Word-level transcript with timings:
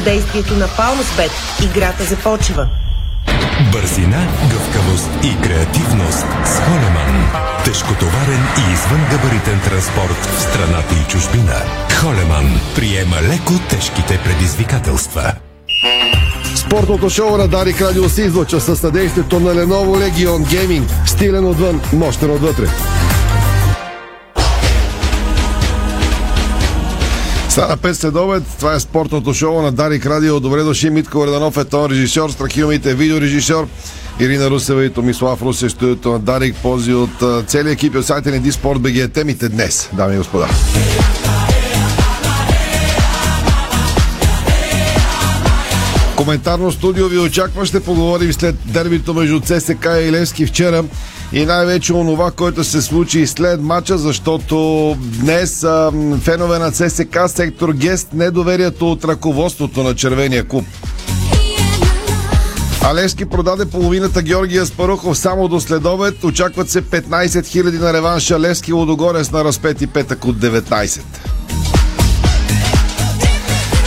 съдействието 0.00 0.54
на 0.56 0.68
Палмсбет. 0.76 1.30
Играта 1.64 2.04
започва. 2.04 2.68
Бързина, 3.72 4.26
гъвкавост 4.50 5.10
и 5.22 5.40
креативност 5.42 6.26
с 6.44 6.60
Холеман. 6.60 7.30
Тежкотоварен 7.64 8.44
и 8.58 8.72
извънгабаритен 8.72 9.60
транспорт 9.60 10.26
в 10.36 10.42
страната 10.42 10.94
и 10.94 11.10
чужбина. 11.10 11.54
Холеман 12.00 12.60
приема 12.74 13.16
леко 13.22 13.52
тежките 13.70 14.20
предизвикателства. 14.24 15.32
Спортното 16.54 17.10
шоу 17.10 17.36
на 17.36 17.48
Дарик 17.48 17.80
Радио 17.80 18.08
се 18.08 18.22
излъчва 18.22 18.60
със 18.60 18.80
съдействието 18.80 19.40
на 19.40 19.54
Lenovo 19.54 20.10
Legion 20.10 20.44
Gaming. 20.44 21.06
Стилен 21.06 21.44
отвън, 21.44 21.80
мощен 21.92 22.30
отвътре. 22.30 22.66
Стана 27.50 27.76
5 27.76 27.92
следобед, 27.92 28.42
това 28.58 28.74
е 28.74 28.80
спортното 28.80 29.34
шоу 29.34 29.62
на 29.62 29.72
Дарик 29.72 30.06
Радио. 30.06 30.40
Добре 30.40 30.62
дошли, 30.62 30.90
Митко 30.90 31.26
Реданов 31.26 31.56
е 31.56 31.64
тон 31.64 31.90
режисьор, 31.90 32.30
Страхилмите 32.30 32.94
видеорежисьор. 32.94 33.68
Ирина 34.20 34.50
Русева 34.50 34.84
и 34.84 34.90
Томислав 34.90 35.42
Русе, 35.42 35.68
студиото 35.68 36.12
на 36.12 36.18
Дарик, 36.18 36.56
пози 36.62 36.94
от 36.94 37.46
целият 37.46 37.74
екип 37.74 37.94
от 37.96 38.06
сайта 38.06 38.30
ни 38.30 38.38
Диспорт 38.38 38.80
БГ. 38.80 39.12
Темите 39.12 39.48
днес, 39.48 39.90
дами 39.92 40.14
и 40.14 40.18
господа. 40.18 40.48
Коментарно 46.20 46.72
студио 46.72 47.08
ви 47.08 47.18
очаква. 47.18 47.66
Ще 47.66 47.80
поговорим 47.80 48.32
след 48.32 48.56
дербито 48.64 49.14
между 49.14 49.40
ЦСК 49.40 49.84
и 49.84 50.12
Левски 50.12 50.46
вчера 50.46 50.84
и 51.32 51.46
най-вече 51.46 51.94
онова, 51.94 52.30
което 52.30 52.64
се 52.64 52.82
случи 52.82 53.26
след 53.26 53.62
матча, 53.62 53.98
защото 53.98 54.96
днес 55.00 55.64
а, 55.64 55.92
фенове 56.22 56.58
на 56.58 56.72
ЦСК 56.72 57.18
сектор 57.26 57.72
Гест 57.72 58.08
недоверието 58.12 58.92
от 58.92 59.04
ръководството 59.04 59.82
на 59.82 59.94
Червения 59.94 60.44
клуб. 60.44 60.64
Алевски 62.82 63.24
продаде 63.24 63.66
половината 63.66 64.22
Георгия 64.22 64.66
Спарухов 64.66 65.18
само 65.18 65.48
до 65.48 65.60
следобед. 65.60 66.24
Очакват 66.24 66.70
се 66.70 66.82
15 66.82 67.26
000 67.26 67.78
на 67.78 67.92
реванша 67.92 68.40
Левски 68.40 68.72
Лодогорец 68.72 69.30
на 69.30 69.44
разпети 69.44 69.86
петък 69.86 70.24
от 70.24 70.36
19. 70.36 71.00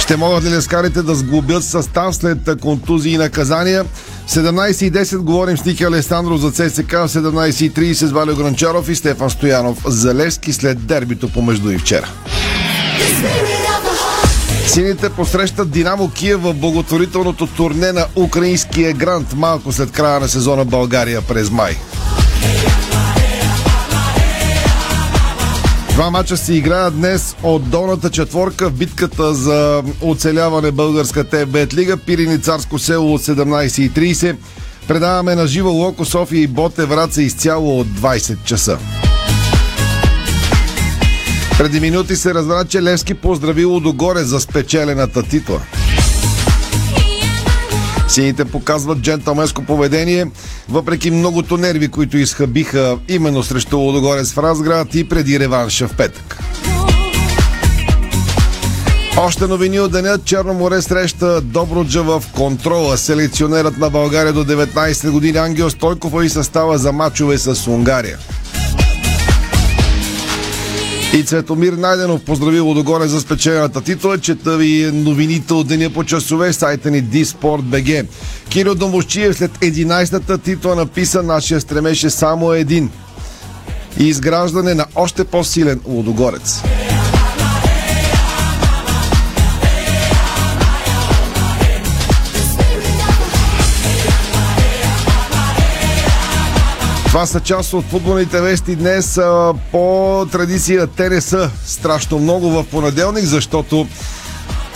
Ще 0.03 0.17
могат 0.17 0.43
ли 0.43 0.49
лескарите 0.49 1.01
да 1.01 1.15
сглобят 1.15 1.63
състав 1.63 2.15
след 2.15 2.37
контузии 2.61 3.13
и 3.13 3.17
наказания? 3.17 3.85
17.10 4.29 5.17
говорим 5.17 5.57
с 5.57 5.65
Ники 5.65 5.83
Алесандро 5.83 6.37
за 6.37 6.51
ЦСК, 6.51 6.91
17.30 6.91 7.93
с 7.93 8.11
Валио 8.11 8.35
Гранчаров 8.35 8.89
и 8.89 8.95
Стефан 8.95 9.29
Стоянов 9.29 9.77
за 9.85 10.15
Левски 10.15 10.53
след 10.53 10.85
дербито 10.85 11.29
помежду 11.29 11.71
и 11.71 11.77
вчера. 11.77 12.07
Сините 14.67 15.09
посрещат 15.09 15.71
Динамо 15.71 16.09
Киев 16.09 16.41
в 16.41 16.53
благотворителното 16.53 17.47
турне 17.47 17.91
на 17.91 18.05
украинския 18.15 18.93
грант 18.93 19.33
малко 19.35 19.71
след 19.71 19.91
края 19.91 20.19
на 20.19 20.27
сезона 20.27 20.65
България 20.65 21.21
през 21.21 21.51
май. 21.51 21.77
Два 25.93 26.09
мача 26.09 26.37
се 26.37 26.53
играят 26.53 26.95
днес 26.95 27.35
от 27.43 27.69
долната 27.69 28.09
четворка 28.09 28.69
в 28.69 28.73
битката 28.73 29.33
за 29.33 29.83
оцеляване 30.01 30.71
българска 30.71 31.23
ТБЕТ 31.23 31.73
лига. 31.73 31.97
Пирини 31.97 32.41
Царско 32.41 32.79
село 32.79 33.13
от 33.13 33.21
17.30. 33.21 34.35
Предаваме 34.87 35.35
на 35.35 35.47
живо 35.47 35.69
Локо 35.69 36.05
София 36.05 36.41
и 36.41 36.47
Боте 36.47 36.85
Враца 36.85 37.21
изцяло 37.21 37.79
от 37.79 37.87
20 37.87 38.43
часа. 38.43 38.77
Преди 41.57 41.79
минути 41.79 42.15
се 42.15 42.33
разбра, 42.33 42.65
че 42.65 42.83
Левски 42.83 43.13
поздравило 43.13 43.79
догоре 43.79 44.23
за 44.23 44.39
спечелената 44.39 45.23
титла. 45.23 45.61
Сините 48.07 48.45
показват 48.45 48.99
джентълменско 48.99 49.63
поведение, 49.63 50.27
въпреки 50.69 51.11
многото 51.11 51.57
нерви, 51.57 51.87
които 51.87 52.17
изхъбиха 52.17 52.97
именно 53.09 53.43
срещу 53.43 53.77
Лодогорец 53.77 54.31
в 54.31 54.37
Разград 54.37 54.95
и 54.95 55.09
преди 55.09 55.39
реванша 55.39 55.87
в 55.87 55.97
петък. 55.97 56.39
Още 59.17 59.47
новини 59.47 59.79
от 59.79 59.91
деня 59.91 60.17
Черно 60.25 60.53
море 60.53 60.81
среща 60.81 61.41
Добруджа 61.41 62.03
в 62.03 62.23
контрола. 62.35 62.97
Селекционерът 62.97 63.77
на 63.77 63.89
България 63.89 64.33
до 64.33 64.45
19 64.45 65.11
години 65.11 65.37
Ангел 65.37 65.69
Стойков 65.69 66.13
и 66.23 66.29
състава 66.29 66.77
за 66.77 66.91
мачове 66.91 67.37
с 67.37 67.67
Унгария. 67.67 68.17
И 71.13 71.23
Цветомир 71.23 71.73
Найденов 71.73 72.21
поздрави 72.21 72.59
Лодогоре 72.59 73.07
за 73.07 73.21
спечелената 73.21 73.81
титла. 73.81 74.19
Чета 74.19 74.57
ви 74.57 74.91
новините 74.93 75.53
от 75.53 75.67
деня 75.67 75.89
по 75.89 76.03
часове 76.03 76.53
сайта 76.53 76.91
ни 76.91 77.01
Диспорт.бг. 77.01 78.05
Киро 78.49 78.75
Домощиев 78.75 79.37
след 79.37 79.51
11-та 79.51 80.37
титла 80.37 80.75
написа 80.75 81.23
нашия 81.23 81.61
стремеше 81.61 82.09
само 82.09 82.53
един. 82.53 82.89
И 83.99 84.07
изграждане 84.07 84.73
на 84.73 84.85
още 84.95 85.23
по-силен 85.23 85.79
Лодогорец. 85.87 86.61
Това 97.13 97.25
са 97.25 97.39
част 97.39 97.73
от 97.73 97.85
футболните 97.85 98.41
вести 98.41 98.75
днес. 98.75 99.19
По 99.71 100.25
традиция 100.31 100.87
те 100.87 101.09
не 101.09 101.21
са 101.21 101.49
страшно 101.65 102.19
много 102.19 102.49
в 102.49 102.63
понеделник, 102.63 103.25
защото 103.25 103.87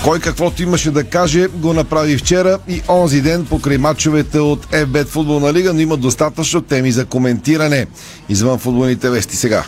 кой 0.03 0.19
каквото 0.19 0.63
имаше 0.63 0.91
да 0.91 1.03
каже, 1.03 1.47
го 1.47 1.73
направи 1.73 2.17
вчера 2.17 2.59
и 2.67 2.81
онзи 2.89 3.21
ден 3.21 3.45
покрай 3.45 3.77
матчовете 3.77 4.39
от 4.39 4.65
FBET 4.65 5.07
футболна 5.07 5.53
лига, 5.53 5.73
но 5.73 5.79
има 5.79 5.97
достатъчно 5.97 6.61
теми 6.61 6.91
за 6.91 7.05
коментиране. 7.05 7.87
Извън 8.29 8.59
футболните 8.59 9.09
вести 9.09 9.35
сега. 9.35 9.63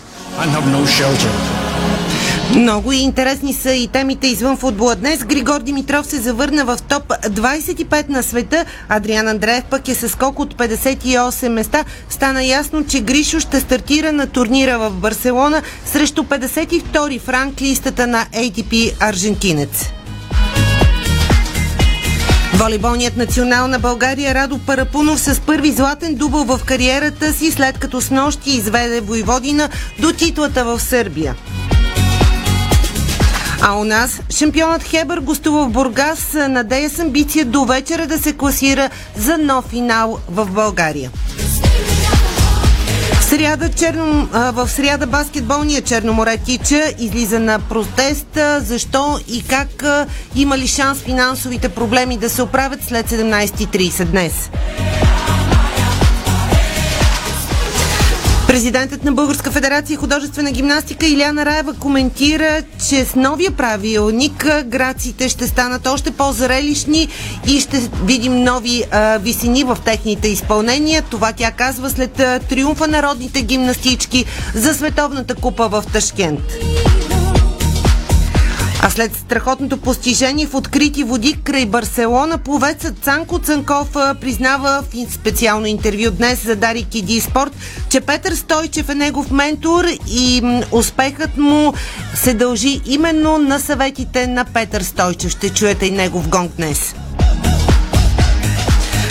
Много 2.56 2.92
интересни 2.92 3.54
са 3.54 3.74
и 3.74 3.88
темите 3.88 4.28
извън 4.28 4.58
футбола. 4.58 4.96
Днес 4.96 5.24
Григор 5.24 5.62
Димитров 5.62 6.08
се 6.08 6.18
завърна 6.18 6.66
в 6.66 6.78
топ 6.90 7.04
25 7.08 8.10
на 8.10 8.24
света. 8.24 8.66
Адриан 8.90 9.28
Андреев 9.28 9.64
пък 9.70 9.88
е 9.88 9.96
с 9.96 10.10
скок 10.10 10.40
от 10.40 10.56
58 10.56 11.50
места. 11.50 11.86
Стана 12.10 12.44
ясно, 12.44 12.86
че 12.86 13.02
Гришо 13.02 13.40
ще 13.40 13.60
стартира 13.60 14.12
на 14.12 14.28
турнира 14.28 14.80
в 14.80 14.92
Барселона 14.92 15.62
срещу 15.86 16.24
52 16.24 17.20
в 17.20 17.62
листата 17.62 18.08
на 18.08 18.26
ATP 18.34 18.94
аржентинец. 19.00 19.86
Волейболният 22.54 23.18
национал 23.18 23.68
на 23.68 23.80
България 23.80 24.36
Радо 24.36 24.60
Парапунов 24.60 25.20
с 25.20 25.40
първи 25.40 25.72
златен 25.72 26.16
дубъл 26.16 26.44
в 26.44 26.62
кариерата 26.66 27.34
си, 27.34 27.52
след 27.52 27.80
като 27.80 28.02
с 28.02 28.12
нощи 28.12 28.52
изведе 28.52 29.02
Войводина 29.02 29.70
до 30.00 30.14
титлата 30.14 30.66
в 30.66 30.80
Сърбия. 30.80 31.36
А 33.62 33.76
у 33.76 33.84
нас 33.84 34.22
шампионът 34.38 34.84
Хебър 34.84 35.20
гостува 35.20 35.66
в 35.66 35.70
Бургас. 35.70 36.34
Надея 36.50 36.90
с 36.90 37.00
амбиция 37.00 37.46
до 37.46 37.66
вечера 37.66 38.08
да 38.08 38.18
се 38.18 38.34
класира 38.34 38.90
за 39.18 39.38
нов 39.38 39.66
финал 39.70 40.20
в 40.30 40.46
България. 40.46 41.12
В 43.14 43.24
сряда, 43.24 43.70
черно, 43.70 44.28
в 44.32 44.68
сряда 44.68 45.08
баскетболния 45.08 45.82
Черноморе 45.82 46.38
излиза 47.00 47.40
на 47.40 47.60
протест. 47.60 48.38
Защо 48.60 49.20
и 49.28 49.44
как 49.44 49.86
има 50.36 50.58
ли 50.58 50.68
шанс 50.68 51.00
финансовите 51.00 51.70
проблеми 51.70 52.18
да 52.18 52.30
се 52.30 52.42
оправят 52.42 52.80
след 52.84 53.10
17.30 53.10 54.06
днес? 54.06 54.50
Президентът 58.50 59.04
на 59.04 59.12
Българска 59.12 59.52
федерация 59.52 59.98
художествена 59.98 60.52
гимнастика 60.52 61.08
Иляна 61.08 61.46
Раева 61.46 61.74
коментира, 61.74 62.64
че 62.90 63.06
с 63.06 63.16
новия 63.16 63.52
правилник 63.52 64.48
граците 64.66 65.30
ще 65.30 65.48
станат 65.48 65.88
още 65.88 66.12
по-зрелищни 66.12 67.08
и 67.48 67.62
ще 67.62 67.90
видим 68.04 68.44
нови 68.44 68.84
а, 68.92 69.18
висини 69.18 69.64
в 69.64 69.78
техните 69.86 70.28
изпълнения. 70.28 71.02
Това 71.02 71.34
тя 71.34 71.52
казва 71.52 71.90
след 71.90 72.20
а, 72.20 72.40
триумфа 72.40 72.88
народните 72.88 73.42
гимнастички 73.42 74.26
за 74.56 74.74
Световната 74.74 75.36
купа 75.36 75.68
в 75.68 75.84
Ташкент. 75.94 76.40
След 79.00 79.16
страхотното 79.16 79.78
постижение 79.78 80.48
в 80.48 80.56
открити 80.56 81.04
води 81.04 81.36
край 81.44 81.66
Барселона, 81.66 82.38
пловецът 82.38 83.00
Цанко 83.04 83.40
Цанков 83.40 83.88
признава 84.22 84.84
в 84.94 85.14
специално 85.14 85.66
интервю 85.66 86.12
днес 86.12 86.46
за 86.46 86.56
Дари 86.56 86.84
Киди 86.84 87.22
Спорт, 87.22 87.52
че 87.90 88.02
Петър 88.02 88.32
Стойчев 88.32 88.90
е 88.90 88.96
негов 88.96 89.32
ментор 89.32 89.86
и 90.12 90.42
успехът 90.72 91.38
му 91.38 91.74
се 92.16 92.34
дължи 92.34 92.82
именно 92.86 93.38
на 93.38 93.60
съветите 93.60 94.28
на 94.28 94.46
Петър 94.46 94.82
Стойчев. 94.82 95.32
Ще 95.32 95.50
чуете 95.50 95.86
и 95.86 95.92
негов 95.92 96.28
гонг 96.28 96.52
днес. 96.52 96.96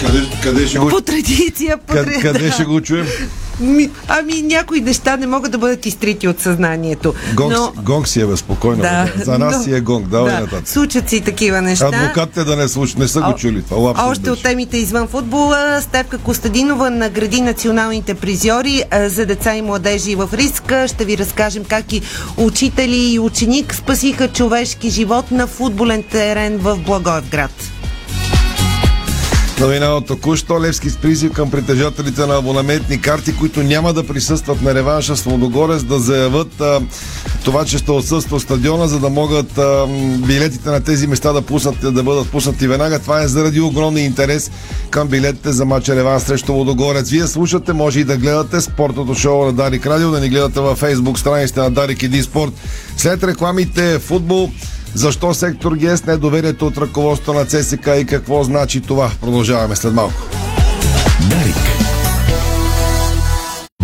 Къде, 0.06 0.26
къде 0.43 0.67
ще 0.67 0.79
го... 0.79 0.88
По 0.88 1.00
традиция, 1.00 1.79
по 1.79 1.93
къде, 1.93 2.20
къде 2.20 2.50
ще 2.50 2.64
го 2.64 2.81
чуем? 2.81 3.06
Ми, 3.61 3.91
ами 4.09 4.43
някои 4.43 4.81
неща 4.81 5.17
не 5.17 5.27
могат 5.27 5.53
да 5.53 5.59
бъдат 5.59 5.87
изтрити 5.87 6.29
от 6.29 6.41
съзнанието. 6.41 7.15
Гонг, 7.35 7.53
но... 7.53 7.73
гонг 7.83 8.09
си 8.09 8.21
е 8.21 8.27
безспокойно. 8.27 8.83
Да, 8.83 9.13
За 9.25 9.39
нас 9.39 9.57
но- 9.57 9.63
си 9.63 9.75
е 9.75 9.81
гонг. 9.81 10.09
Давай 10.09 10.35
да, 10.35 10.41
нататък. 10.41 10.69
Случат 10.69 11.09
се 11.09 11.17
и 11.17 11.21
такива 11.21 11.63
неща. 11.63 11.87
Адвокатите 11.87 12.45
да 12.45 12.57
не 12.57 12.69
слушат, 12.69 12.99
не 12.99 13.09
са 13.09 13.21
го 13.21 13.35
чули 13.35 13.63
това. 13.63 13.77
Лапсус 13.77 14.07
Още 14.07 14.21
беше. 14.21 14.31
от 14.33 14.43
темите 14.43 14.77
извън 14.77 15.09
футбола, 15.09 15.81
Стевка 15.83 16.19
Костадинова 16.19 16.91
награди 16.91 17.41
националните 17.41 18.15
призьори 18.15 18.83
за 19.07 19.27
деца 19.27 19.55
и 19.55 19.63
младежи 19.63 20.15
в 20.15 20.29
риск. 20.33 20.73
Ще 20.87 21.05
ви 21.05 21.19
разкажем 21.19 21.65
как 21.65 21.93
и 21.93 22.03
учители 22.37 23.13
и 23.13 23.19
ученик 23.19 23.75
спасиха 23.75 24.29
човешки 24.29 24.91
живот 24.91 25.31
на 25.31 25.47
футболен 25.47 26.03
терен 26.03 26.59
в 26.59 26.77
Благоевград. 26.77 27.51
Новина 29.61 29.87
от 29.87 30.07
току-що 30.07 30.61
Левски 30.61 30.91
с 30.91 30.97
призив 30.97 31.33
към 31.33 31.51
притежателите 31.51 32.27
на 32.27 32.37
абонаментни 32.37 33.01
карти, 33.01 33.37
които 33.37 33.63
няма 33.63 33.93
да 33.93 34.07
присъстват 34.07 34.63
на 34.63 34.75
реванша 34.75 35.17
с 35.17 35.27
Лодогорец, 35.27 35.83
да 35.83 35.99
заявят 35.99 36.61
а, 36.61 36.81
това, 37.45 37.65
че 37.65 37.79
ще 37.79 37.93
отсъства 37.93 38.41
стадиона, 38.41 38.89
за 38.89 38.99
да 38.99 39.09
могат 39.09 39.59
а, 39.59 39.87
билетите 40.27 40.71
на 40.71 40.81
тези 40.81 41.07
места 41.07 41.33
да, 41.33 41.43
пуснат, 41.43 41.95
да 41.95 42.03
бъдат 42.03 42.31
пуснати 42.31 42.69
веднага. 42.69 42.99
Това 42.99 43.23
е 43.23 43.29
заради 43.29 43.61
огромния 43.61 44.05
интерес 44.05 44.51
към 44.91 45.09
билетите 45.09 45.53
за 45.53 45.65
матча 45.65 45.97
Реван 45.97 46.21
срещу 46.21 46.53
Лодогорец. 46.53 47.11
Вие 47.11 47.27
слушате, 47.27 47.73
може 47.73 48.01
и 48.01 48.05
да 48.05 48.17
гледате 48.17 48.61
спортното 48.61 49.15
шоу 49.15 49.45
на 49.45 49.53
Дарик 49.53 49.87
Радио, 49.87 50.11
да 50.11 50.21
ни 50.21 50.29
гледате 50.29 50.61
във 50.61 50.81
Facebook 50.81 51.17
страницата 51.17 51.63
на 51.63 51.71
Дарик 51.71 52.25
Спорт. 52.25 52.53
След 52.97 53.25
рекламите 53.25 53.99
футбол 53.99 54.51
защо 54.99 55.35
сектор 55.35 55.75
ГЕС 55.75 56.06
не 56.06 56.12
е 56.12 56.17
доверието 56.17 56.67
от 56.67 56.79
ръководството 56.79 57.39
на 57.39 57.45
ЦСК 57.45 57.89
и 58.00 58.06
какво 58.06 58.43
значи 58.45 58.81
това? 58.81 59.11
Продължаваме 59.21 59.77
след 59.77 59.93
малко. 59.95 60.23
Дарик. 61.21 61.56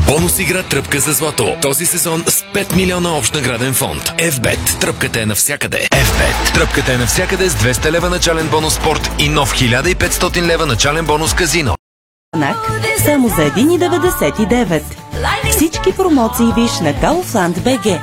Бонус 0.07 0.39
игра 0.39 0.63
Тръпка 0.63 1.01
за 1.01 1.13
злато. 1.13 1.57
Този 1.63 1.87
сезон 1.87 2.25
с 2.27 2.43
5 2.43 2.77
милиона 2.77 3.17
общ 3.17 3.35
награден 3.35 3.75
фонд. 3.75 4.03
FBET. 4.19 4.81
Тръпката 4.81 5.21
е 5.21 5.27
навсякъде. 5.27 5.89
FBET. 5.91 6.55
Тръпката 6.55 6.93
е 6.93 6.97
навсякъде 6.97 7.51
с 7.51 7.55
200 7.55 7.91
лева 7.91 8.11
начален 8.11 8.49
бонус 8.49 8.75
спорт 8.75 9.11
и 9.19 9.29
нов 9.29 9.55
1500 9.55 10.43
лева 10.43 10.67
начален 10.67 11.07
бонус 11.07 11.35
казино. 11.35 11.75
Нак 12.37 12.57
само 13.05 13.29
за 13.29 13.35
1,99. 13.35 14.83
Всички 15.51 15.93
промоции 15.97 16.47
виж 16.57 16.71
на 16.81 16.95
Kaufland 16.95 17.59
BG. 17.59 18.01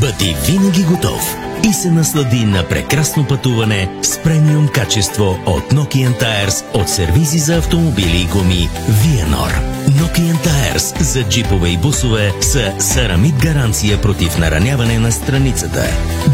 Бъди 0.00 0.36
винаги 0.46 0.82
готов 0.82 1.36
и 1.68 1.72
се 1.72 1.90
наслади 1.90 2.44
на 2.44 2.68
прекрасно 2.68 3.26
пътуване 3.26 3.88
с 4.02 4.18
премиум 4.18 4.68
качество 4.68 5.38
от 5.46 5.72
Nokian 5.72 6.22
Tires 6.22 6.64
от 6.74 6.88
сервизи 6.88 7.38
за 7.38 7.56
автомобили 7.56 8.20
и 8.20 8.26
гуми 8.26 8.68
Vienor. 8.90 9.52
Nokian 9.88 10.36
Tires 10.46 11.02
за 11.02 11.22
джипове 11.22 11.68
и 11.68 11.76
бусове 11.76 12.32
са 12.40 12.72
сарамид 12.78 13.34
гаранция 13.36 14.00
против 14.00 14.38
нараняване 14.38 14.98
на 14.98 15.12
страницата. 15.12 15.84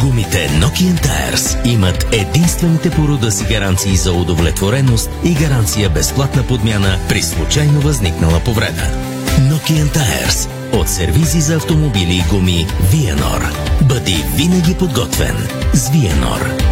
Гумите 0.01 0.49
Nokian 0.49 1.07
Tires 1.07 1.67
имат 1.67 2.07
единствените 2.13 2.91
по 2.91 3.09
рода 3.09 3.33
си 3.33 3.45
гаранции 3.45 3.97
за 3.97 4.13
удовлетвореност 4.13 5.11
и 5.25 5.35
гаранция 5.35 5.91
безплатна 5.91 6.43
подмяна 6.43 6.99
при 7.09 7.23
случайно 7.23 7.81
възникнала 7.81 8.41
повреда. 8.41 9.12
Nokian 9.39 9.89
Tires 9.97 10.49
от 10.73 10.89
сервизи 10.89 11.41
за 11.41 11.57
автомобили 11.57 12.15
и 12.15 12.25
гуми 12.31 12.67
Vienor. 12.93 13.53
Бъди 13.83 14.25
винаги 14.37 14.75
подготвен 14.75 15.37
с 15.73 15.91
Vienor. 15.91 16.63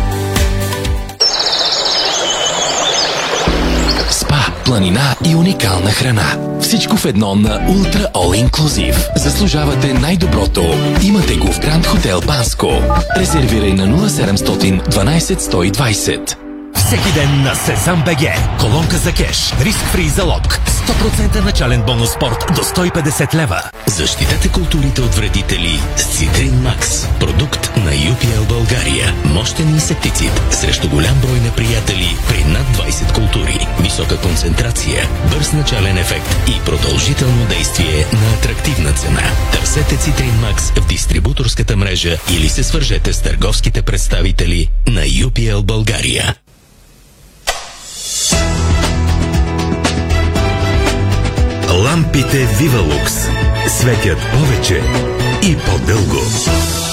Спа, 4.10 4.46
планина 4.64 5.16
и 5.24 5.34
уникална 5.34 5.90
храна. 5.90 6.36
Всичко 6.60 6.96
в 6.96 7.04
едно 7.04 7.34
на 7.34 7.68
Ultra 7.68 8.12
All 8.12 8.48
Inclusive. 8.48 9.18
Заслужавате 9.18 9.94
най-доброто. 9.94 10.64
Имате 11.02 11.36
го 11.36 11.46
в 11.52 11.60
Гранд 11.60 11.86
Хотел 11.86 12.20
Банско. 12.20 12.68
Резервирай 13.16 13.72
на 13.72 14.08
0700 14.08 14.88
12 14.88 15.20
120. 15.20 16.49
Всеки 16.90 17.12
ден 17.12 17.42
на 17.42 17.54
Сезам 17.54 18.02
БГ. 18.04 18.22
Колонка 18.60 18.96
за 18.96 19.12
кеш. 19.12 19.52
Риск 19.60 19.78
фри 19.78 20.08
залог. 20.08 20.42
100% 20.42 21.44
начален 21.44 21.82
бонус 21.82 22.10
спорт 22.10 22.44
до 22.56 22.62
150 22.62 23.34
лева. 23.34 23.62
Защитете 23.86 24.48
културите 24.48 25.00
от 25.00 25.14
вредители 25.14 25.80
с 25.96 26.04
Цитрин 26.04 26.62
Макс. 26.62 27.06
Продукт 27.20 27.76
на 27.76 27.90
UPL 27.90 28.48
България. 28.48 29.14
Мощен 29.24 29.68
инсектицид 29.68 30.42
срещу 30.50 30.88
голям 30.88 31.20
брой 31.20 31.40
неприятели 31.40 32.16
при 32.28 32.44
над 32.44 32.66
20 32.66 33.14
култури. 33.14 33.66
Висока 33.80 34.16
концентрация, 34.20 35.08
бърз 35.32 35.52
начален 35.52 35.98
ефект 35.98 36.36
и 36.48 36.64
продължително 36.64 37.46
действие 37.46 38.06
на 38.12 38.34
атрактивна 38.38 38.92
цена. 38.92 39.22
Търсете 39.52 39.96
Цитрин 39.96 40.40
Макс 40.40 40.70
в 40.70 40.86
дистрибуторската 40.86 41.76
мрежа 41.76 42.18
или 42.34 42.48
се 42.48 42.64
свържете 42.64 43.12
с 43.12 43.22
търговските 43.22 43.82
представители 43.82 44.68
на 44.86 45.00
UPL 45.00 45.62
България. 45.62 46.34
Лампите 51.90 52.46
Вивалукс 52.58 53.14
светят 53.68 54.18
повече 54.32 54.82
и 55.42 55.56
по-дълго. 55.56 56.89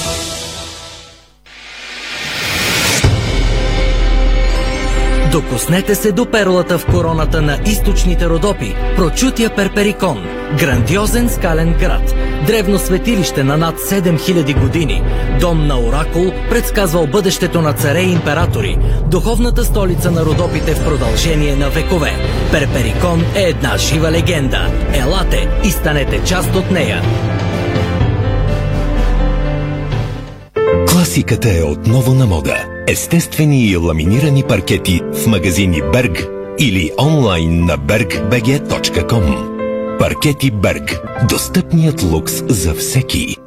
Докоснете 5.38 5.96
се 5.96 6.12
до 6.12 6.26
перлата 6.26 6.78
в 6.78 6.86
короната 6.86 7.42
на 7.42 7.60
източните 7.66 8.30
Родопи, 8.30 8.76
прочутия 8.96 9.56
Перперикон, 9.56 10.26
грандиозен 10.60 11.30
скален 11.30 11.74
град, 11.74 12.16
древно 12.48 12.80
светилище 12.80 13.44
на 13.44 13.58
над 13.58 13.80
7000 13.80 14.60
години, 14.60 15.04
дом 15.40 15.68
на 15.68 15.80
Оракул, 15.80 16.32
предсказвал 16.50 17.08
бъдещето 17.08 17.62
на 17.62 17.74
царе 17.74 18.00
и 18.00 18.12
императори, 18.12 18.78
духовната 19.06 19.66
столица 19.66 20.12
на 20.12 20.26
Родопите 20.26 20.76
в 20.76 20.86
продължение 20.86 21.56
на 21.56 21.70
векове. 21.70 22.14
Перперикон 22.52 23.26
е 23.36 23.42
една 23.42 23.78
жива 23.78 24.12
легенда. 24.12 24.72
Елате 24.94 25.50
и 25.64 25.72
станете 25.72 26.24
част 26.24 26.56
от 26.56 26.72
нея. 26.72 27.02
Класиката 30.88 31.58
е 31.58 31.64
отново 31.64 32.14
на 32.14 32.26
мода. 32.26 32.77
Естествени 32.90 33.66
и 33.66 33.78
ламинирани 33.78 34.44
паркети 34.44 35.02
в 35.14 35.28
магазини 35.28 35.82
Берг 35.94 36.28
или 36.60 36.92
онлайн 37.00 37.66
на 37.66 37.78
bergbg.com. 37.78 39.28
Паркети 40.00 40.52
Берг. 40.52 41.00
Достъпният 41.30 42.04
лукс 42.04 42.44
за 42.48 42.74
всеки. 42.74 43.38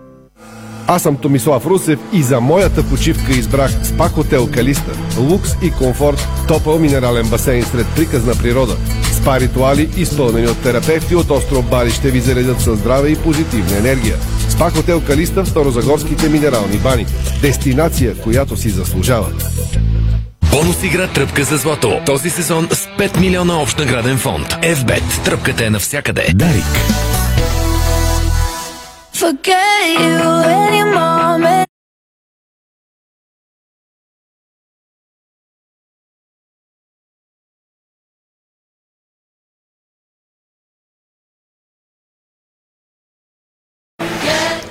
Аз 0.86 1.02
съм 1.02 1.16
Томислав 1.16 1.66
Русев 1.66 1.98
и 2.12 2.22
за 2.22 2.40
моята 2.40 2.88
почивка 2.88 3.32
избрах 3.32 3.86
СПА 3.86 4.08
Хотел 4.08 4.48
Калиста. 4.50 4.92
Лукс 5.18 5.50
и 5.62 5.70
комфорт, 5.70 6.28
топъл 6.48 6.78
минерален 6.78 7.28
басейн 7.28 7.64
сред 7.64 7.86
приказна 7.96 8.32
природа. 8.34 8.76
СПА 9.12 9.40
ритуали, 9.40 9.90
изпълнени 9.96 10.46
от 10.46 10.62
терапевти 10.62 11.14
от 11.14 11.30
остров 11.30 11.70
Бали, 11.70 11.90
ще 11.90 12.10
ви 12.10 12.20
заредят 12.20 12.60
със 12.60 12.78
здраве 12.78 13.08
и 13.08 13.16
позитивна 13.16 13.78
енергия. 13.78 14.16
СПА 14.60 14.70
Хотел 14.70 15.00
Калиста 15.00 15.42
в 15.42 15.48
Старозагорските 15.48 16.28
минерални 16.28 16.78
бани. 16.78 17.06
Дестинация, 17.42 18.16
която 18.16 18.56
си 18.56 18.70
заслужава. 18.70 19.26
Бонус 20.50 20.82
игра 20.82 21.06
Тръпка 21.06 21.44
за 21.44 21.56
злато. 21.56 22.00
Този 22.06 22.30
сезон 22.30 22.68
с 22.70 22.86
5 22.86 23.20
милиона 23.20 23.62
общ 23.62 23.78
награден 23.78 24.18
фонд. 24.18 24.48
FBET. 24.48 25.24
Тръпката 25.24 25.64
е 25.64 25.70
навсякъде. 25.70 26.26
Дарик. 26.34 26.64
Forget 29.14 29.98
you 29.98 30.22
any 30.68 30.84
moment.– 30.94 31.66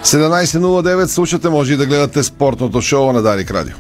17.09 0.04 1.06
слушате, 1.06 1.50
може 1.50 1.74
и 1.74 1.78
да 1.78 1.86
гледате 1.86 2.24
спортното 2.24 2.82
шоу 2.82 3.14
на 3.14 3.22
Дарик 3.22 3.52
Радио. 3.52 3.76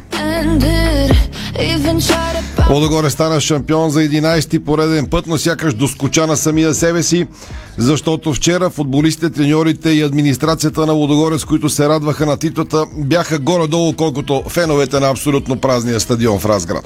Лодогоре 2.70 3.10
стана 3.10 3.42
шампион 3.42 3.90
за 3.90 4.00
11-ти 4.00 4.60
пореден 4.66 5.06
път, 5.06 5.28
но 5.28 5.38
сякаш 5.38 5.74
доскоча 5.74 6.28
на 6.28 6.38
самия 6.38 6.74
себе 6.74 7.04
си, 7.04 7.28
защото 7.78 8.34
вчера 8.34 8.70
футболистите, 8.70 9.30
треньорите 9.30 9.90
и 9.90 10.02
администрацията 10.02 10.86
на 10.86 10.94
Лодогорец, 10.94 11.46
които 11.46 11.70
се 11.70 11.90
радваха 11.90 12.26
на 12.26 12.38
титлата, 12.38 12.86
бяха 12.98 13.40
горе-долу, 13.40 13.94
колкото 13.94 14.44
феновете 14.50 15.00
на 15.00 15.10
абсолютно 15.10 15.56
празния 15.56 16.00
стадион 16.00 16.40
в 16.40 16.46
Разград. 16.46 16.86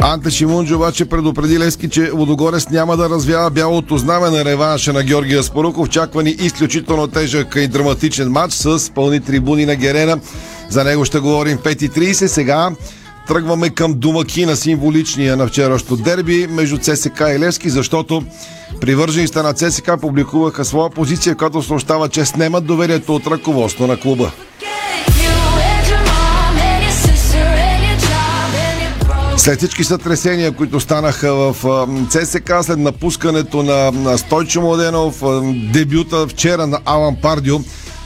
Анте 0.00 0.30
Шимунджо 0.30 0.76
обаче 0.76 1.04
предупреди 1.04 1.58
Лески, 1.58 1.88
че 1.88 2.10
Лодогорец 2.10 2.68
няма 2.68 2.96
да 2.96 3.10
развява 3.10 3.50
бялото 3.50 3.98
знаме 3.98 4.30
на 4.30 4.44
реванша 4.44 4.92
на 4.92 5.02
Георгия 5.02 5.42
Споруков. 5.42 5.88
Чаквани 5.88 6.30
изключително 6.30 7.06
тежък 7.06 7.56
и 7.56 7.68
драматичен 7.68 8.30
матч 8.30 8.54
с 8.54 8.92
пълни 8.94 9.20
трибуни 9.20 9.66
на 9.66 9.76
Герена. 9.76 10.20
За 10.68 10.84
него 10.84 11.04
ще 11.04 11.18
говорим 11.18 11.58
в 11.58 11.62
5.30. 11.62 12.26
Сега 12.26 12.70
тръгваме 13.28 13.70
към 13.70 13.94
домакина 13.94 14.56
символичния 14.56 15.36
на 15.36 15.46
вчерашното 15.46 16.02
дерби 16.02 16.46
между 16.50 16.78
ЦСК 16.78 17.20
и 17.20 17.38
Левски, 17.38 17.70
защото 17.70 18.22
привържените 18.80 19.42
на 19.42 19.52
ЦСК 19.54 19.90
публикуваха 20.00 20.64
своя 20.64 20.90
позиция, 20.90 21.36
която 21.36 21.62
съобщава, 21.62 22.08
че 22.08 22.24
снемат 22.24 22.66
доверието 22.66 23.14
от 23.14 23.26
ръководство 23.26 23.86
на 23.86 24.00
клуба. 24.00 24.32
След 29.38 29.58
всички 29.58 29.84
сътресения, 29.84 30.52
които 30.52 30.80
станаха 30.80 31.34
в 31.34 31.56
ЦСК, 32.10 32.52
след 32.62 32.78
напускането 32.78 33.62
на, 33.62 34.18
Стойчо 34.18 34.60
Младенов, 34.60 35.22
дебюта 35.72 36.26
вчера 36.28 36.66
на 36.66 36.80
Алан 36.84 37.16
Пардио, 37.22 37.56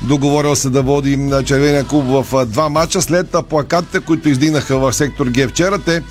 договорил 0.03 0.57
се 0.57 0.71
да 0.71 0.83
води 0.83 1.17
на 1.17 1.45
червения 1.45 1.85
клуб 1.85 2.05
в 2.07 2.47
два 2.47 2.69
мача. 2.69 3.03
След 3.03 3.37
плакатите, 3.49 4.01
които 4.01 4.29
издигнаха 4.29 4.79
в 4.79 4.93
сектор 4.93 5.27
Г 5.27 5.49
вчера, 5.49 5.79
те 5.79 6.03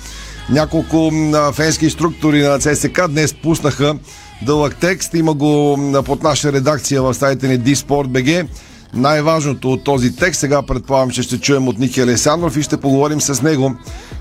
няколко 0.50 1.10
фенски 1.52 1.90
структури 1.90 2.42
на 2.42 2.58
ЦСК 2.58 3.08
днес 3.08 3.34
пуснаха 3.34 3.94
дълъг 4.42 4.76
текст. 4.76 5.14
Има 5.14 5.34
го 5.34 5.78
под 6.04 6.22
наша 6.22 6.52
редакция 6.52 7.02
в 7.02 7.14
сайта 7.14 7.48
ни 7.48 7.60
DSport.bg. 7.60 8.46
Най-важното 8.94 9.72
от 9.72 9.84
този 9.84 10.16
текст, 10.16 10.40
сега 10.40 10.62
предполагам, 10.62 11.10
че 11.10 11.22
ще 11.22 11.40
чуем 11.40 11.68
от 11.68 11.78
Ники 11.78 12.00
Алесандров 12.00 12.56
и 12.56 12.62
ще 12.62 12.76
поговорим 12.76 13.20
с 13.20 13.42
него 13.42 13.74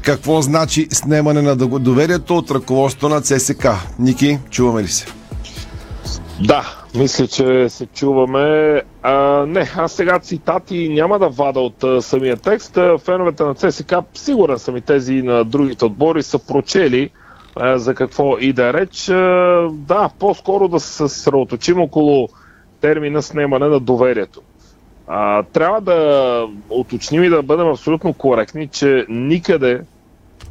какво 0.03 0.41
значи 0.41 0.87
снемане 0.91 1.41
на 1.41 1.55
доверието 1.55 2.37
от 2.37 2.51
ръководството 2.51 3.09
на 3.09 3.21
ЦСК. 3.21 3.67
Ники, 3.99 4.39
чуваме 4.49 4.83
ли 4.83 4.87
се? 4.87 5.05
Да, 6.41 6.75
мисля, 6.95 7.27
че 7.27 7.69
се 7.69 7.85
чуваме. 7.85 8.81
А, 9.03 9.45
не, 9.45 9.71
аз 9.77 9.93
сега 9.93 10.19
цитати 10.19 10.89
няма 10.89 11.19
да 11.19 11.29
вада 11.29 11.59
от 11.59 11.83
а, 11.83 12.01
самия 12.01 12.37
текст. 12.37 12.77
Феновете 13.05 13.43
на 13.43 13.55
ЦСК, 13.55 13.93
сигурен 14.13 14.59
съм 14.59 14.77
и 14.77 14.81
тези 14.81 15.13
на 15.13 15.43
другите 15.43 15.85
отбори, 15.85 16.23
са 16.23 16.39
прочели 16.39 17.09
а, 17.55 17.77
за 17.77 17.95
какво 17.95 18.37
и 18.37 18.53
да 18.53 18.67
е 18.67 18.73
реч. 18.73 19.09
А, 19.09 19.67
да, 19.71 20.09
по-скоро 20.19 20.67
да 20.67 20.79
се 20.79 20.93
съсредоточим 20.93 21.81
около 21.81 22.29
термина 22.81 23.21
снемане 23.21 23.67
на 23.67 23.79
доверието. 23.79 24.41
А, 25.07 25.43
трябва 25.43 25.81
да 25.81 26.47
уточним 26.69 27.23
и 27.23 27.29
да 27.29 27.41
бъдем 27.41 27.67
абсолютно 27.67 28.13
коректни, 28.13 28.67
че 28.67 29.05
никъде 29.09 29.81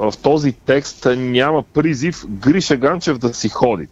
в 0.01 0.13
този 0.23 0.53
текст 0.53 1.07
няма 1.17 1.63
призив 1.63 2.27
Гриша 2.29 2.77
Ганчев 2.77 3.19
да 3.19 3.35
си 3.35 3.49
ходи. 3.49 3.89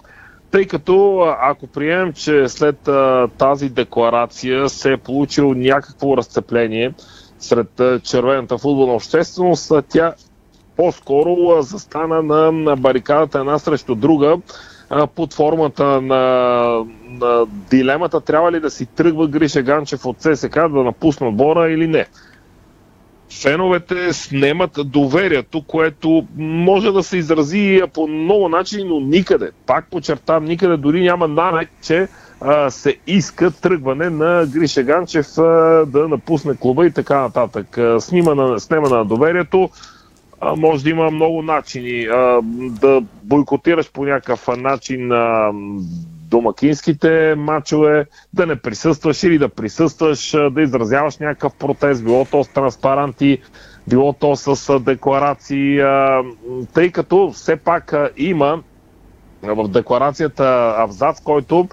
Тъй 0.51 0.67
като 0.67 1.21
ако 1.41 1.67
приемем, 1.67 2.13
че 2.13 2.49
след 2.49 2.89
а, 2.89 3.29
тази 3.39 3.69
декларация 3.69 4.69
се 4.69 4.93
е 4.93 4.97
получил 4.97 5.55
някакво 5.55 6.17
разцепление 6.17 6.95
сред 7.39 7.81
а, 7.81 8.01
червената 8.01 8.59
футболна 8.59 8.93
общественост, 8.93 9.73
тя 9.89 10.15
по-скоро 10.77 11.37
а, 11.51 11.63
застана 11.63 12.23
на, 12.23 12.53
на 12.53 12.77
барикадата 12.77 13.39
една 13.39 13.59
срещу 13.59 13.95
друга 13.95 14.37
а, 14.91 15.07
под 15.07 15.35
формата 15.35 16.01
на, 16.01 16.85
на 17.09 17.47
дилемата 17.71 18.21
трябва 18.21 18.53
ли 18.53 18.61
да 18.61 18.71
си 18.71 18.87
тръгва 18.87 19.29
Гриша 19.29 19.63
Ганчев 19.63 20.07
от 20.07 20.23
ССК 20.23 20.55
да 20.55 20.69
напусне 20.85 21.27
отбора 21.27 21.71
или 21.71 21.87
не 21.87 22.07
феновете 23.31 24.13
снемат 24.13 24.79
доверието, 24.85 25.63
което 25.67 26.27
може 26.37 26.93
да 26.93 27.03
се 27.03 27.17
изрази 27.17 27.83
по 27.95 28.07
много 28.07 28.49
начини, 28.49 28.85
но 28.85 29.01
никъде, 29.01 29.51
пак 29.67 29.91
подчертавам, 29.91 30.45
никъде 30.45 30.77
дори 30.77 31.03
няма 31.03 31.29
намек, 31.29 31.71
че 31.83 32.09
а, 32.41 32.71
се 32.71 32.97
иска 33.07 33.51
тръгване 33.51 34.11
на 34.11 34.47
Гриша 34.47 34.83
Ганчев 34.83 35.39
а, 35.39 35.43
да 35.87 36.09
напусне 36.09 36.57
клуба 36.57 36.87
и 36.87 36.91
така 36.91 37.21
нататък. 37.21 37.79
Снима 37.99 38.35
на, 38.35 38.61
снема 38.61 38.89
на 38.89 39.05
доверието 39.05 39.71
а, 40.41 40.57
може 40.57 40.85
да 40.85 40.91
има 40.91 41.11
много 41.11 41.43
начини. 41.43 42.05
А, 42.05 42.41
да 42.81 43.01
бойкотираш 43.23 43.91
по 43.93 44.05
някакъв 44.05 44.49
начин 44.57 45.13
а, 45.13 45.53
домакинските 46.29 47.35
матчове, 47.35 48.07
да 48.35 48.47
не 48.47 48.57
присъстваш 48.57 49.23
или 49.23 49.39
да 49.39 49.49
присъстваш, 49.49 50.31
да 50.51 50.63
изразяваш 50.63 51.19
някакъв 51.19 51.55
протест, 51.55 52.05
било 52.05 52.25
то 52.25 52.45
с 52.45 52.49
транспаранти, 52.49 53.39
било 53.89 54.13
то 54.13 54.37
с 54.37 54.81
декларации, 54.81 55.81
тъй 56.75 56.93
като 56.93 57.31
все 57.33 57.57
пак 57.57 57.95
има 58.17 58.63
в 59.43 59.69
декларацията 59.69 60.75
Авзац, 60.79 61.21
който 61.21 61.69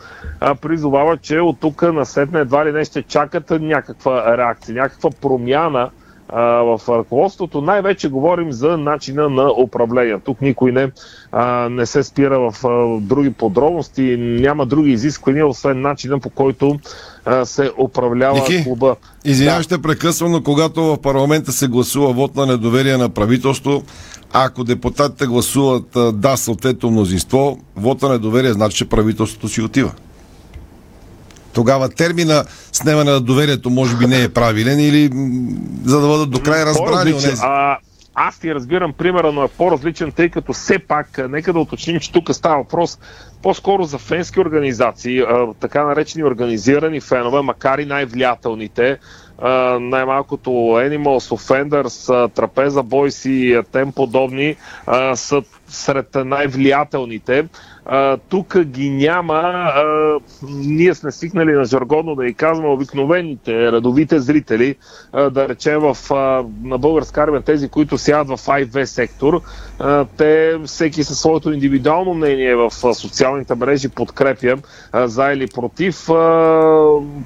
призовава, 0.62 1.18
че 1.18 1.40
от 1.40 1.60
тук 1.60 1.82
на 1.82 2.06
сетне 2.06 2.40
едва 2.40 2.66
ли 2.66 2.72
не 2.72 2.86
ще 2.86 3.02
чакат 3.04 3.50
някаква 3.50 4.38
реакция, 4.38 4.76
някаква 4.76 5.10
промяна 5.22 5.90
а, 6.30 6.42
в 6.42 6.82
ръководството. 6.90 7.62
Най-вече 7.62 8.10
говорим 8.10 8.52
за 8.52 8.78
начина 8.78 9.30
на 9.30 9.52
управление. 9.52 10.20
Тук 10.26 10.42
никой 10.42 10.72
не, 10.72 10.92
а, 11.32 11.70
не 11.70 11.86
се 11.86 12.04
спира 12.04 12.40
в 12.40 12.68
а, 12.68 13.00
други 13.02 13.34
подробности, 13.34 14.18
няма 14.20 14.66
други 14.66 14.92
изисквания, 14.92 15.48
освен 15.48 15.82
начина 15.82 16.20
по 16.20 16.30
който 16.30 16.80
а, 17.26 17.46
се 17.46 17.72
управлява 17.78 18.40
Ники, 18.40 18.64
клуба. 18.64 18.96
Извинявай, 19.26 19.60
да. 19.60 19.64
ще 19.64 19.82
прекъсвам, 19.82 20.32
но 20.32 20.44
когато 20.44 20.84
в 20.84 21.02
парламента 21.02 21.52
се 21.52 21.68
гласува 21.68 22.14
вод 22.14 22.36
на 22.36 22.46
недоверие 22.46 22.98
на 22.98 23.10
правителство, 23.10 23.84
ако 24.34 24.64
депутатите 24.64 25.28
гласуват 25.28 25.98
да, 26.14 26.38
съответно 26.38 26.92
мнозинство, 26.92 27.58
вод 27.76 28.02
на 28.02 28.10
недоверие 28.10 28.54
значи, 28.54 28.78
че 28.78 28.90
правителството 28.90 29.48
си 29.48 29.62
отива 29.62 29.92
тогава 31.56 31.90
термина 31.90 32.46
снемане 32.72 33.12
на 33.12 33.22
доверието 33.22 33.70
може 33.70 33.98
би 33.98 34.08
не 34.08 34.24
е 34.24 34.30
правилен 34.30 34.80
или 34.80 35.10
за 35.84 36.02
да 36.02 36.08
бъдат 36.08 36.30
до 36.30 36.40
край 36.40 36.66
разбрани 36.66 37.14
онези. 37.14 37.42
Аз 38.18 38.40
ти 38.40 38.56
разбирам 38.56 38.94
примера, 38.94 39.32
но 39.32 39.44
е 39.44 39.48
по-различен, 39.48 40.12
тъй 40.12 40.30
като 40.30 40.54
все 40.54 40.80
пак, 40.80 41.20
нека 41.30 41.54
да 41.54 41.60
уточним, 41.60 42.00
че 42.00 42.12
тук 42.12 42.34
става 42.34 42.58
въпрос 42.58 43.00
по-скоро 43.44 43.84
за 43.84 43.98
фенски 43.98 44.40
организации, 44.40 45.24
така 45.60 45.84
наречени 45.84 46.24
организирани 46.24 47.02
фенове, 47.02 47.42
макар 47.42 47.80
и 47.80 47.86
най-влиятелните, 47.86 48.98
най-малкото 49.80 50.50
Animals, 50.50 51.36
Offenders, 51.36 52.34
Трапеза 52.34 52.84
Бойс 52.84 53.26
и 53.26 53.62
тем 53.72 53.92
подобни 53.92 54.56
са 55.16 55.42
сред 55.68 56.16
най-влиятелните. 56.26 57.46
Тук 58.30 58.60
ги 58.60 58.90
няма. 58.90 59.34
А, 59.34 60.20
ние 60.52 60.96
сме 60.96 61.12
свикнали 61.12 61.52
на 61.52 61.66
жаргонно 61.66 62.16
да 62.16 62.26
и 62.26 62.34
казваме 62.34 62.70
обикновените, 62.70 63.72
редовите 63.72 64.20
зрители, 64.20 64.76
а, 65.14 65.30
да 65.30 65.50
речем 65.50 65.80
в, 65.80 65.98
а, 66.14 66.46
на 66.64 66.78
българска 66.78 67.22
армия, 67.22 67.42
тези, 67.42 67.70
които 67.70 67.98
сядат 67.98 68.40
в 68.40 68.50
АИВ 68.50 68.90
сектор, 68.90 69.42
а, 69.80 70.06
те 70.18 70.58
всеки 70.66 71.04
със 71.04 71.20
своето 71.20 71.52
индивидуално 71.52 72.14
мнение 72.14 72.56
в 72.56 72.72
а, 72.84 72.94
социалните 72.94 73.56
мрежи 73.56 73.90
подкрепя 73.90 74.58
а, 74.92 75.08
за 75.08 75.32
или 75.32 75.48
против. 75.48 76.10
А, 76.10 76.14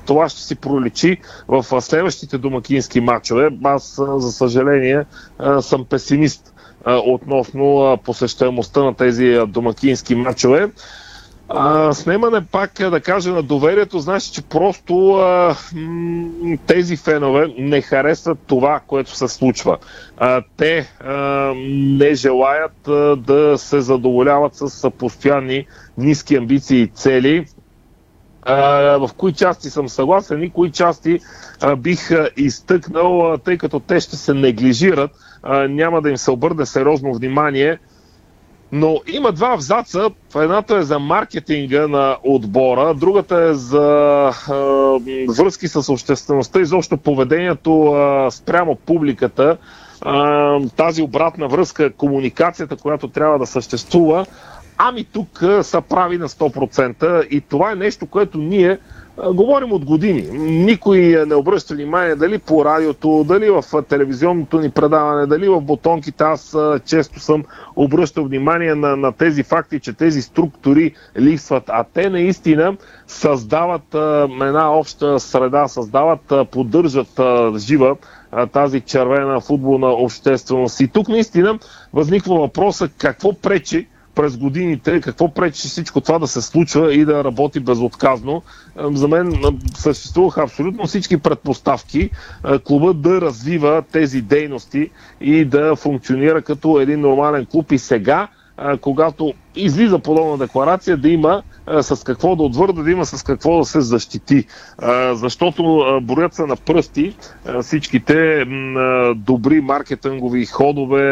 това 0.06 0.30
ще 0.30 0.42
си 0.42 0.56
проличи 0.56 1.18
в 1.48 1.66
а, 1.72 1.82
следващите 1.82 2.38
домакински 2.38 3.02
матчове. 3.02 3.50
Аз, 3.64 4.00
а, 4.00 4.20
за 4.20 4.32
съжаление, 4.32 5.06
а, 5.40 5.62
съм 5.62 5.86
песимист 5.86 6.54
относно 6.86 7.98
посещаемостта 8.06 8.84
на 8.84 8.94
тези 8.94 9.40
домакински 9.48 10.16
матчове. 10.16 10.70
А, 11.52 11.94
снемане 11.94 12.46
пак 12.52 12.72
да 12.80 13.02
кажа 13.02 13.32
на 13.32 13.44
доверието, 13.44 14.00
значи, 14.00 14.32
че 14.32 14.42
просто 14.42 15.12
а, 15.12 15.56
тези 16.68 16.98
фенове 16.98 17.54
не 17.58 17.82
харесват 17.82 18.40
това, 18.48 18.82
което 18.88 19.16
се 19.16 19.28
случва. 19.28 19.78
А, 20.18 20.42
те 20.58 20.90
а, 21.00 21.14
не 21.70 22.14
желаят 22.14 22.88
а, 22.88 23.16
да 23.16 23.58
се 23.58 23.82
задоволяват 23.82 24.56
с 24.56 24.92
постоянни 24.92 25.66
ниски 25.98 26.36
амбиции 26.36 26.82
и 26.82 26.88
цели. 26.88 27.46
В 29.00 29.10
кои 29.18 29.34
части 29.34 29.70
съм 29.70 29.90
съгласен 29.90 30.44
и 30.44 30.50
кои 30.50 30.72
части 30.72 31.20
бих 31.78 32.10
изтъкнал, 32.38 33.38
тъй 33.46 33.58
като 33.58 33.80
те 33.80 34.00
ще 34.00 34.16
се 34.16 34.34
неглижират 34.34 35.12
няма 35.70 36.02
да 36.02 36.10
им 36.10 36.18
се 36.18 36.32
обърне 36.32 36.66
сериозно 36.66 37.14
внимание. 37.14 37.80
Но 38.72 39.02
има 39.08 39.32
два 39.32 39.54
абзаца. 39.54 40.10
Едната 40.36 40.78
е 40.78 40.84
за 40.84 41.00
маркетинга 41.00 41.88
на 41.88 42.18
отбора, 42.24 42.94
другата 42.94 43.36
е 43.36 43.54
за 43.54 43.88
а, 44.50 44.54
връзки 45.38 45.68
с 45.68 45.94
обществеността 45.94 46.60
и 46.60 46.66
защо 46.66 46.98
поведението 46.98 47.86
а, 47.86 48.32
спрямо 48.32 48.76
публиката. 48.76 49.58
А, 50.02 50.60
тази 50.76 51.02
обратна 51.02 51.48
връзка, 51.48 51.94
комуникацията, 51.94 52.76
която 52.76 53.08
трябва 53.08 53.40
да 53.40 53.46
съществува. 53.46 54.26
Ами 54.82 55.04
тук 55.04 55.44
са 55.62 55.82
прави 55.82 56.18
на 56.18 56.30
100%. 56.30 57.28
И 57.28 57.42
това 57.42 57.72
е 57.72 57.76
нещо, 57.76 58.06
което 58.06 58.38
ние 58.38 58.80
говорим 59.34 59.72
от 59.72 59.86
години. 59.86 60.22
Никой 60.40 61.00
не 61.28 61.36
обръща 61.36 61.74
внимание 61.74 62.16
дали 62.16 62.38
по 62.38 62.66
радиото, 62.66 63.26
дали 63.28 63.50
в 63.50 63.64
телевизионното 63.90 64.60
ни 64.60 64.70
предаване, 64.70 65.26
дали 65.28 65.50
в 65.50 65.62
бутонките. 65.62 66.24
Аз 66.24 66.58
често 66.86 67.20
съм 67.20 67.44
обръщал 67.76 68.24
внимание 68.24 68.76
на, 68.76 68.96
на 68.96 69.12
тези 69.12 69.44
факти, 69.44 69.80
че 69.80 69.94
тези 69.94 70.22
структури 70.22 70.94
липсват. 71.20 71.64
А 71.68 71.84
те 71.94 72.10
наистина 72.10 72.78
създават 73.08 73.96
една 74.42 74.74
обща 74.74 75.20
среда, 75.20 75.68
създават, 75.68 76.34
поддържат 76.52 77.20
жива 77.58 77.96
тази 78.52 78.82
червена 78.82 79.40
футболна 79.40 79.88
общественост. 79.88 80.80
И 80.80 80.88
тук 80.88 81.08
наистина 81.08 81.60
възниква 81.94 82.36
въпроса 82.40 82.90
какво 82.98 83.34
пречи 83.34 83.88
през 84.20 84.38
годините, 84.38 85.02
какво 85.02 85.34
пречи 85.34 85.68
всичко 85.68 86.02
това 86.02 86.20
да 86.20 86.28
се 86.28 86.42
случва 86.42 86.94
и 86.94 87.06
да 87.06 87.24
работи 87.24 87.60
безотказно. 87.60 88.44
За 88.94 89.08
мен 89.08 89.34
съществуваха 89.76 90.42
абсолютно 90.44 90.88
всички 90.88 91.18
предпоставки 91.18 92.10
клубът 92.64 93.02
да 93.02 93.22
развива 93.22 93.84
тези 93.92 94.22
дейности 94.22 94.90
и 95.22 95.46
да 95.46 95.76
функционира 95.76 96.42
като 96.42 96.80
един 96.80 97.02
нормален 97.02 97.46
клуб 97.46 97.72
и 97.72 97.78
сега 97.78 98.28
когато 98.82 99.34
излиза 99.56 100.00
подобна 100.00 100.38
декларация, 100.38 100.98
да 100.98 101.10
има 101.10 101.44
с 101.82 102.04
какво 102.04 102.36
да 102.36 102.44
отвърда, 102.44 102.84
да 102.84 102.92
има 102.92 103.06
с 103.06 103.24
какво 103.24 103.58
да 103.58 103.66
се 103.66 103.82
защити. 103.82 104.46
Защото 105.14 105.64
броят 106.02 106.34
се 106.34 106.46
на 106.46 106.56
пръсти 106.56 107.16
всичките 107.62 108.46
добри 109.16 109.62
маркетингови 109.62 110.46
ходове, 110.46 111.04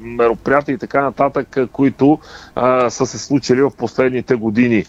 мероприятия 0.00 0.74
и 0.74 0.78
така 0.78 1.02
нататък, 1.02 1.56
които 1.72 2.18
са 2.88 3.06
се 3.06 3.18
случили 3.18 3.62
в 3.62 3.70
последните 3.78 4.34
години. 4.34 4.84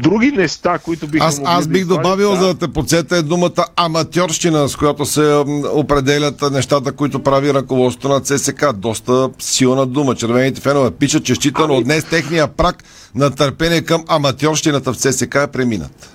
Други 0.00 0.30
неща, 0.30 0.78
които 0.78 1.06
бих 1.06 1.22
Аз, 1.22 1.40
аз 1.44 1.68
бих 1.68 1.86
добавил, 1.86 2.36
за 2.36 2.46
да 2.46 2.54
те 2.54 2.68
подсета 2.68 3.16
е 3.16 3.22
думата 3.22 3.66
аматьорщина, 3.76 4.68
с 4.68 4.76
която 4.76 5.04
се 5.04 5.44
определят 5.72 6.52
нещата, 6.52 6.92
които 6.92 7.22
прави 7.22 7.54
ръководството 7.54 8.08
на 8.08 8.20
ЦСК. 8.20 8.72
Доста 8.74 9.30
силна 9.38 9.86
дума. 9.86 10.14
Червените 10.14 10.60
фенове 10.60 10.90
пишат, 10.90 11.24
че 11.24 11.34
считано 11.34 11.64
Ами- 11.64 11.76
от 11.76 11.84
днес 11.84 12.04
техния 12.04 12.48
прак 12.48 12.84
на 13.14 13.30
търпение 13.30 13.82
към 13.82 14.04
аматьорщината 14.08 14.92
в 14.92 14.96
ЦСК 14.96 15.34
е 15.34 15.46
преминат. 15.46 16.13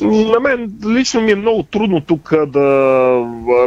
На 0.00 0.40
мен 0.40 0.72
лично 0.86 1.20
ми 1.20 1.32
е 1.32 1.36
много 1.36 1.62
трудно 1.62 2.00
тук 2.00 2.46
да 2.46 2.66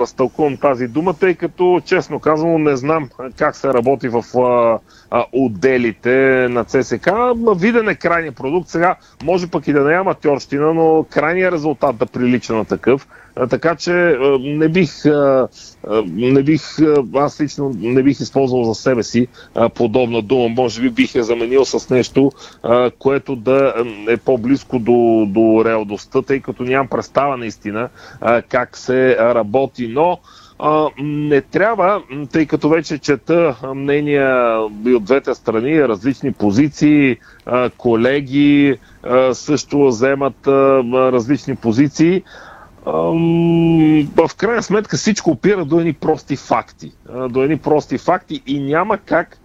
разтълкувам 0.02 0.58
тази 0.58 0.88
дума, 0.88 1.14
тъй 1.14 1.36
като, 1.36 1.82
честно 1.86 2.20
казано, 2.20 2.58
не 2.58 2.76
знам 2.76 3.10
как 3.38 3.56
се 3.56 3.74
работи 3.74 4.08
в 4.08 4.24
а, 4.38 4.80
а, 5.12 5.26
отделите 5.34 6.48
на 6.50 6.64
ЦСК. 6.64 7.10
Виден 7.56 7.90
е 7.90 7.96
крайният 7.96 8.36
продукт. 8.36 8.70
Сега 8.70 8.96
може 9.24 9.48
пък 9.48 9.68
и 9.68 9.74
да 9.74 9.84
не 9.84 9.94
е 9.94 9.98
аматьорщина, 9.98 10.74
но 10.74 11.06
крайният 11.10 11.54
резултат 11.54 11.98
да 11.98 12.06
прилича 12.06 12.54
на 12.54 12.66
такъв. 12.66 13.08
Така 13.50 13.76
че 13.76 13.92
не 14.40 14.70
бих, 14.70 14.92
не 16.06 16.44
бих, 16.44 16.62
аз 17.16 17.42
лично 17.42 17.72
не 17.78 18.04
бих 18.04 18.20
използвал 18.20 18.64
за 18.64 18.76
себе 18.76 19.04
си 19.04 19.28
подобна 19.76 20.22
дума. 20.22 20.50
Може 20.50 20.82
би 20.82 20.90
бих 20.90 21.16
я 21.16 21.24
заменил 21.24 21.66
с 21.66 21.90
нещо, 21.90 22.32
което 23.00 23.36
да 23.36 23.74
е 24.10 24.18
по-близко 24.18 24.80
до, 24.80 25.26
до 25.28 25.66
реалността, 25.66 26.22
тъй 26.22 26.40
като 26.40 26.64
нямам 26.64 26.88
представа 26.88 27.38
наистина 27.38 27.90
как 28.50 28.78
се 28.78 29.18
работи. 29.18 29.88
Но 29.88 30.20
не 31.00 31.42
трябва, 31.42 32.02
тъй 32.32 32.46
като 32.46 32.70
вече 32.70 32.98
чета 32.98 33.56
мнения 33.76 34.58
и 34.86 34.94
от 34.94 35.04
двете 35.04 35.36
страни, 35.36 35.82
различни 35.88 36.32
позиции, 36.34 37.18
колеги 37.78 38.78
също 39.34 39.88
вземат 39.88 40.48
различни 40.48 41.56
позиции. 41.56 42.24
В 42.86 44.30
крайна 44.38 44.64
сметка 44.64 44.98
всичко 44.98 45.32
опира 45.32 45.66
до 45.66 45.80
едни 45.80 45.94
прости 45.94 46.36
факти. 46.36 46.92
До 47.30 47.44
едни 47.44 47.58
прости 47.58 47.98
факти 47.98 48.42
и 48.48 48.60
няма 48.60 48.98
как 48.98 49.38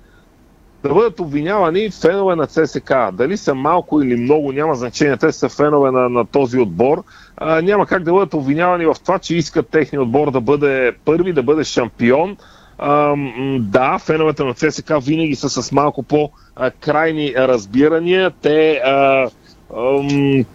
да 0.82 0.94
бъдат 0.94 1.20
обвинявани 1.20 1.90
фенове 1.90 2.36
на 2.36 2.46
ЦСК. 2.46 2.92
Дали 3.12 3.36
са 3.36 3.54
малко 3.54 4.02
или 4.02 4.16
много, 4.16 4.52
няма 4.52 4.74
значение. 4.74 5.16
Те 5.16 5.32
са 5.32 5.48
фенове 5.48 5.90
на, 5.90 6.08
на 6.08 6.26
този 6.26 6.58
отбор. 6.58 7.02
А, 7.36 7.62
няма 7.62 7.86
как 7.86 8.02
да 8.02 8.12
бъдат 8.12 8.34
обвинявани 8.34 8.86
в 8.86 8.96
това, 9.04 9.18
че 9.18 9.36
искат 9.36 9.68
техния 9.68 10.02
отбор 10.02 10.30
да 10.30 10.40
бъде 10.40 10.92
първи, 11.04 11.32
да 11.32 11.42
бъде 11.42 11.64
шампион. 11.64 12.36
А, 12.78 13.14
да, 13.58 13.98
феновете 13.98 14.44
на 14.44 14.54
ЦСК 14.54 14.92
винаги 15.02 15.34
са 15.34 15.62
с 15.62 15.72
малко 15.72 16.02
по-крайни 16.02 17.34
разбирания. 17.36 18.30
Те 18.42 18.80
а, 18.84 19.28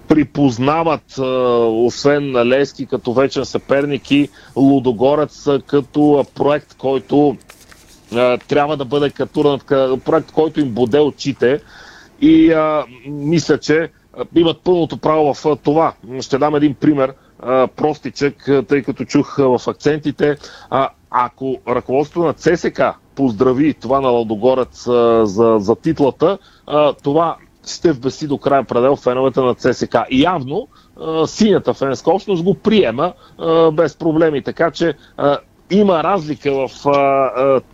припознават, 0.07 1.17
освен 1.67 2.47
Лески, 2.47 2.85
като 2.85 3.13
вечен 3.13 3.45
съперник 3.45 4.11
и 4.11 4.29
Лудогорец 4.55 5.47
като 5.67 6.25
проект, 6.35 6.73
който 6.77 7.37
трябва 8.47 8.77
да 8.77 8.85
бъде 8.85 9.09
катурнат, 9.09 9.63
ка- 9.63 9.97
проект, 10.05 10.31
който 10.31 10.59
им 10.59 10.69
боде 10.69 10.99
очите 10.99 11.59
и 12.21 12.55
мисля, 13.05 13.57
че 13.59 13.89
имат 14.35 14.61
пълното 14.61 14.97
право 14.97 15.33
в 15.33 15.57
това. 15.63 15.93
Ще 16.21 16.37
дам 16.37 16.55
един 16.55 16.73
пример, 16.73 17.13
простичък, 17.75 18.49
тъй 18.67 18.81
като 18.83 19.05
чух 19.05 19.37
в 19.37 19.61
акцентите. 19.67 20.37
Ако 21.09 21.57
ръководството 21.67 22.27
на 22.27 22.33
ЦСК 22.33 22.81
поздрави 23.15 23.73
това 23.73 24.01
на 24.01 24.09
Ладогорец 24.09 24.87
а, 24.87 25.25
за, 25.25 25.55
за 25.59 25.75
титлата, 25.75 26.37
това 27.03 27.37
ще 27.67 27.91
вбеси 27.91 28.27
до 28.27 28.37
края 28.37 28.63
предел 28.63 28.95
феновете 28.95 29.39
на 29.39 29.55
ЦСК. 29.55 29.95
И 30.09 30.21
явно 30.21 30.67
синята 31.25 31.73
фенска 31.73 32.11
общност 32.11 32.43
го 32.43 32.53
приема 32.53 33.13
без 33.73 33.95
проблеми. 33.95 34.43
Така 34.43 34.71
че 34.71 34.93
има 35.71 36.03
разлика 36.03 36.51
в 36.51 36.69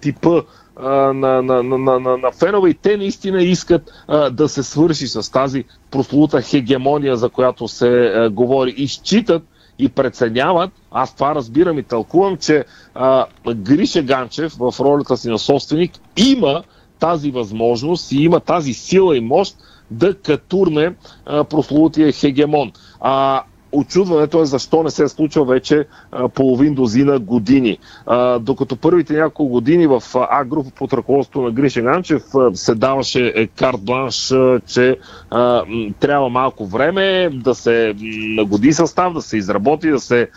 типа 0.01 0.41
на, 0.83 1.13
на, 1.41 1.63
на, 1.63 1.99
на, 1.99 2.17
на 2.17 2.31
фенове 2.31 2.69
и 2.69 2.73
те 2.73 2.97
наистина 2.97 3.43
искат 3.43 3.91
а, 4.07 4.29
да 4.29 4.49
се 4.49 4.63
свърши 4.63 5.07
с 5.07 5.31
тази 5.31 5.63
прослута 5.91 6.41
хегемония, 6.41 7.17
за 7.17 7.29
която 7.29 7.67
се 7.67 7.87
а, 7.87 8.29
говори 8.29 8.73
и 8.77 8.87
считат 8.87 9.43
и 9.79 9.89
преценяват, 9.89 10.71
аз 10.91 11.15
това 11.15 11.35
разбирам 11.35 11.79
и 11.79 11.83
тълкувам, 11.83 12.37
че 12.37 12.65
а, 12.95 13.25
Гриша 13.55 14.01
Ганчев 14.01 14.53
в 14.53 14.73
ролята 14.79 15.17
си 15.17 15.29
на 15.29 15.39
собственик 15.39 15.91
има 16.17 16.63
тази 16.99 17.31
възможност 17.31 18.11
и 18.11 18.23
има 18.23 18.39
тази 18.39 18.73
сила 18.73 19.17
и 19.17 19.21
мощ 19.21 19.55
да 19.91 20.13
катурне 20.15 20.93
а, 21.25 21.43
прословутия 21.43 22.11
хегемон. 22.11 22.71
А, 22.99 23.41
Очудването 23.71 24.41
е 24.41 24.45
защо 24.45 24.83
не 24.83 24.89
се 24.89 25.03
е 25.03 25.07
случва 25.07 25.45
вече 25.45 25.85
половин 26.33 26.73
дозина 26.73 27.19
години. 27.19 27.77
Докато 28.39 28.75
първите 28.75 29.13
няколко 29.13 29.47
години 29.47 29.87
в 29.87 30.03
А 30.13 30.43
група 30.45 30.69
под 30.71 30.93
ръководството 30.93 31.41
на 31.41 31.51
Гришен 31.51 31.87
Анчев 31.87 32.23
се 32.53 32.75
даваше 32.75 33.33
е, 33.35 33.47
карт 33.47 33.81
бланш, 33.81 34.33
че 34.67 34.97
трябва 35.99 36.29
малко 36.29 36.65
време 36.65 37.29
да 37.33 37.55
се 37.55 37.93
нагоди 38.35 38.73
състав, 38.73 39.13
да 39.13 39.21
се 39.21 39.37
изработи, 39.37 39.89
да 39.89 39.99
се 39.99 40.27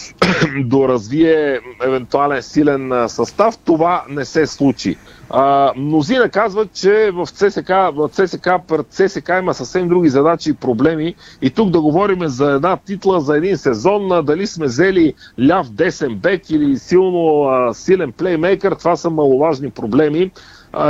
доразвие 0.64 1.60
евентуален 1.82 2.42
силен 2.42 3.08
състав, 3.08 3.58
това 3.58 4.04
не 4.08 4.24
се 4.24 4.46
случи. 4.46 4.96
А, 5.30 5.72
мнозина 5.76 6.28
казват, 6.28 6.72
че 6.72 7.10
в 7.14 7.26
ЦСК, 7.26 7.68
в 7.68 8.08
ЦСК, 8.12 8.48
пред 8.68 8.86
ЦСК 8.90 9.28
има 9.28 9.54
съвсем 9.54 9.88
други 9.88 10.08
задачи 10.08 10.50
и 10.50 10.54
проблеми. 10.54 11.14
И 11.42 11.50
тук 11.50 11.70
да 11.70 11.80
говорим 11.80 12.28
за 12.28 12.50
една 12.50 12.76
титла, 12.76 13.20
за 13.20 13.36
един 13.36 13.58
сезон, 13.58 14.24
дали 14.24 14.46
сме 14.46 14.66
взели 14.66 15.14
ляв 15.48 15.70
десен 15.70 16.14
бек 16.14 16.50
или 16.50 16.78
силно 16.78 17.42
а, 17.42 17.74
силен 17.74 18.12
плеймейкър, 18.12 18.74
това 18.74 18.96
са 18.96 19.10
маловажни 19.10 19.70
проблеми. 19.70 20.30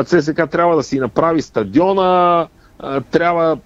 ЦСК 0.04 0.50
трябва 0.50 0.76
да 0.76 0.82
си 0.82 0.98
направи 0.98 1.42
стадиона, 1.42 2.46
трябва 3.10 3.58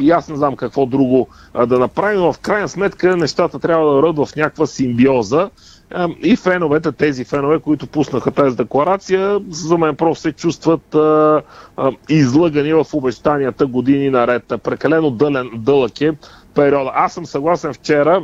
и 0.00 0.10
аз 0.10 0.28
не 0.28 0.36
знам 0.36 0.56
какво 0.56 0.86
друго 0.86 1.28
а, 1.54 1.66
да 1.66 1.78
направим, 1.78 2.20
но 2.20 2.32
в 2.32 2.38
крайна 2.38 2.68
сметка 2.68 3.16
нещата 3.16 3.58
трябва 3.58 3.86
да 3.86 3.92
върват 3.92 4.28
в 4.28 4.36
някаква 4.36 4.66
симбиоза. 4.66 5.50
А, 5.94 6.08
и 6.22 6.36
феновете, 6.36 6.92
тези 6.92 7.24
фенове, 7.24 7.58
които 7.58 7.86
пуснаха 7.86 8.30
тази 8.30 8.56
декларация, 8.56 9.40
за 9.50 9.78
мен 9.78 9.96
просто 9.96 10.22
се 10.22 10.32
чувстват 10.32 10.94
а, 10.94 11.42
а, 11.76 11.92
излъгани 12.08 12.72
в 12.72 12.86
обещанията 12.92 13.66
години 13.66 14.10
наред. 14.10 14.52
Прекалено 14.62 15.10
дълен, 15.10 15.50
дълъг 15.54 16.00
е 16.00 16.12
периода. 16.54 16.90
Аз 16.94 17.12
съм 17.12 17.26
съгласен 17.26 17.74
вчера 17.74 18.22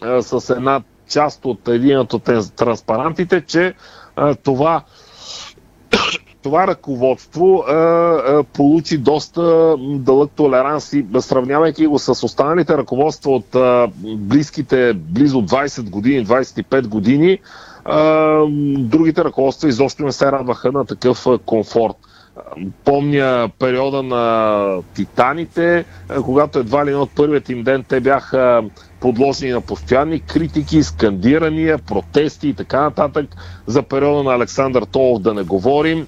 а, 0.00 0.22
с 0.22 0.50
една 0.56 0.82
част 1.08 1.44
от 1.44 1.68
един 1.68 1.98
от 1.98 2.14
транспарантите, 2.56 3.40
че 3.40 3.74
а, 4.16 4.34
това 4.34 4.82
това 6.42 6.66
ръководство 6.66 7.64
а, 7.68 7.72
а, 7.72 8.44
получи 8.52 8.98
доста 8.98 9.74
дълъг 9.78 10.30
толеранс 10.36 10.92
и 10.92 11.06
сравнявайки 11.20 11.86
го 11.86 11.98
с 11.98 12.08
останалите 12.08 12.76
ръководства 12.76 13.30
от 13.30 13.54
а, 13.54 13.88
близките 14.04 14.92
близо 14.94 15.42
20 15.42 15.90
години, 15.90 16.26
25 16.26 16.86
години, 16.86 17.38
а, 17.84 18.46
другите 18.78 19.24
ръководства 19.24 19.68
изобщо 19.68 20.04
не 20.04 20.12
се 20.12 20.32
радваха 20.32 20.72
на 20.72 20.84
такъв 20.84 21.26
комфорт. 21.46 21.96
Помня 22.84 23.50
периода 23.58 24.02
на 24.02 24.82
Титаните, 24.94 25.84
когато 26.22 26.58
едва 26.58 26.86
ли 26.86 26.94
от 26.94 27.10
първият 27.10 27.48
им 27.48 27.62
ден 27.62 27.84
те 27.88 28.00
бяха 28.00 28.62
подложени 29.00 29.52
на 29.52 29.60
постоянни 29.60 30.20
критики, 30.20 30.82
скандирания, 30.82 31.78
протести 31.78 32.48
и 32.48 32.54
така 32.54 32.80
нататък. 32.80 33.36
За 33.66 33.82
периода 33.82 34.22
на 34.22 34.34
Александър 34.34 34.82
Толов 34.82 35.22
да 35.22 35.34
не 35.34 35.42
говорим. 35.42 36.06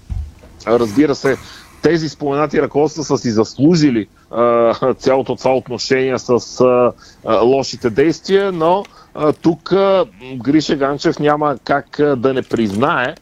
Разбира 0.67 1.15
се, 1.15 1.37
тези 1.83 2.09
споменати 2.09 2.63
ръководства 2.63 3.05
са 3.05 3.19
си 3.19 3.31
заслужили 3.31 4.07
а, 4.31 4.95
цялото 4.95 5.37
това 5.37 5.57
отношение 5.57 6.19
с 6.19 6.61
а, 6.61 6.93
а, 7.25 7.41
лошите 7.41 7.91
действия, 7.91 8.53
но 8.53 8.85
а, 9.15 9.33
тук 9.33 9.73
а, 9.73 10.05
Гриша 10.37 10.77
Ганчев 10.77 11.19
няма 11.19 11.57
как 11.65 12.01
а, 12.01 12.17
да 12.17 12.35
не 12.35 12.43
признае, 12.43 13.15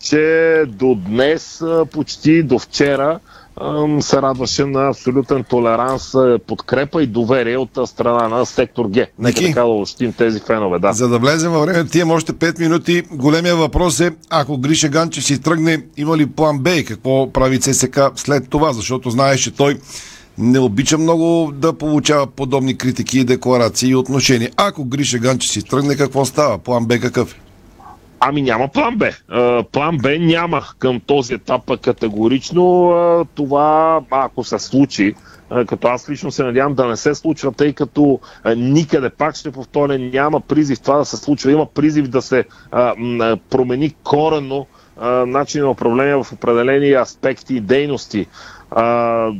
че 0.00 0.64
до 0.68 0.94
днес, 0.94 1.62
а, 1.62 1.86
почти 1.86 2.42
до 2.42 2.58
вчера, 2.58 3.20
се 4.00 4.22
радваше 4.22 4.64
на 4.64 4.88
абсолютен 4.88 5.44
толеранс, 5.44 6.14
а, 6.14 6.38
подкрепа 6.46 7.02
и 7.02 7.06
доверие 7.06 7.56
от 7.56 7.70
страна 7.86 8.28
на 8.28 8.46
сектор 8.46 8.90
Г. 8.94 9.06
Нека 9.18 9.40
така 9.40 9.60
да 9.60 9.66
общим 9.66 10.12
тези 10.12 10.40
фенове, 10.40 10.78
да. 10.78 10.92
За 10.92 11.08
да 11.08 11.18
влезем 11.18 11.52
във 11.52 11.66
време, 11.66 11.84
ти 11.84 11.98
имам 11.98 12.16
още 12.16 12.32
5 12.32 12.58
минути. 12.60 13.02
Големия 13.12 13.56
въпрос 13.56 14.00
е, 14.00 14.12
ако 14.30 14.58
Гриша 14.58 14.88
Ганчев 14.88 15.24
си 15.24 15.42
тръгне, 15.42 15.82
има 15.96 16.16
ли 16.16 16.26
план 16.26 16.58
Б 16.58 16.70
и 16.70 16.84
какво 16.84 17.32
прави 17.32 17.60
ЦСК 17.60 18.00
след 18.16 18.48
това? 18.50 18.72
Защото 18.72 19.10
знаеш, 19.10 19.40
че 19.40 19.50
той 19.50 19.78
не 20.38 20.58
обича 20.58 20.98
много 20.98 21.52
да 21.54 21.72
получава 21.72 22.26
подобни 22.26 22.78
критики, 22.78 23.24
декларации 23.24 23.90
и 23.90 23.94
отношения. 23.94 24.50
Ако 24.56 24.84
Гриша 24.84 25.18
Ганчев 25.18 25.50
си 25.50 25.62
тръгне, 25.62 25.96
какво 25.96 26.24
става? 26.24 26.58
План 26.58 26.86
Б 26.86 26.98
какъв 26.98 27.34
е? 27.34 27.47
Ами 28.20 28.42
няма 28.42 28.68
план 28.68 28.96
Б. 28.96 29.10
План 29.72 29.98
Б 29.98 30.18
няма 30.18 30.62
към 30.78 31.00
този 31.00 31.34
етап 31.34 31.62
категорично. 31.80 33.26
Това, 33.34 34.00
ако 34.10 34.44
се 34.44 34.58
случи, 34.58 35.14
като 35.66 35.88
аз 35.88 36.10
лично 36.10 36.30
се 36.30 36.44
надявам 36.44 36.74
да 36.74 36.86
не 36.86 36.96
се 36.96 37.14
случва, 37.14 37.52
тъй 37.52 37.72
като 37.72 38.20
никъде, 38.56 39.10
пак 39.10 39.36
ще 39.36 39.50
повторя, 39.50 39.98
няма 39.98 40.40
призив 40.40 40.80
това 40.80 40.96
да 40.96 41.04
се 41.04 41.16
случва. 41.16 41.52
Има 41.52 41.66
призив 41.66 42.08
да 42.08 42.22
се 42.22 42.44
промени 43.50 43.94
коренно 44.04 44.66
а, 45.00 45.08
начин 45.26 45.62
на 45.62 45.70
управление 45.70 46.14
в 46.16 46.32
определени 46.32 46.92
аспекти 46.92 47.56
и 47.56 47.60
дейности. 47.60 48.26
А, 48.70 49.30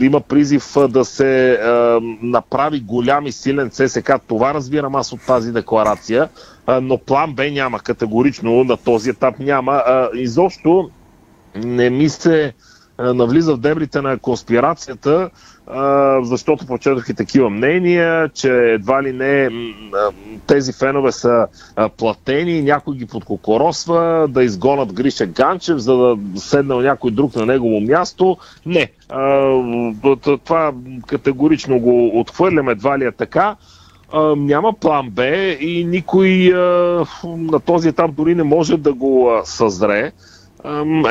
има 0.00 0.20
призив 0.20 0.74
да 0.88 1.04
се 1.04 1.52
а, 1.52 2.00
направи 2.22 2.80
голям 2.80 3.26
и 3.26 3.32
силен 3.32 3.70
ЦСК. 3.70 4.12
Това 4.26 4.54
разбирам 4.54 4.94
аз 4.94 5.12
от 5.12 5.20
тази 5.26 5.52
декларация, 5.52 6.28
а, 6.66 6.80
но 6.80 6.98
план 6.98 7.34
Б 7.34 7.50
няма 7.50 7.78
категорично, 7.78 8.64
на 8.64 8.76
този 8.76 9.10
етап 9.10 9.38
няма. 9.38 9.72
А, 9.72 10.08
изобщо 10.14 10.90
не 11.54 11.90
ми 11.90 12.08
се 12.08 12.52
навлиза 12.98 13.54
в 13.54 13.58
дебрите 13.60 14.02
на 14.02 14.18
конспирацията, 14.18 15.30
защото 16.22 16.66
прочетох 16.66 17.08
и 17.08 17.14
такива 17.14 17.50
мнения, 17.50 18.28
че 18.28 18.48
едва 18.48 19.02
ли 19.02 19.12
не 19.12 19.50
тези 20.46 20.72
фенове 20.72 21.12
са 21.12 21.46
платени, 21.96 22.62
някой 22.62 22.96
ги 22.96 23.06
подкокоросва 23.06 24.26
да 24.28 24.44
изгонат 24.44 24.92
Гриша 24.92 25.26
Ганчев, 25.26 25.78
за 25.78 25.96
да 25.96 26.16
седнал 26.36 26.80
някой 26.80 27.10
друг 27.10 27.36
на 27.36 27.46
негово 27.46 27.80
място. 27.80 28.36
Не. 28.66 28.90
Това 30.44 30.72
категорично 31.06 31.78
го 31.78 32.20
отхвърлям, 32.20 32.68
едва 32.68 32.98
ли 32.98 33.04
е 33.04 33.12
така. 33.12 33.56
Няма 34.36 34.72
план 34.72 35.10
Б 35.10 35.26
и 35.60 35.84
никой 35.84 36.52
на 37.24 37.60
този 37.66 37.88
етап 37.88 38.14
дори 38.14 38.34
не 38.34 38.42
може 38.42 38.76
да 38.76 38.92
го 38.92 39.40
съзре. 39.44 40.12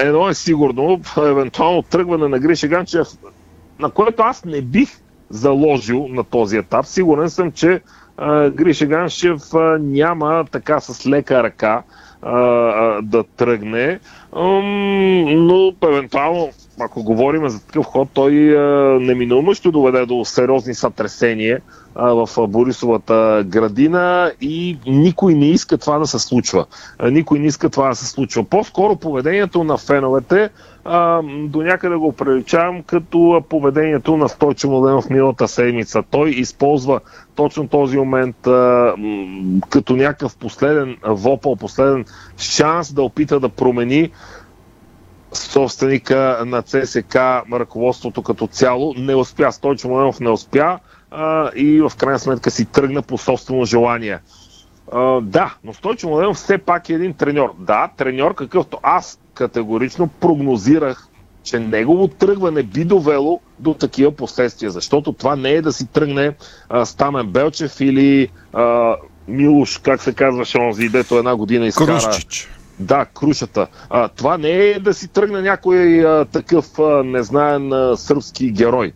Едно 0.04 0.30
е 0.30 0.34
сигурно, 0.34 1.02
евентуално 1.18 1.82
тръгване 1.82 2.28
на 2.28 2.40
Гриша 2.40 2.68
Ганчев, 2.68 3.08
на 3.80 3.90
което 3.90 4.24
аз 4.24 4.46
не 4.46 4.62
бих 4.62 4.90
заложил 5.30 6.08
на 6.10 6.24
този 6.24 6.58
етап. 6.58 6.86
Сигурен 6.86 7.30
съм, 7.30 7.52
че 7.52 7.82
а, 8.18 8.50
Гриша 8.50 8.86
Ганчев 8.86 9.54
а, 9.54 9.78
няма 9.82 10.46
така 10.52 10.80
с 10.80 11.08
лека 11.08 11.44
ръка 11.44 11.84
а, 12.22 12.32
а, 12.32 13.02
да 13.02 13.24
тръгне, 13.24 14.00
но 14.36 15.74
евентуално, 15.84 16.50
ако 16.80 17.04
говорим 17.04 17.50
за 17.50 17.66
такъв 17.66 17.86
ход, 17.86 18.10
той 18.14 18.58
а, 18.58 18.62
неминуемо 19.00 19.54
ще 19.54 19.72
доведе 19.72 20.06
до 20.06 20.26
сериозни 20.26 20.74
сътресения 20.74 21.62
а, 21.96 22.26
в 22.26 22.48
Борисовата 22.48 23.44
градина 23.48 24.32
и 24.42 24.78
никой 24.88 25.34
не 25.34 25.50
иска 25.50 25.78
това 25.78 26.00
да 26.00 26.08
се 26.08 26.20
случва. 26.20 26.66
Никой 27.04 27.40
не 27.40 27.48
иска 27.48 27.70
това 27.70 27.90
да 27.90 27.96
се 27.96 28.08
случва. 28.08 28.44
По-скоро 28.44 28.96
поведението 28.96 29.64
на 29.64 29.78
феновете 29.78 30.50
а, 30.86 31.22
до 31.24 31.62
някъде 31.62 31.96
го 31.96 32.14
приличавам 32.14 32.84
като 32.84 33.44
поведението 33.50 34.18
на 34.18 34.30
Стойчо 34.30 34.70
Младенов 34.70 35.10
миналата 35.10 35.48
седмица. 35.48 36.04
Той 36.10 36.30
използва 36.30 37.00
точно 37.36 37.68
този 37.68 37.98
момент 37.98 38.48
а, 38.48 38.96
като 39.70 39.96
някакъв 39.96 40.38
последен 40.38 40.98
вопъл, 41.04 41.56
последен 41.56 42.06
шанс 42.38 42.94
да 42.94 43.04
опита 43.04 43.40
да 43.40 43.50
промени 43.50 44.12
собственика 45.34 46.44
на 46.46 46.62
ЦСК, 46.62 47.16
ръководството 47.54 48.22
като 48.22 48.48
цяло. 48.48 48.94
Не 48.98 49.16
успя. 49.16 49.52
Стойчо 49.52 49.88
Младенов 49.88 50.20
не 50.20 50.30
успя 50.30 50.80
а, 51.12 51.52
и 51.56 51.82
в 51.82 51.92
крайна 51.98 52.20
сметка 52.20 52.52
си 52.52 52.66
тръгна 52.66 53.02
по 53.02 53.18
собствено 53.18 53.66
желание. 53.66 54.20
А, 54.92 55.22
да, 55.22 55.56
но 55.64 55.74
Стойчо 55.74 56.10
Младенов 56.10 56.38
все 56.38 56.58
пак 56.58 56.90
е 56.90 56.94
един 56.94 57.14
треньор. 57.14 57.54
Да, 57.60 57.90
треньор 57.98 58.36
какъвто 58.36 58.80
аз 58.84 59.20
категорично 59.34 60.08
прогнозирах, 60.08 61.08
че 61.44 61.60
негово 61.60 62.08
тръгване 62.08 62.64
би 62.64 62.86
довело 62.86 63.40
до 63.60 63.74
такива 63.74 64.12
последствия, 64.12 64.72
защото 64.72 65.14
това 65.14 65.36
не 65.36 65.50
е 65.50 65.62
да 65.62 65.74
си 65.74 65.88
тръгне 65.88 66.36
а, 66.70 66.86
Стамен 66.86 67.28
Белчев 67.28 67.82
или 67.82 68.30
а, 68.54 68.96
Милош, 69.28 69.78
как 69.78 70.02
се 70.02 70.14
казваше 70.14 70.58
онзи, 70.58 70.90
дето 70.90 71.18
една 71.18 71.36
година 71.36 71.66
изкара. 71.66 72.00
Крушчич. 72.00 72.50
Да, 72.80 73.06
крушата. 73.06 73.68
А, 73.90 74.08
това 74.08 74.38
не 74.38 74.50
е 74.50 74.80
да 74.80 74.94
си 74.94 75.08
тръгне 75.08 75.42
някой 75.42 76.06
а, 76.06 76.26
такъв 76.26 76.80
а, 76.80 77.04
незнаен 77.04 77.74
а, 77.74 77.98
сръбски 77.98 78.52
герой. 78.52 78.94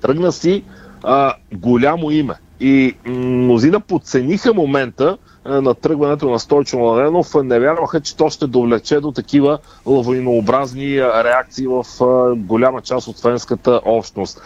Тръгна 0.00 0.32
си 0.32 0.64
а, 1.02 1.34
голямо 1.52 2.10
име. 2.10 2.34
И 2.60 2.94
мнозина 3.06 3.80
подцениха 3.80 4.54
момента 4.54 5.18
на 5.44 5.74
тръгването 5.74 6.30
на 6.30 6.38
Стойчо 6.38 6.78
Младенов. 6.78 7.34
Не 7.34 7.60
вярваха, 7.60 8.00
че 8.00 8.16
то 8.16 8.30
ще 8.30 8.46
довлече 8.46 9.00
до 9.00 9.12
такива 9.12 9.58
лавинообразни 9.86 10.98
а, 10.98 11.24
реакции 11.24 11.66
в 11.66 11.84
а, 12.00 12.34
голяма 12.34 12.80
част 12.80 13.08
от 13.08 13.20
фенската 13.20 13.80
общност. 13.84 14.42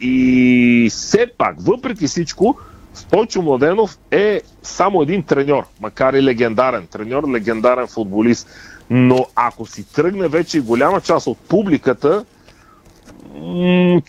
И 0.00 0.88
все 0.92 1.26
пак, 1.38 1.56
въпреки 1.58 2.06
всичко, 2.06 2.58
Стойчо 2.94 3.42
Младенов 3.42 3.98
е 4.10 4.40
само 4.62 5.02
един 5.02 5.22
треньор, 5.22 5.64
макар 5.80 6.14
и 6.14 6.22
легендарен 6.22 6.86
треньор, 6.86 7.28
легендарен 7.28 7.86
футболист. 7.86 8.48
Но 8.90 9.26
ако 9.34 9.66
си 9.66 9.92
тръгне 9.92 10.28
вече 10.28 10.60
голяма 10.60 11.00
част 11.00 11.26
от 11.26 11.38
публиката, 11.38 12.24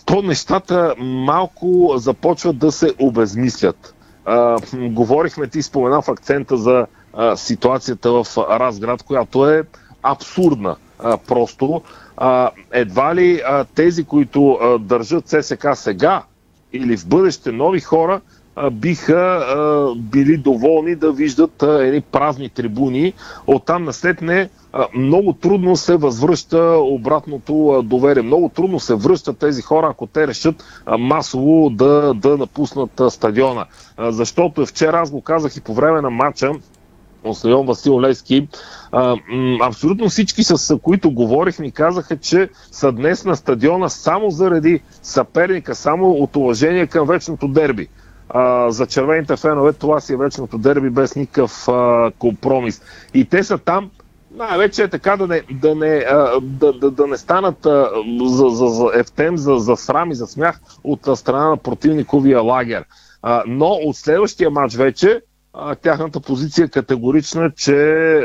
то 0.05 0.21
нещата 0.23 0.95
малко 0.99 1.93
започват 1.95 2.57
да 2.57 2.71
се 2.71 2.93
обезмислят. 2.99 3.93
А, 4.25 4.57
говорихме, 4.73 5.47
ти 5.47 5.61
спомена 5.61 6.01
в 6.01 6.09
акцента 6.09 6.57
за 6.57 6.85
а, 7.13 7.35
ситуацията 7.35 8.11
в 8.11 8.25
Разград, 8.37 9.03
която 9.03 9.49
е 9.49 9.63
абсурдна. 10.03 10.75
А, 10.99 11.17
просто 11.17 11.81
а, 12.17 12.51
едва 12.71 13.15
ли 13.15 13.41
а, 13.45 13.63
тези, 13.63 14.03
които 14.03 14.51
а, 14.51 14.79
държат 14.79 15.29
ССК 15.29 15.67
сега 15.73 16.23
или 16.73 16.97
в 16.97 17.07
бъдеще 17.07 17.51
нови 17.51 17.79
хора, 17.79 18.21
биха 18.71 19.15
а, 19.15 19.95
били 19.95 20.37
доволни 20.37 20.95
да 20.95 21.11
виждат 21.11 21.63
едни 21.63 22.01
празни 22.01 22.49
трибуни. 22.49 23.13
Оттам 23.47 23.83
наследне 23.83 24.41
а, 24.41 24.62
много 24.95 25.33
трудно 25.33 25.75
се 25.75 25.97
възвръща 25.97 26.77
обратното 26.81 27.81
доверие. 27.85 28.23
Много 28.23 28.49
трудно 28.49 28.79
се 28.79 28.95
връщат 28.95 29.37
тези 29.37 29.61
хора, 29.61 29.87
ако 29.91 30.07
те 30.07 30.27
решат 30.27 30.63
масово 30.99 31.69
да, 31.69 32.13
да 32.13 32.37
напуснат 32.37 33.01
стадиона. 33.09 33.65
Защото 33.99 34.65
вчера 34.65 34.99
аз 34.99 35.11
го 35.11 35.21
казах 35.21 35.57
и 35.57 35.61
по 35.61 35.73
време 35.73 36.01
на 36.01 36.09
матча, 36.09 36.51
Ослеон 37.23 37.65
Васил 37.65 38.01
м, 38.01 39.57
абсолютно 39.61 40.09
всички, 40.09 40.43
с 40.43 40.77
които 40.79 41.11
говорих, 41.11 41.59
ми 41.59 41.71
казаха, 41.71 42.17
че 42.17 42.49
са 42.71 42.91
днес 42.91 43.25
на 43.25 43.35
стадиона 43.35 43.89
само 43.89 44.29
заради 44.29 44.79
съперника, 45.01 45.75
само 45.75 46.11
от 46.11 46.35
уважение 46.35 46.87
към 46.87 47.07
вечното 47.07 47.47
дерби. 47.47 47.87
За 48.67 48.87
червените 48.89 49.35
фенове 49.35 49.73
това 49.73 49.99
си 49.99 50.13
е 50.13 50.17
вечното 50.17 50.57
дерби 50.57 50.89
без 50.89 51.15
никакъв 51.15 51.67
компромис. 52.19 52.81
И 53.13 53.25
те 53.25 53.43
са 53.43 53.57
там 53.57 53.91
най-вече 54.33 54.83
е 54.83 54.87
така 54.87 55.17
да 55.17 55.27
не, 55.27 55.41
да 55.51 55.75
не, 55.75 56.05
да, 56.41 56.73
да, 56.73 56.91
да 56.91 57.07
не 57.07 57.17
станат 57.17 57.57
за, 58.23 58.49
за, 58.49 58.67
за 58.67 58.91
ефтем, 58.93 59.37
за, 59.37 59.55
за 59.55 59.75
срам 59.75 60.11
и 60.11 60.15
за 60.15 60.27
смях 60.27 60.59
от 60.83 60.99
страна 61.15 61.49
на 61.49 61.57
противниковия 61.57 62.41
лагер. 62.41 62.85
Но 63.47 63.67
от 63.67 63.95
следващия 63.95 64.49
матч 64.49 64.75
вече 64.75 65.21
тяхната 65.81 66.19
позиция 66.19 66.65
е 66.65 66.67
категорична, 66.67 67.51
че 67.51 68.19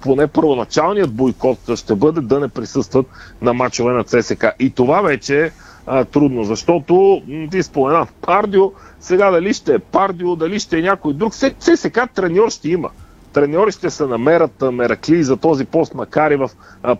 поне 0.00 0.26
първоначалният 0.26 1.12
бойкот 1.14 1.58
ще 1.74 1.94
бъде 1.94 2.20
да 2.20 2.40
не 2.40 2.48
присъстват 2.48 3.06
на 3.42 3.52
мачове 3.52 3.92
на 3.92 4.04
ЦСК. 4.04 4.44
И 4.58 4.70
това 4.70 5.00
вече 5.00 5.44
е 5.44 6.04
трудно, 6.04 6.44
защото 6.44 7.22
ти 7.50 7.62
спомена 7.62 8.06
Пардио, 8.20 8.72
сега 9.00 9.30
дали 9.30 9.54
ще 9.54 9.74
е 9.74 9.78
Пардио, 9.78 10.36
дали 10.36 10.60
ще 10.60 10.78
е 10.78 10.82
някой 10.82 11.14
друг, 11.14 11.32
ЦСК 11.34 12.00
треньор 12.14 12.50
ще 12.50 12.68
има. 12.68 12.90
Треньори 13.32 13.72
ще 13.72 13.90
се 13.90 14.06
намерят 14.06 14.72
меракли 14.72 15.22
за 15.22 15.36
този 15.36 15.64
пост, 15.64 15.94
макар 15.94 16.30
и 16.30 16.36
в 16.36 16.50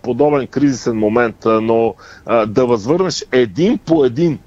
подобен 0.03 0.47
кризисен 0.47 0.97
момент, 0.97 1.37
но 1.45 1.95
да 2.47 2.67
възвърнеш 2.67 3.27
един 3.33 3.79
по 3.79 4.05
един 4.05 4.39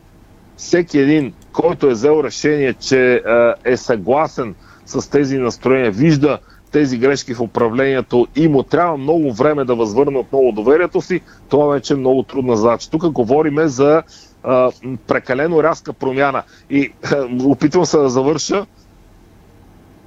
всеки 0.58 1.00
един, 1.00 1.34
който 1.54 1.88
е 1.88 1.94
взел 1.94 2.22
решение, 2.24 2.74
че 2.74 3.22
е 3.66 3.78
съгласен 3.78 4.56
с 4.86 5.10
тези 5.10 5.38
настроения, 5.38 5.92
вижда 5.92 6.40
тези 6.72 6.98
грешки 6.98 7.34
в 7.34 7.42
управлението 7.42 8.28
и 8.36 8.48
му 8.48 8.64
трябва 8.64 8.98
много 8.98 9.34
време 9.34 9.66
да 9.66 9.76
възвърне 9.76 10.18
отново 10.18 10.52
доверието 10.52 11.02
си, 11.02 11.22
това 11.50 11.66
вече 11.66 11.94
е 11.94 11.98
много 11.98 12.24
трудна 12.24 12.58
задача. 12.58 12.90
Тук 12.90 13.10
говориме 13.10 13.68
за 13.68 14.04
а, 14.44 14.72
прекалено 15.08 15.64
рязка 15.64 15.94
промяна. 15.94 16.44
И 16.70 16.94
а, 17.04 17.28
опитвам 17.46 17.86
се 17.86 17.98
да 17.98 18.10
завърша. 18.10 18.66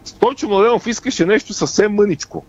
Стойчо 0.09 0.49
Младенов 0.49 0.87
искаше 0.87 1.27
нещо 1.27 1.55
съвсем 1.55 1.95
мъничко. 1.95 2.45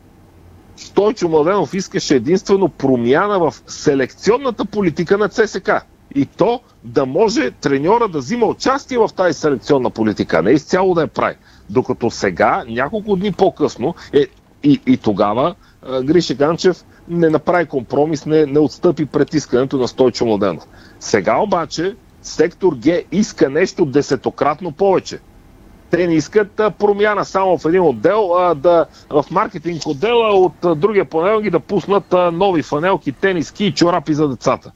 Стойчо 0.78 1.28
Младенов 1.30 1.74
искаше 1.74 2.16
единствено 2.16 2.70
промяна 2.70 3.40
в 3.40 3.54
селекционната 3.68 4.66
политика 4.66 5.18
на 5.18 5.30
ЦСК. 5.30 5.72
И 6.16 6.26
то 6.26 6.62
да 6.84 7.06
може 7.06 7.52
треньора 7.52 8.08
да 8.08 8.20
взима 8.20 8.46
участие 8.46 8.98
в 8.98 9.10
тази 9.16 9.40
селекционна 9.40 9.90
политика, 9.90 10.42
не 10.42 10.52
изцяло 10.52 10.94
да 10.94 11.02
я 11.02 11.08
прави. 11.08 11.36
Докато 11.70 12.12
сега, 12.12 12.64
няколко 12.68 13.16
дни 13.16 13.32
по-късно, 13.32 13.96
е, 14.14 14.26
и, 14.64 14.82
и 14.88 14.98
тогава 14.98 15.56
Гриша 16.04 16.34
Ганчев 16.34 16.86
не 17.08 17.30
направи 17.30 17.66
компромис, 17.66 18.26
не, 18.26 18.46
не 18.46 18.60
отстъпи 18.60 19.06
пред 19.06 19.34
искането 19.34 19.78
на 19.78 19.88
Стойчо 19.88 20.26
Младенов. 20.26 20.64
Сега 21.00 21.38
обаче 21.38 21.96
сектор 22.22 22.74
Г 22.84 23.02
иска 23.12 23.50
нещо 23.50 23.86
десетократно 23.86 24.72
повече 24.72 25.20
те 25.92 26.08
не 26.08 26.14
искат 26.14 26.62
промяна 26.80 27.26
само 27.26 27.58
в 27.58 27.66
един 27.66 27.82
отдел, 27.82 28.36
а 28.38 28.56
да 28.56 28.86
в 29.10 29.26
маркетинг 29.32 29.88
отдела 29.88 30.34
от 30.34 30.80
другия 30.80 31.06
панел 31.06 31.42
да 31.52 31.60
пуснат 31.60 32.16
нови 32.34 32.62
фанелки, 32.62 33.12
тениски 33.12 33.66
и 33.66 33.74
чорапи 33.74 34.14
за 34.14 34.28
децата. 34.28 34.72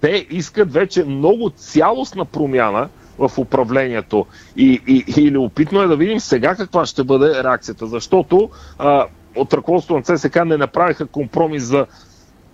Те 0.00 0.26
искат 0.30 0.72
вече 0.72 1.04
много 1.04 1.50
цялостна 1.50 2.24
промяна 2.24 2.88
в 3.18 3.30
управлението. 3.38 4.26
И, 4.56 4.80
и, 4.86 5.20
и 5.20 5.30
любопитно 5.30 5.82
е 5.82 5.86
да 5.86 5.96
видим 5.96 6.20
сега 6.20 6.54
каква 6.54 6.86
ще 6.86 7.04
бъде 7.04 7.44
реакцията, 7.44 7.86
защото 7.86 8.50
а, 8.78 9.06
от 9.36 9.54
ръководството 9.54 9.98
на 9.98 10.18
ЦСК 10.18 10.44
не 10.44 10.56
направиха 10.56 11.06
компромис 11.06 11.62
за 11.62 11.86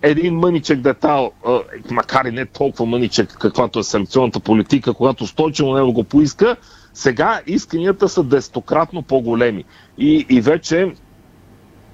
един 0.01 0.35
мъничък 0.35 0.79
детал, 0.79 1.31
а, 1.45 1.59
макар 1.91 2.25
и 2.25 2.31
не 2.31 2.45
толкова 2.45 2.85
мъничък, 2.85 3.37
каквато 3.39 3.79
е 3.79 3.83
селекционната 3.83 4.39
политика, 4.39 4.93
когато 4.93 5.27
Стойчо 5.27 5.65
Младенов 5.65 5.93
го 5.93 6.03
поиска, 6.03 6.55
сега 6.93 7.41
исканията 7.47 8.09
са 8.09 8.23
десетократно 8.23 9.01
по-големи. 9.01 9.65
И, 9.97 10.25
и 10.29 10.41
вече 10.41 10.93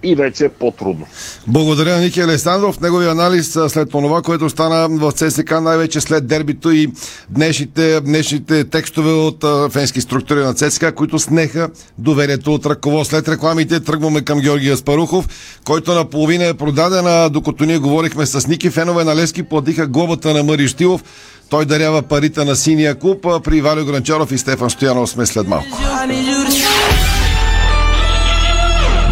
и 0.03 0.15
вече 0.15 0.45
е 0.45 0.49
по-трудно. 0.49 1.05
Благодаря 1.47 1.95
на 1.95 2.01
Ники 2.01 2.21
Александров. 2.21 2.79
Неговия 2.79 3.11
анализ 3.11 3.57
след 3.67 3.89
това, 3.89 4.21
което 4.21 4.49
стана 4.49 4.87
в 4.89 5.11
ЦСК, 5.11 5.51
най-вече 5.61 6.01
след 6.01 6.27
дербито 6.27 6.71
и 6.71 6.91
днешните, 7.29 8.01
днешните 8.01 8.63
текстове 8.63 9.11
от 9.11 9.71
фенски 9.71 10.01
структури 10.01 10.39
на 10.39 10.53
ЦСК, 10.53 10.93
които 10.95 11.19
снеха 11.19 11.69
доверието 11.97 12.53
от 12.53 12.65
ръковод. 12.65 13.07
След 13.07 13.27
рекламите 13.27 13.79
тръгваме 13.79 14.21
към 14.21 14.39
Георгия 14.39 14.77
Спарухов, 14.77 15.27
който 15.65 15.93
наполовина 15.93 16.45
е 16.45 16.53
продаден, 16.53 17.07
а 17.07 17.29
докато 17.29 17.65
ние 17.65 17.77
говорихме 17.77 18.25
с 18.25 18.47
Ники, 18.47 18.69
фенове 18.69 19.03
на 19.03 19.15
Лески 19.15 19.43
платиха 19.43 19.87
глобата 19.87 20.33
на 20.33 20.43
Мари 20.43 20.67
Штилов. 20.67 21.03
Той 21.49 21.65
дарява 21.65 22.01
парите 22.01 22.45
на 22.45 22.55
синия 22.55 22.95
клуб. 22.95 23.27
При 23.43 23.61
Валио 23.61 23.85
Гранчаров 23.85 24.31
и 24.31 24.37
Стефан 24.37 24.69
Стоянов 24.69 25.09
сме 25.09 25.25
след 25.25 25.47
малко. 25.47 25.77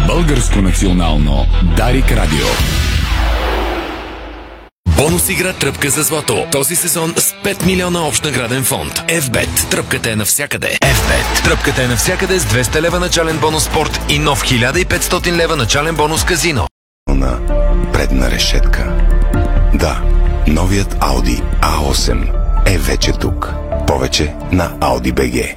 Българско 0.06 0.62
национално 0.62 1.46
Дарик 1.76 2.12
Радио. 2.12 2.46
Бонус 4.96 5.28
игра 5.28 5.52
Тръпка 5.52 5.90
за 5.90 6.02
злато. 6.02 6.46
Този 6.52 6.76
сезон 6.76 7.14
с 7.16 7.32
5 7.32 7.66
милиона 7.66 8.06
общ 8.06 8.24
награден 8.24 8.64
фонд. 8.64 8.92
FBET. 9.08 9.70
Тръпката 9.70 10.10
е 10.10 10.16
навсякъде. 10.16 10.78
FBET. 10.82 11.44
Тръпката 11.44 11.82
е 11.82 11.86
навсякъде 11.86 12.38
с 12.38 12.44
200 12.44 12.80
лева 12.80 13.00
начален 13.00 13.38
бонус 13.38 13.64
спорт 13.64 14.00
и 14.08 14.18
нов 14.18 14.42
1500 14.42 15.36
лева 15.36 15.56
начален 15.56 15.94
бонус 15.94 16.24
казино. 16.24 16.66
на 17.08 17.38
предна 17.92 18.30
решетка. 18.30 18.92
Да, 19.74 20.02
новият 20.46 20.94
Audi 20.94 21.42
A8 21.62 22.32
е 22.66 22.78
вече 22.78 23.12
тук. 23.12 23.52
Повече 23.86 24.34
на 24.52 24.70
Audi 24.70 25.12
BG. 25.12 25.56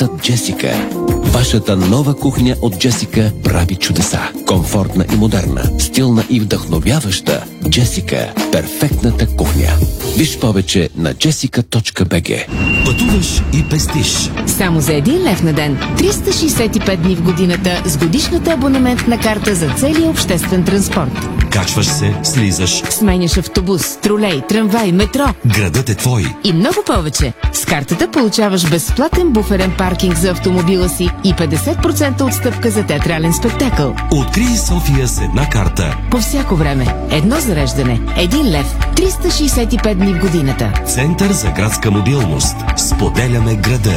Ефектът 0.00 0.22
Джесика. 0.22 0.88
Вашата 1.24 1.76
нова 1.76 2.14
кухня 2.16 2.56
от 2.62 2.78
Джесика 2.78 3.32
прави 3.44 3.76
чудеса. 3.76 4.20
Комфортна 4.46 5.04
и 5.12 5.16
модерна, 5.16 5.62
стилна 5.78 6.24
и 6.30 6.40
вдъхновяваща. 6.40 7.44
Джесика– 7.68 8.32
перфектната 8.52 9.26
кухня. 9.26 9.68
Виж 10.16 10.38
повече 10.38 10.88
на 10.96 11.14
jessica.bg 11.14 12.46
Пътуваш 12.84 13.42
и 13.54 13.64
пестиш. 13.70 14.30
Само 14.46 14.80
за 14.80 14.92
1 14.92 15.30
лев 15.30 15.42
на 15.42 15.52
ден, 15.52 15.78
365 15.96 16.96
дни 16.96 17.14
в 17.16 17.22
годината 17.22 17.82
с 17.84 17.96
годишната 17.96 18.50
абонаментна 18.50 19.18
карта 19.18 19.54
за 19.54 19.68
целия 19.76 20.10
обществен 20.10 20.64
транспорт. 20.64 21.28
Качваш 21.50 21.86
се, 21.86 22.14
слизаш. 22.22 22.82
Сменяш 22.90 23.36
автобус, 23.36 23.96
тролей, 23.96 24.40
трамвай, 24.48 24.92
метро 24.92 25.24
Градът 25.46 25.88
е 25.88 25.94
твой. 25.94 26.26
и 26.44 26.52
много 26.52 26.76
повече. 26.86 27.32
С 27.52 27.64
картата 27.64 28.10
получаваш 28.10 28.70
безплатен 28.70 29.30
буферен 29.30 29.72
паркинг 29.90 30.16
за 30.16 30.30
автомобила 30.30 30.88
си 30.88 31.10
и 31.24 31.34
50% 31.34 32.22
отстъпка 32.22 32.70
за 32.70 32.86
театрален 32.86 33.32
спектакъл. 33.32 33.94
Открий 34.12 34.56
София 34.56 35.08
с 35.08 35.20
една 35.20 35.48
карта. 35.48 35.96
По 36.10 36.18
всяко 36.18 36.56
време. 36.56 36.86
Едно 37.10 37.36
зареждане. 37.40 38.00
Един 38.16 38.50
лев. 38.50 38.78
365 38.94 39.94
дни 39.94 40.14
в 40.14 40.20
годината. 40.20 40.72
Център 40.86 41.32
за 41.32 41.50
градска 41.50 41.90
мобилност. 41.90 42.56
Споделяме 42.76 43.56
града. 43.56 43.96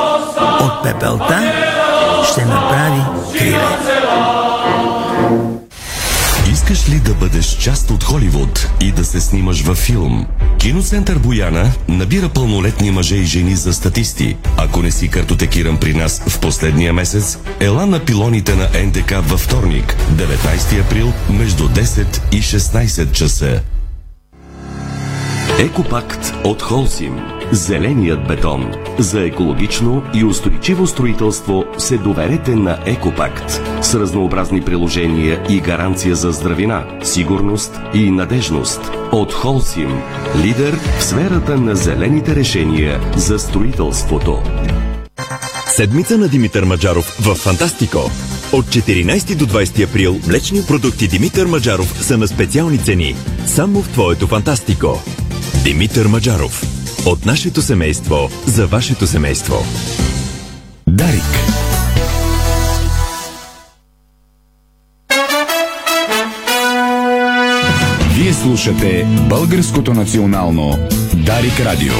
От 0.61 0.83
пепелта 0.83 1.53
ще 2.31 2.45
направи 2.45 3.01
криле. 3.37 3.77
Искаш 6.51 6.89
ли 6.89 6.99
да 6.99 7.13
бъдеш 7.13 7.45
част 7.45 7.91
от 7.91 8.03
Холивуд 8.03 8.67
и 8.81 8.91
да 8.91 9.05
се 9.05 9.21
снимаш 9.21 9.61
във 9.61 9.77
филм? 9.77 10.27
Киноцентър 10.57 11.17
Бояна 11.17 11.71
набира 11.87 12.29
пълнолетни 12.29 12.91
мъже 12.91 13.15
и 13.15 13.25
жени 13.25 13.55
за 13.55 13.73
статисти. 13.73 14.37
Ако 14.57 14.81
не 14.81 14.91
си 14.91 15.07
картотекиран 15.07 15.77
при 15.77 15.93
нас 15.93 16.21
в 16.27 16.39
последния 16.39 16.93
месец, 16.93 17.37
ела 17.59 17.85
на 17.85 17.99
пилоните 17.99 18.55
на 18.55 18.69
НДК 18.85 19.13
във 19.21 19.39
вторник, 19.39 19.95
19 20.11 20.85
април, 20.85 21.13
между 21.29 21.69
10 21.69 22.21
и 22.31 22.41
16 22.41 23.11
часа. 23.11 23.61
Екопакт 25.59 26.33
от 26.43 26.61
Холсим. 26.61 27.19
Зеленият 27.51 28.27
бетон. 28.27 28.71
За 28.99 29.21
екологично 29.21 30.03
и 30.13 30.23
устойчиво 30.23 30.87
строителство 30.87 31.65
се 31.77 31.97
доверете 31.97 32.55
на 32.55 32.79
Екопакт. 32.85 33.61
С 33.81 33.95
разнообразни 33.95 34.61
приложения 34.61 35.43
и 35.49 35.59
гаранция 35.59 36.15
за 36.15 36.31
здравина, 36.31 36.85
сигурност 37.03 37.79
и 37.93 38.11
надежност. 38.11 38.91
От 39.11 39.33
Холсим. 39.33 40.01
Лидер 40.43 40.79
в 40.99 41.03
сферата 41.03 41.57
на 41.57 41.75
зелените 41.75 42.35
решения 42.35 42.99
за 43.17 43.39
строителството. 43.39 44.43
Седмица 45.67 46.17
на 46.17 46.27
Димитър 46.27 46.63
Маджаров 46.63 47.05
в 47.05 47.35
Фантастико. 47.35 48.11
От 48.53 48.65
14 48.65 49.35
до 49.35 49.45
20 49.45 49.89
април 49.89 50.19
млечни 50.27 50.61
продукти 50.67 51.07
Димитър 51.07 51.45
Маджаров 51.45 52.05
са 52.05 52.17
на 52.17 52.27
специални 52.27 52.77
цени. 52.77 53.15
Само 53.45 53.81
в 53.81 53.89
твоето 53.89 54.27
Фантастико. 54.27 54.99
Димитър 55.63 56.05
Маджаров. 56.05 56.63
От 57.05 57.25
нашето 57.25 57.61
семейство 57.61 58.29
за 58.45 58.67
вашето 58.67 59.07
семейство. 59.07 59.55
Дарик. 60.87 61.23
Вие 68.15 68.33
слушате 68.33 69.07
Българското 69.29 69.93
национално 69.93 70.87
Дарик 71.13 71.59
Радио. 71.59 71.93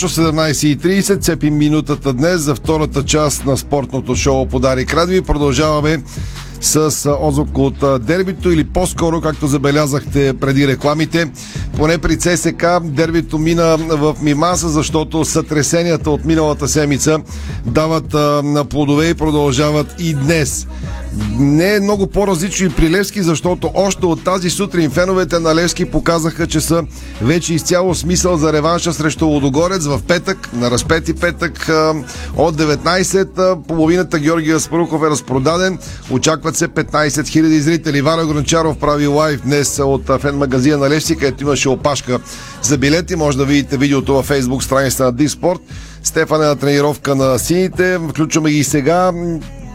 Точно 0.00 0.24
17.30 0.24 1.20
цепим 1.20 1.56
минутата 1.56 2.12
днес 2.12 2.40
за 2.40 2.54
втората 2.54 3.04
част 3.04 3.44
на 3.46 3.56
спортното 3.56 4.16
шоу 4.16 4.46
Подарик 4.46 4.94
Радио 4.94 5.16
и 5.16 5.22
продължаваме 5.22 6.02
с 6.60 7.10
отзвук 7.20 7.58
от 7.58 8.04
дербито 8.06 8.50
или 8.50 8.64
по-скоро, 8.64 9.20
както 9.20 9.46
забелязахте 9.46 10.34
преди 10.40 10.68
рекламите, 10.68 11.30
поне 11.76 11.98
при 11.98 12.18
ЦСК 12.18 12.66
дербито 12.82 13.38
мина 13.38 13.76
в 13.76 14.16
Мимаса, 14.22 14.68
защото 14.68 15.24
сътресенията 15.24 16.10
от 16.10 16.24
миналата 16.24 16.68
седмица 16.68 17.18
дават 17.66 18.12
на 18.44 18.64
плодове 18.64 19.08
и 19.08 19.14
продължават 19.14 19.94
и 19.98 20.14
днес. 20.14 20.66
Не 21.38 21.74
е 21.74 21.80
много 21.80 22.06
по-различно 22.06 22.66
и 22.66 22.70
при 22.70 22.90
Левски, 22.90 23.22
защото 23.22 23.70
още 23.74 24.06
от 24.06 24.24
тази 24.24 24.50
сутрин 24.50 24.90
феновете 24.90 25.38
на 25.38 25.54
Левски 25.54 25.84
показаха, 25.84 26.46
че 26.46 26.60
са 26.60 26.82
вече 27.22 27.54
изцяло 27.54 27.94
смисъл 27.94 28.36
за 28.36 28.52
реванша 28.52 28.92
срещу 28.92 29.26
Лодогорец 29.26 29.86
в 29.86 30.00
петък, 30.08 30.48
на 30.52 30.70
разпети 30.70 31.14
петък 31.14 31.68
от 32.36 32.56
19. 32.56 33.66
Половината 33.68 34.18
Георгия 34.18 34.60
Спарухов 34.60 35.02
е 35.02 35.10
разпродаден. 35.10 35.78
Очакват 36.10 36.56
се 36.56 36.68
15 36.68 37.08
000 37.08 37.58
зрители. 37.58 38.02
Валя 38.02 38.26
Гранчаров 38.26 38.78
прави 38.78 39.06
лайв 39.06 39.40
днес 39.44 39.78
от 39.78 40.20
фен 40.20 40.36
магазина 40.36 40.78
на 40.78 40.90
Левски, 40.90 41.16
където 41.16 41.44
имаше 41.44 41.68
опашка 41.68 42.20
за 42.62 42.78
билети. 42.78 43.16
Може 43.16 43.38
да 43.38 43.44
видите 43.44 43.76
видеото 43.76 44.14
във 44.14 44.28
Facebook 44.28 44.60
страница 44.60 45.04
на 45.04 45.12
Диспорт. 45.12 45.60
Стефан 46.02 46.42
е 46.42 46.46
на 46.46 46.56
тренировка 46.56 47.14
на 47.14 47.38
сините. 47.38 47.98
Включваме 48.08 48.50
ги 48.50 48.64
сега 48.64 49.12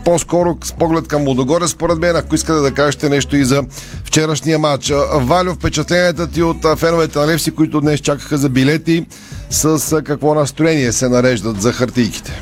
по-скоро 0.05 0.57
с 0.63 0.73
поглед 0.73 1.07
към 1.07 1.27
Лудогоре, 1.27 1.67
според 1.67 1.99
мен, 1.99 2.15
ако 2.15 2.35
искате 2.35 2.59
да 2.59 2.73
кажете 2.73 3.09
нещо 3.09 3.35
и 3.35 3.43
за 3.43 3.63
вчерашния 4.03 4.59
матч. 4.59 4.93
Валю, 5.13 5.53
впечатленията 5.53 6.31
ти 6.31 6.43
от 6.43 6.79
феновете 6.79 7.19
на 7.19 7.27
Левси, 7.27 7.51
които 7.51 7.81
днес 7.81 7.99
чакаха 7.99 8.37
за 8.37 8.49
билети, 8.49 9.05
с 9.49 10.01
какво 10.03 10.33
настроение 10.33 10.91
се 10.91 11.09
нареждат 11.09 11.61
за 11.61 11.73
хартийките? 11.73 12.41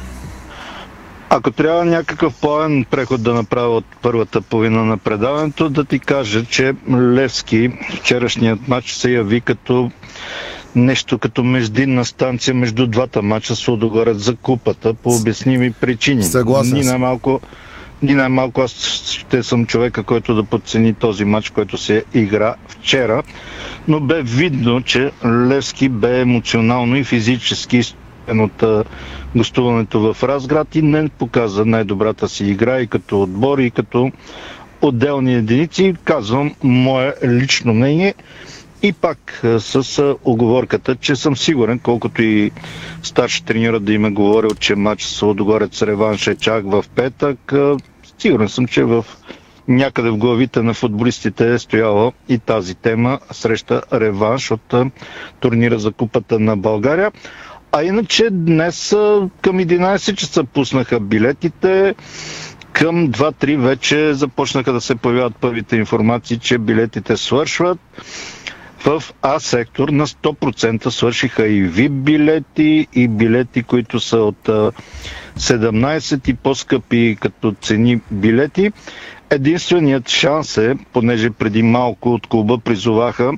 Ако 1.29 1.51
трябва 1.51 1.85
някакъв 1.85 2.33
плавен 2.41 2.85
преход 2.91 3.23
да 3.23 3.33
направя 3.33 3.75
от 3.75 3.85
първата 4.01 4.41
половина 4.41 4.85
на 4.85 4.97
предаването, 4.97 5.69
да 5.69 5.85
ти 5.85 5.99
кажа, 5.99 6.45
че 6.45 6.73
Левски 6.91 7.71
вчерашният 7.95 8.67
матч 8.67 8.91
се 8.91 9.11
яви 9.11 9.41
като 9.41 9.91
нещо 10.75 11.17
като 11.17 11.43
междинна 11.43 12.05
станция 12.05 12.53
между 12.53 12.87
двата 12.87 13.21
мача 13.21 13.55
с 13.55 13.67
Лудогорец 13.67 14.17
за 14.17 14.35
купата 14.35 14.93
по 14.93 15.09
обясними 15.09 15.71
причини. 15.71 16.23
Съгласен 16.23 16.77
Ни 16.77 16.83
най-малко, 16.83 17.39
ни 18.01 18.13
най-малко 18.13 18.61
аз 18.61 18.71
ще 19.03 19.43
съм 19.43 19.65
човека, 19.65 20.03
който 20.03 20.35
да 20.35 20.43
подцени 20.43 20.93
този 20.93 21.25
матч, 21.25 21.49
който 21.49 21.77
се 21.77 22.03
игра 22.13 22.55
вчера, 22.67 23.23
но 23.87 23.99
бе 23.99 24.21
видно, 24.21 24.81
че 24.81 25.11
Левски 25.25 25.89
бе 25.89 26.21
емоционално 26.21 26.95
и 26.95 27.03
физически 27.03 27.81
от 28.29 28.63
гостуването 29.35 30.13
в 30.13 30.23
Разград 30.23 30.75
и 30.75 30.81
не 30.81 31.09
показа 31.09 31.65
най-добрата 31.65 32.29
си 32.29 32.45
игра 32.45 32.79
и 32.79 32.87
като 32.87 33.21
отбор, 33.21 33.59
и 33.59 33.71
като 33.71 34.11
отделни 34.81 35.35
единици. 35.35 35.95
Казвам 36.03 36.55
мое 36.63 37.13
лично 37.25 37.73
мнение. 37.73 38.13
И 38.83 38.93
пак 38.93 39.41
с 39.59 39.99
оговорката, 40.23 40.95
че 40.95 41.15
съм 41.15 41.37
сигурен, 41.37 41.79
колкото 41.79 42.21
и 42.23 42.51
старши 43.03 43.43
тренира 43.45 43.79
да 43.79 43.93
им 43.93 44.05
е 44.05 44.11
говорил, 44.11 44.49
че 44.49 44.75
матч 44.75 45.03
с 45.03 45.21
Лодогорец 45.21 45.81
реванш 45.81 46.27
е 46.27 46.35
чак 46.35 46.71
в 46.71 46.85
петък, 46.95 47.53
сигурен 48.19 48.49
съм, 48.49 48.67
че 48.67 48.83
в 48.83 49.05
някъде 49.67 50.09
в 50.09 50.17
главите 50.17 50.61
на 50.61 50.73
футболистите 50.73 51.53
е 51.53 51.59
стояла 51.59 52.11
и 52.29 52.39
тази 52.39 52.75
тема 52.75 53.19
среща 53.31 53.81
реванш 53.93 54.51
от 54.51 54.73
турнира 55.39 55.79
за 55.79 55.91
купата 55.91 56.39
на 56.39 56.57
България. 56.57 57.11
А 57.71 57.83
иначе 57.83 58.29
днес 58.31 58.89
към 59.41 59.59
11 59.59 60.15
часа 60.15 60.43
пуснаха 60.43 60.99
билетите. 60.99 61.95
Към 62.73 63.09
2-3 63.09 63.57
вече 63.57 64.13
започнаха 64.13 64.73
да 64.73 64.81
се 64.81 64.95
появяват 64.95 65.35
първите 65.35 65.75
информации, 65.75 66.37
че 66.39 66.57
билетите 66.57 67.17
свършват. 67.17 67.79
В 68.81 69.03
А 69.21 69.39
сектор 69.39 69.89
на 69.89 70.07
100% 70.07 70.89
свършиха 70.89 71.47
и 71.47 71.65
VIP 71.65 71.89
билети, 71.89 72.87
и 72.93 73.07
билети, 73.07 73.63
които 73.63 73.99
са 73.99 74.17
от 74.17 74.49
17 75.37 76.29
и 76.29 76.33
по-скъпи 76.33 77.17
като 77.19 77.51
цени 77.53 78.01
билети. 78.11 78.71
Единственият 79.29 80.09
шанс 80.09 80.57
е, 80.57 80.77
понеже 80.93 81.29
преди 81.29 81.63
малко 81.63 82.13
от 82.13 82.27
клуба 82.27 82.57
призоваха 82.57 83.31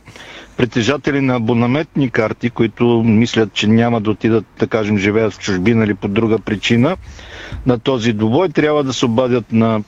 притежатели 0.57 1.21
на 1.21 1.35
абонаментни 1.35 2.09
карти, 2.09 2.49
които 2.49 3.03
мислят, 3.03 3.53
че 3.53 3.67
няма 3.67 4.01
да 4.01 4.11
отидат, 4.11 4.45
да 4.59 4.67
кажем, 4.67 4.97
живеят 4.97 5.33
в 5.33 5.39
чужбина 5.39 5.83
или 5.83 5.93
по 5.93 6.07
друга 6.07 6.39
причина 6.39 6.97
на 7.65 7.79
този 7.79 8.13
добой, 8.13 8.49
трябва 8.49 8.83
да 8.83 8.93
се 8.93 9.05
обадят 9.05 9.51
на 9.51 9.83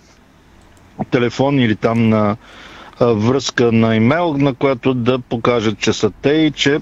телефон 1.12 1.60
или 1.60 1.76
там 1.76 2.10
на 2.10 2.38
връзка 3.02 3.72
на 3.72 3.96
имейл, 3.96 4.34
на 4.34 4.54
която 4.54 4.94
да 4.94 5.20
покажат, 5.20 5.80
че 5.80 5.94
са 5.94 6.12
те 6.12 6.30
и 6.30 6.52
че 6.52 6.80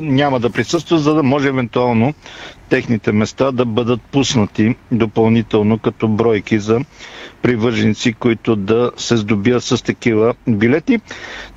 няма 0.00 0.40
да 0.40 0.50
присъстват, 0.50 1.00
за 1.00 1.14
да 1.14 1.22
може 1.22 1.48
евентуално 1.48 2.14
техните 2.68 3.12
места 3.12 3.52
да 3.52 3.64
бъдат 3.64 4.00
пуснати 4.02 4.76
допълнително 4.92 5.78
като 5.78 6.08
бройки 6.08 6.58
за 6.58 6.80
привърженици, 7.42 8.12
които 8.12 8.56
да 8.56 8.90
се 8.96 9.16
здобият 9.16 9.64
с 9.64 9.84
такива 9.84 10.34
билети. 10.48 10.98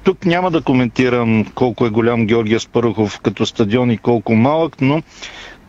Тук 0.03 0.25
няма 0.25 0.51
да 0.51 0.61
коментирам 0.61 1.45
колко 1.45 1.85
е 1.85 1.89
голям 1.89 2.25
Георгия 2.25 2.59
Спарухов 2.59 3.19
като 3.19 3.45
стадион 3.45 3.91
и 3.91 3.97
колко 3.97 4.35
малък, 4.35 4.81
но 4.81 5.01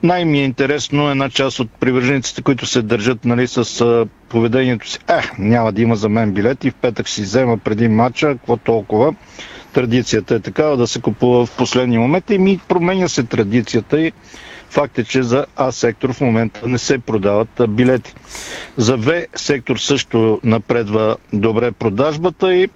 най-ми 0.03 0.39
е 0.39 0.45
интересно 0.45 1.11
една 1.11 1.31
част 1.31 1.61
от 1.61 1.71
привържениците, 1.71 2.43
които 2.43 2.67
се 2.67 2.83
държат 2.83 3.25
нали, 3.25 3.47
с 3.47 3.87
поведението 4.29 4.89
си. 4.89 4.99
Е, 5.09 5.21
няма 5.39 5.73
да 5.73 5.83
има 5.83 5.97
за 5.97 6.09
мен 6.09 6.33
билети, 6.33 6.71
в 6.71 6.75
петък 6.75 7.09
си 7.09 7.23
взема 7.23 7.59
преди 7.59 7.89
матча, 7.89 8.29
какво 8.29 8.57
толкова. 8.57 9.15
Традицията 9.73 10.35
е 10.35 10.41
такава 10.41 10.77
да 10.77 10.87
се 10.87 11.01
купува 11.01 11.47
в 11.47 11.57
последния 11.57 12.01
момент 12.01 12.31
и 12.31 12.39
ми 12.39 12.61
променя 12.69 13.09
се 13.09 13.23
традицията 13.23 14.01
и 14.01 14.13
факт 14.71 14.99
е, 14.99 15.05
че 15.05 15.23
за 15.23 15.47
А 15.57 15.73
сектор 15.73 16.13
в 16.13 16.21
момента 16.21 16.69
не 16.69 16.79
се 16.79 16.99
продават 16.99 17.49
билети. 17.69 18.15
За 18.77 18.97
В 18.97 19.13
сектор 19.35 19.77
също 19.77 20.41
напредва 20.45 21.17
добре 21.33 21.73
продажбата 21.73 22.55
и 22.55 22.69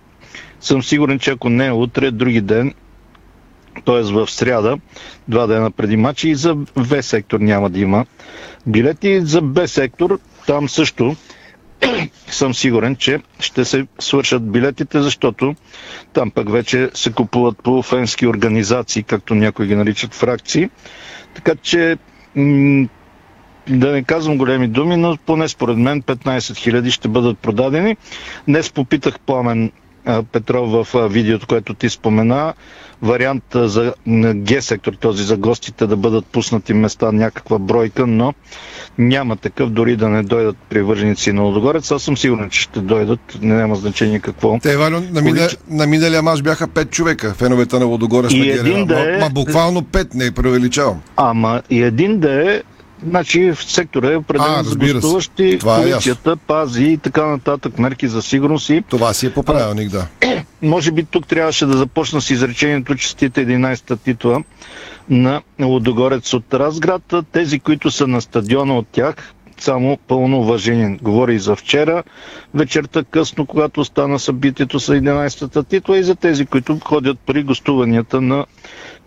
съм 0.60 0.82
сигурен, 0.82 1.18
че 1.18 1.30
ако 1.30 1.48
не 1.48 1.66
е 1.66 1.72
утре, 1.72 2.10
други 2.10 2.40
ден 2.40 2.74
т.е. 3.84 4.02
в 4.02 4.30
сряда, 4.30 4.78
два 5.28 5.46
дена 5.46 5.70
преди 5.70 5.96
матча 5.96 6.28
и 6.28 6.34
за 6.34 6.56
В 6.76 7.02
сектор 7.02 7.40
няма 7.40 7.70
да 7.70 7.78
има 7.80 8.06
билети. 8.66 9.20
За 9.20 9.42
Б 9.42 9.68
сектор 9.68 10.18
там 10.46 10.68
също 10.68 11.16
съм 12.28 12.54
сигурен, 12.54 12.96
че 12.96 13.20
ще 13.40 13.64
се 13.64 13.86
свършат 13.98 14.50
билетите, 14.50 15.02
защото 15.02 15.54
там 16.12 16.30
пък 16.30 16.50
вече 16.50 16.90
се 16.94 17.12
купуват 17.12 17.62
по 17.62 17.82
фенски 17.82 18.26
организации, 18.26 19.02
както 19.02 19.34
някои 19.34 19.66
ги 19.66 19.76
наричат 19.76 20.14
фракции. 20.14 20.70
Така 21.34 21.54
че 21.54 21.96
да 23.68 23.92
не 23.92 24.02
казвам 24.02 24.38
големи 24.38 24.68
думи, 24.68 24.96
но 24.96 25.16
поне 25.16 25.48
според 25.48 25.76
мен 25.76 26.02
15 26.02 26.56
хиляди 26.56 26.90
ще 26.90 27.08
бъдат 27.08 27.38
продадени. 27.38 27.96
Днес 28.48 28.70
попитах 28.70 29.20
Пламен 29.20 29.72
Петров 30.32 30.86
в 30.86 31.08
видеото, 31.08 31.46
което 31.46 31.74
ти 31.74 31.88
спомена, 31.88 32.54
вариант 33.02 33.44
за 33.54 33.94
на 34.06 34.34
Г-сектор, 34.34 34.92
този 34.92 35.24
за 35.24 35.36
гостите 35.36 35.86
да 35.86 35.96
бъдат 35.96 36.26
пуснати 36.26 36.74
места 36.74 37.12
някаква 37.12 37.58
бройка, 37.58 38.06
но 38.06 38.34
няма 38.98 39.36
такъв, 39.36 39.70
дори 39.70 39.96
да 39.96 40.08
не 40.08 40.22
дойдат 40.22 40.56
привърженици 40.68 41.32
на 41.32 41.42
Лодогорец. 41.42 41.90
Аз 41.90 42.02
съм 42.02 42.16
сигурен, 42.16 42.50
че 42.50 42.60
ще 42.60 42.80
дойдат, 42.80 43.20
няма 43.40 43.76
значение 43.76 44.20
какво. 44.20 44.58
Те, 44.62 44.76
Валю, 44.76 45.00
на, 45.12 45.22
мине, 45.22 45.48
на 45.70 45.86
миналия 45.86 46.22
мач 46.22 46.42
бяха 46.42 46.68
5 46.68 46.90
човека, 46.90 47.34
феновете 47.34 47.78
на 47.78 47.84
Лодогорец 47.84 48.32
И 48.32 48.38
на 48.38 48.46
един 48.46 48.86
да 48.86 49.14
е- 49.14 49.18
Ма, 49.18 49.24
ма 49.24 49.30
буквално 49.30 49.82
5, 49.82 50.14
не 50.14 50.30
преувеличавам. 50.30 51.00
Ама 51.16 51.62
и 51.70 51.82
един 51.82 52.18
да 52.18 52.52
е, 52.52 52.62
значи 53.08 53.52
в 53.52 53.64
сектора 53.64 54.12
е 54.12 54.16
определен 54.16 54.64
за 54.64 54.76
гостуващи, 54.76 55.48
е 55.54 55.58
полицията 55.58 56.36
пази 56.36 56.84
и 56.84 56.98
така 56.98 57.26
нататък, 57.26 57.78
мерки 57.78 58.08
за 58.08 58.22
сигурност 58.22 58.70
и 58.70 58.82
Това 58.88 59.14
си 59.14 59.26
е 59.26 59.32
по 59.32 59.42
правилник, 59.42 59.90
да. 59.90 60.06
може 60.62 60.92
би 60.92 61.04
тук 61.04 61.26
трябваше 61.26 61.66
да 61.66 61.76
започна 61.76 62.20
с 62.20 62.30
изречението 62.30 62.94
честите 62.94 63.46
11-та 63.46 63.96
титла 63.96 64.42
на 65.08 65.42
Лодогорец 65.60 66.34
от 66.34 66.54
Разград. 66.54 67.14
Тези, 67.32 67.60
които 67.60 67.90
са 67.90 68.06
на 68.06 68.20
стадиона 68.20 68.78
от 68.78 68.86
тях, 68.92 69.34
само 69.58 69.98
пълно 70.08 70.38
уважение. 70.38 70.98
Говори 71.02 71.34
и 71.34 71.38
за 71.38 71.56
вчера, 71.56 72.02
вечерта 72.54 73.04
късно, 73.04 73.46
когато 73.46 73.84
стана 73.84 74.18
събитието 74.18 74.80
с 74.80 74.94
11-та 74.94 75.62
титла 75.62 75.98
и 75.98 76.02
за 76.02 76.14
тези, 76.14 76.46
които 76.46 76.78
ходят 76.84 77.18
при 77.26 77.42
гостуванията 77.42 78.20
на 78.20 78.46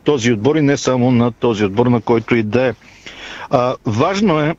този 0.03 0.33
отбор 0.33 0.55
и 0.55 0.61
не 0.61 0.77
само 0.77 1.11
на 1.11 1.31
този 1.31 1.65
отбор, 1.65 1.87
на 1.87 2.01
който 2.01 2.35
и 2.35 2.43
да 2.43 2.65
е. 2.67 2.73
А, 3.49 3.75
важно 3.85 4.39
е 4.39 4.55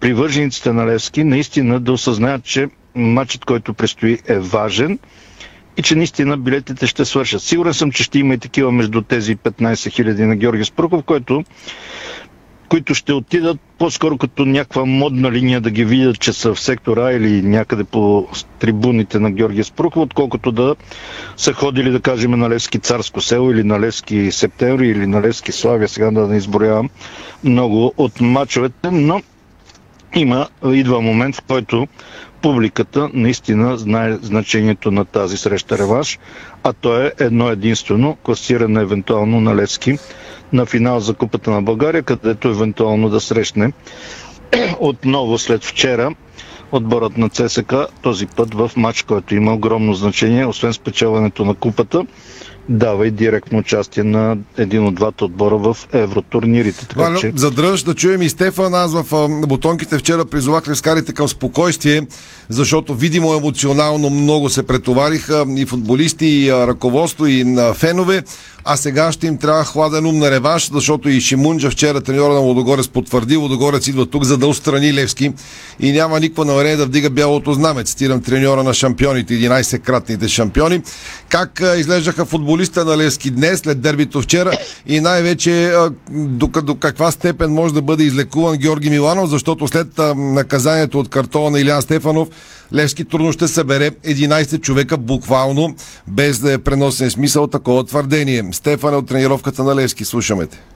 привържениците 0.00 0.72
на 0.72 0.86
Левски 0.86 1.24
наистина 1.24 1.80
да 1.80 1.92
осъзнаят, 1.92 2.44
че 2.44 2.66
матчът, 2.94 3.44
който 3.44 3.74
предстои 3.74 4.18
е 4.26 4.38
важен 4.38 4.98
и 5.76 5.82
че 5.82 5.94
наистина 5.94 6.36
билетите 6.36 6.86
ще 6.86 7.04
свършат. 7.04 7.42
Сигурен 7.42 7.74
съм, 7.74 7.90
че 7.90 8.02
ще 8.02 8.18
има 8.18 8.34
и 8.34 8.38
такива 8.38 8.72
между 8.72 9.02
тези 9.02 9.36
15 9.36 9.90
хиляди 9.90 10.22
на 10.24 10.36
Георги 10.36 10.64
Спруков, 10.64 11.02
който 11.02 11.44
които 12.68 12.94
ще 12.94 13.12
отидат 13.12 13.60
по-скоро 13.78 14.18
като 14.18 14.44
някаква 14.44 14.84
модна 14.84 15.32
линия 15.32 15.60
да 15.60 15.70
ги 15.70 15.84
видят, 15.84 16.20
че 16.20 16.32
са 16.32 16.54
в 16.54 16.60
сектора 16.60 17.12
или 17.12 17.42
някъде 17.42 17.84
по 17.84 18.28
трибуните 18.58 19.18
на 19.18 19.30
Георги 19.30 19.64
Спруков, 19.64 20.02
отколкото 20.02 20.52
да 20.52 20.76
са 21.36 21.52
ходили, 21.52 21.90
да 21.90 22.00
кажем, 22.00 22.30
на 22.30 22.50
Левски 22.50 22.78
Царско 22.78 23.20
село 23.20 23.50
или 23.50 23.64
на 23.64 23.80
Левски 23.80 24.32
Септември 24.32 24.88
или 24.88 25.06
на 25.06 25.22
Левски 25.22 25.52
Славия, 25.52 25.88
сега 25.88 26.10
да 26.10 26.28
не 26.28 26.36
изброявам 26.36 26.90
много 27.44 27.92
от 27.96 28.20
мачовете, 28.20 28.90
но 28.90 29.22
има, 30.14 30.48
идва 30.72 31.00
момент, 31.00 31.36
в 31.36 31.42
който 31.42 31.86
публиката 32.42 33.10
наистина 33.14 33.78
знае 33.78 34.16
значението 34.22 34.90
на 34.90 35.04
тази 35.04 35.36
среща 35.36 35.78
реванш, 35.78 36.18
а 36.62 36.72
то 36.72 37.00
е 37.02 37.12
едно 37.18 37.48
единствено 37.48 38.16
класиране 38.22 38.80
евентуално 38.82 39.40
на 39.40 39.56
Левски 39.56 39.98
на 40.52 40.66
финал 40.66 41.00
за 41.00 41.14
Купата 41.14 41.50
на 41.50 41.62
България, 41.62 42.02
където 42.02 42.48
евентуално 42.48 43.08
да 43.08 43.20
срещне 43.20 43.72
отново 44.80 45.38
след 45.38 45.64
вчера 45.64 46.14
отборът 46.72 47.18
на 47.18 47.28
ЦСК, 47.28 47.72
този 48.02 48.26
път 48.26 48.54
в 48.54 48.70
матч, 48.76 49.02
който 49.02 49.34
има 49.34 49.54
огромно 49.54 49.94
значение, 49.94 50.46
освен 50.46 50.72
спечелването 50.72 51.44
на 51.44 51.54
Купата, 51.54 52.06
дава 52.68 53.06
и 53.06 53.10
директно 53.10 53.58
участие 53.58 54.02
на 54.02 54.36
един 54.58 54.86
от 54.86 54.94
двата 54.94 55.24
отбора 55.24 55.56
в 55.56 55.76
евротурнирите. 55.92 56.86
Така, 56.86 57.02
Валю, 57.02 57.18
че... 57.18 57.32
задръж 57.36 57.82
да 57.82 57.94
чуем 57.94 58.22
и 58.22 58.28
Стефан. 58.28 58.74
Аз 58.74 58.92
в 58.94 59.28
бутонките 59.46 59.98
вчера 59.98 60.24
призовах 60.24 60.68
лескарите 60.68 61.12
към 61.12 61.28
спокойствие, 61.28 62.02
защото 62.48 62.94
видимо 62.94 63.34
емоционално 63.34 64.10
много 64.10 64.48
се 64.48 64.62
претовариха 64.62 65.46
и 65.56 65.66
футболисти, 65.66 66.26
и 66.26 66.52
ръководство, 66.52 67.26
и 67.26 67.44
на 67.44 67.74
фенове. 67.74 68.22
А 68.64 68.76
сега 68.76 69.12
ще 69.12 69.26
им 69.26 69.38
трябва 69.38 69.64
хладен 69.64 70.06
ум 70.06 70.18
на 70.18 70.30
реванш, 70.30 70.70
защото 70.72 71.08
и 71.08 71.20
Шимунджа 71.20 71.70
вчера 71.70 72.00
треньора 72.00 72.34
на 72.34 72.40
Лодогорец 72.40 72.88
потвърди. 72.88 73.36
Лодогорец 73.36 73.86
идва 73.86 74.06
тук, 74.06 74.24
за 74.24 74.36
да 74.36 74.46
устрани 74.46 74.94
Левски 74.94 75.32
и 75.80 75.92
няма 75.92 76.20
никакво 76.20 76.44
намерение 76.44 76.76
да 76.76 76.86
вдига 76.86 77.10
бялото 77.10 77.52
знаме. 77.52 77.84
Цитирам 77.84 78.22
треньора 78.22 78.62
на 78.62 78.74
шампионите, 78.74 79.34
11-кратните 79.34 80.28
шампиони. 80.28 80.82
Как 81.28 81.62
изглеждаха 81.78 82.24
футболиста 82.54 82.84
на 82.84 82.96
Левски 82.98 83.30
днес, 83.30 83.58
след 83.58 83.80
дербито 83.80 84.22
вчера 84.22 84.52
и 84.86 85.00
най-вече 85.00 85.72
до, 86.10 86.46
до 86.46 86.74
каква 86.74 87.10
степен 87.10 87.52
може 87.52 87.74
да 87.74 87.82
бъде 87.82 88.04
излекуван 88.04 88.56
Георги 88.56 88.90
Миланов, 88.90 89.30
защото 89.30 89.68
след 89.68 89.86
наказанието 90.16 90.98
от 90.98 91.08
картона 91.08 91.50
на 91.50 91.60
Илян 91.60 91.82
Стефанов, 91.82 92.28
Левски 92.74 93.04
трудно 93.04 93.32
ще 93.32 93.48
събере 93.48 93.90
11 93.90 94.60
човека 94.60 94.96
буквално, 94.96 95.74
без 96.08 96.38
да 96.38 96.52
е 96.52 96.58
преносен 96.58 97.10
смисъл 97.10 97.46
такова 97.46 97.84
твърдение. 97.84 98.44
Стефан 98.52 98.94
е 98.94 98.96
от 98.96 99.06
тренировката 99.06 99.64
на 99.64 99.74
Левски. 99.74 100.04
Слушаме 100.04 100.46
те. 100.46 100.73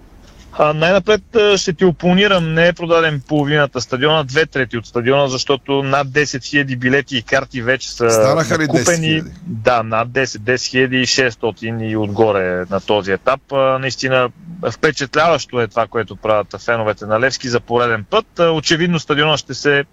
Най-напред 0.74 1.22
ще 1.56 1.72
ти 1.72 1.84
опонирам, 1.84 2.54
не 2.54 2.68
е 2.68 2.72
продаден 2.72 3.22
половината 3.28 3.80
стадиона, 3.80 4.24
две 4.24 4.46
трети 4.46 4.78
от 4.78 4.86
стадиона, 4.86 5.28
защото 5.28 5.82
над 5.82 6.08
10 6.08 6.22
000 6.22 6.78
билети 6.78 7.16
и 7.16 7.22
карти 7.22 7.62
вече 7.62 7.90
са 7.90 8.10
Станаха 8.10 8.58
ли 8.58 8.62
10 8.62 8.78
купени. 8.78 9.22
000? 9.22 9.30
Да, 9.46 9.82
над 9.82 10.08
10, 10.08 10.24
10 10.24 11.02
600 11.30 11.88
и 11.88 11.96
отгоре 11.96 12.64
на 12.70 12.80
този 12.80 13.12
етап. 13.12 13.40
Наистина 13.80 14.30
впечатляващо 14.70 15.60
е 15.60 15.68
това, 15.68 15.86
което 15.86 16.16
правят 16.16 16.62
феновете 16.64 17.06
на 17.06 17.20
Левски 17.20 17.48
за 17.48 17.60
пореден 17.60 18.04
път. 18.10 18.26
Очевидно 18.38 18.98
стадиона 18.98 19.36
ще 19.36 19.54
се 19.54 19.84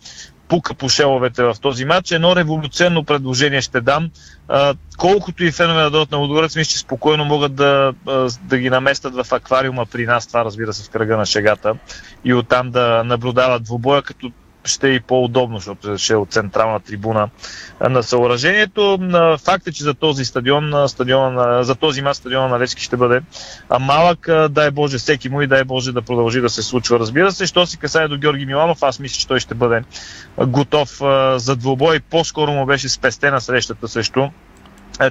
пука 0.47 0.73
по 0.73 0.89
шеловете 0.89 1.43
в 1.43 1.55
този 1.61 1.85
матч. 1.85 2.11
Едно 2.11 2.35
революционно 2.35 3.03
предложение 3.03 3.61
ще 3.61 3.81
дам. 3.81 4.09
А, 4.47 4.73
колкото 4.97 5.43
и 5.43 5.51
фенове 5.51 5.81
да 5.81 5.89
дойдат 5.89 6.11
на 6.11 6.17
Лудогорец, 6.17 6.55
мисля, 6.55 6.71
че 6.71 6.79
спокойно 6.79 7.25
могат 7.25 7.55
да, 7.55 7.93
да 8.41 8.57
ги 8.57 8.69
наместят 8.69 9.15
в 9.15 9.33
аквариума 9.33 9.85
при 9.85 10.05
нас, 10.05 10.27
това 10.27 10.45
разбира 10.45 10.73
се 10.73 10.83
в 10.83 10.89
кръга 10.89 11.17
на 11.17 11.25
шегата, 11.25 11.75
и 12.25 12.33
оттам 12.33 12.71
да 12.71 13.03
наблюдават 13.03 13.63
двубоя, 13.63 14.01
като 14.01 14.31
ще 14.65 14.89
е 14.89 14.91
и 14.91 14.99
по-удобно, 14.99 15.57
защото 15.57 15.97
ще 15.97 16.13
е 16.13 16.15
от 16.15 16.31
централна 16.31 16.79
трибуна 16.79 17.29
на 17.89 18.03
съоръжението. 18.03 18.99
Факт 19.45 19.67
е, 19.67 19.71
че 19.71 19.83
за 19.83 19.93
този 19.93 20.25
стадион, 20.25 20.73
а, 20.73 20.87
стадион 20.87 21.33
на- 21.33 21.63
за 21.63 21.75
този 21.75 22.01
мач 22.01 22.17
стадиона 22.17 22.47
на 22.47 22.59
Левски 22.59 22.83
ще 22.83 22.97
бъде 22.97 23.21
малък. 23.79 24.29
Дай 24.49 24.71
Боже 24.71 24.97
всеки 24.97 25.29
му 25.29 25.41
и 25.41 25.47
дай 25.47 25.63
Боже 25.63 25.91
да 25.91 26.01
продължи 26.01 26.41
да 26.41 26.49
се 26.49 26.63
случва. 26.63 26.99
Разбира 26.99 27.31
се, 27.31 27.45
що 27.45 27.65
се 27.65 27.77
касае 27.77 28.07
до 28.07 28.17
Георги 28.17 28.45
Миланов, 28.45 28.83
аз 28.83 28.99
мисля, 28.99 29.19
че 29.19 29.27
той 29.27 29.39
ще 29.39 29.55
бъде 29.55 29.83
готов 30.47 30.89
за 31.35 31.55
двубой. 31.55 31.99
По-скоро 31.99 32.51
му 32.51 32.65
беше 32.65 32.89
спестена 32.89 33.41
срещата 33.41 33.87
срещу 33.87 34.29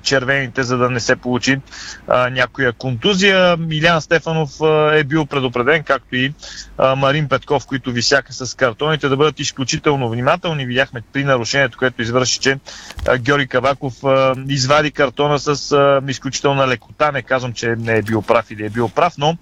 червените, 0.03 0.63
за 0.63 0.77
да 0.79 0.91
не 0.91 1.01
се 1.01 1.17
получи 1.17 1.61
а, 2.09 2.31
някоя 2.31 2.73
контузия. 2.73 3.59
Илян 3.71 4.01
Стефанов 4.01 4.61
а, 4.61 4.97
е 4.97 5.05
бил 5.05 5.27
предупреден, 5.27 5.83
както 5.83 6.17
и 6.17 6.35
а, 6.79 6.95
Марин 6.95 7.29
Петков, 7.29 7.67
които 7.67 7.93
висяха 7.93 8.33
с 8.33 8.57
картоните, 8.57 9.09
да 9.09 9.17
бъдат 9.17 9.41
изключително 9.41 10.11
внимателни. 10.11 10.67
Видяхме 10.67 11.03
при 11.13 11.25
нарушението, 11.25 11.79
което 11.79 12.03
извърши, 12.03 12.39
че 12.39 12.59
а, 13.09 13.19
Георги 13.19 13.47
Каваков 13.47 14.05
а, 14.05 14.35
извади 14.49 14.91
картона 14.91 15.39
с 15.39 15.73
а, 15.73 16.03
изключителна 16.09 16.69
лекота. 16.69 17.13
Не 17.13 17.23
казвам, 17.23 17.53
че 17.53 17.77
не 17.79 17.97
е 17.97 18.03
бил 18.03 18.23
прав 18.23 18.51
или 18.51 18.67
е 18.67 18.71
бил 18.71 18.89
прав, 18.89 19.15
но 19.19 19.37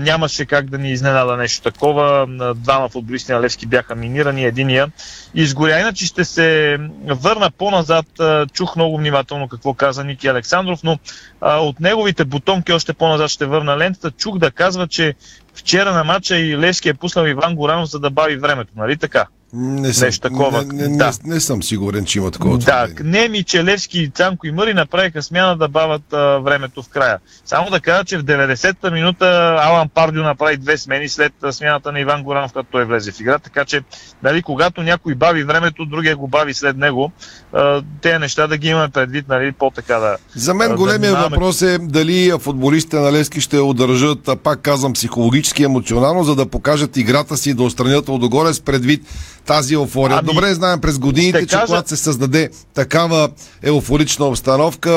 нямаше 0.00 0.46
как 0.46 0.70
да 0.70 0.78
ни 0.78 0.90
изненада 0.90 1.36
нещо 1.36 1.62
такова. 1.62 2.26
Двама 2.56 2.88
футболисти 2.88 3.32
на 3.32 3.40
Левски 3.40 3.66
бяха 3.66 3.94
минирани, 3.94 4.44
единия 4.44 4.92
изгоря. 5.34 5.80
Иначе 5.80 6.06
ще 6.06 6.24
се 6.24 6.78
върна 7.06 7.50
по-назад. 7.50 8.06
Чух 8.52 8.76
много 8.76 8.96
внимателно 8.96 9.48
какво 9.48 9.74
каза 9.74 10.04
Ники 10.04 10.28
Александров, 10.28 10.80
но 10.82 10.98
от 11.40 11.80
неговите 11.80 12.24
бутонки 12.24 12.72
още 12.72 12.92
по-назад 12.92 13.30
ще 13.30 13.46
върна 13.46 13.78
лентата. 13.78 14.10
Чух 14.10 14.38
да 14.38 14.50
казва, 14.50 14.88
че 14.88 15.14
вчера 15.54 15.92
на 15.92 16.04
матча 16.04 16.38
и 16.38 16.58
Левски 16.58 16.88
е 16.88 16.94
пуснал 16.94 17.26
Иван 17.26 17.54
Горанов, 17.54 17.90
за 17.90 17.98
да 17.98 18.10
бави 18.10 18.36
времето. 18.36 18.72
Нали 18.76 18.96
така? 18.96 19.26
Не 19.54 19.92
съм, 19.92 20.06
Нещо 20.06 20.28
такова. 20.28 20.64
Не, 20.64 20.88
не, 20.88 20.96
Да. 20.96 21.12
не, 21.24 21.34
не 21.34 21.40
съм 21.40 21.62
сигурен, 21.62 22.04
че 22.04 22.18
има 22.18 22.30
такова. 22.30 22.58
Да, 22.58 22.88
Неми, 23.04 23.44
Челевски, 23.44 24.10
Цанко 24.14 24.46
и 24.46 24.52
Мъри 24.52 24.74
направиха 24.74 25.22
смяна 25.22 25.56
да 25.56 25.68
бават 25.68 26.12
а, 26.12 26.38
времето 26.38 26.82
в 26.82 26.88
края. 26.88 27.18
Само 27.44 27.70
да 27.70 27.80
кажа, 27.80 28.04
че 28.04 28.18
в 28.18 28.24
90-та 28.24 28.90
минута 28.90 29.56
Алан 29.62 29.88
Пардио 29.88 30.22
направи 30.22 30.56
две 30.56 30.78
смени 30.78 31.08
след 31.08 31.32
смяната 31.50 31.92
на 31.92 32.00
Иван 32.00 32.22
Горанов, 32.22 32.52
като 32.52 32.68
той 32.72 32.84
влезе 32.84 33.12
в 33.12 33.20
игра. 33.20 33.38
Така 33.38 33.64
че, 33.64 33.80
нали, 34.22 34.42
когато 34.42 34.82
някой 34.82 35.14
бави 35.14 35.44
времето, 35.44 35.84
другия 35.84 36.16
го 36.16 36.28
бави 36.28 36.54
след 36.54 36.76
него. 36.76 37.12
А, 37.52 37.82
те 38.02 38.18
неща 38.18 38.46
да 38.46 38.56
ги 38.56 38.68
имаме 38.68 38.88
предвид, 38.88 39.28
нали, 39.28 39.52
по-така 39.52 39.98
да. 39.98 40.16
За 40.34 40.54
мен 40.54 40.68
да 40.68 40.76
големия 40.76 41.10
внимаваме. 41.10 41.36
въпрос 41.36 41.62
е 41.62 41.78
дали 41.78 42.32
футболистите 42.40 42.96
на 42.96 43.12
Левски 43.12 43.40
ще 43.40 43.58
удържат, 43.58 44.28
а 44.28 44.36
пак 44.36 44.60
казвам, 44.60 44.92
психологически, 44.92 45.62
емоционално, 45.64 46.24
за 46.24 46.36
да 46.36 46.46
покажат 46.46 46.96
играта 46.96 47.36
си, 47.36 47.54
да 47.54 47.62
отстранят 47.62 48.08
Лодогорец 48.08 48.60
предвид 48.60 49.02
тази 49.46 49.74
еуфория. 49.74 50.18
Ами, 50.18 50.26
Добре 50.26 50.54
знаем 50.54 50.80
през 50.80 50.98
годините, 50.98 51.40
че 51.40 51.46
кажа- 51.48 51.66
когато 51.66 51.88
се 51.88 51.96
създаде 51.96 52.50
такава 52.74 53.28
еуфорична 53.62 54.24
обстановка, 54.26 54.90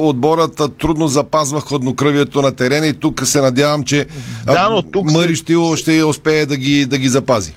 отборът 0.00 0.60
трудно 0.78 1.08
запазва 1.08 1.60
хладнокръвието 1.60 2.42
на 2.42 2.56
терена 2.56 2.86
и 2.86 2.94
тук 2.94 3.26
се 3.26 3.40
надявам, 3.40 3.84
че 3.84 4.06
Да, 4.46 4.68
но 4.70 4.82
тук 4.82 5.10
Мъри 5.10 5.36
се- 5.36 5.42
ще 5.76 6.02
успее 6.02 6.46
да 6.46 6.56
ги, 6.56 6.86
да 6.86 6.98
ги 6.98 7.08
запази. 7.08 7.54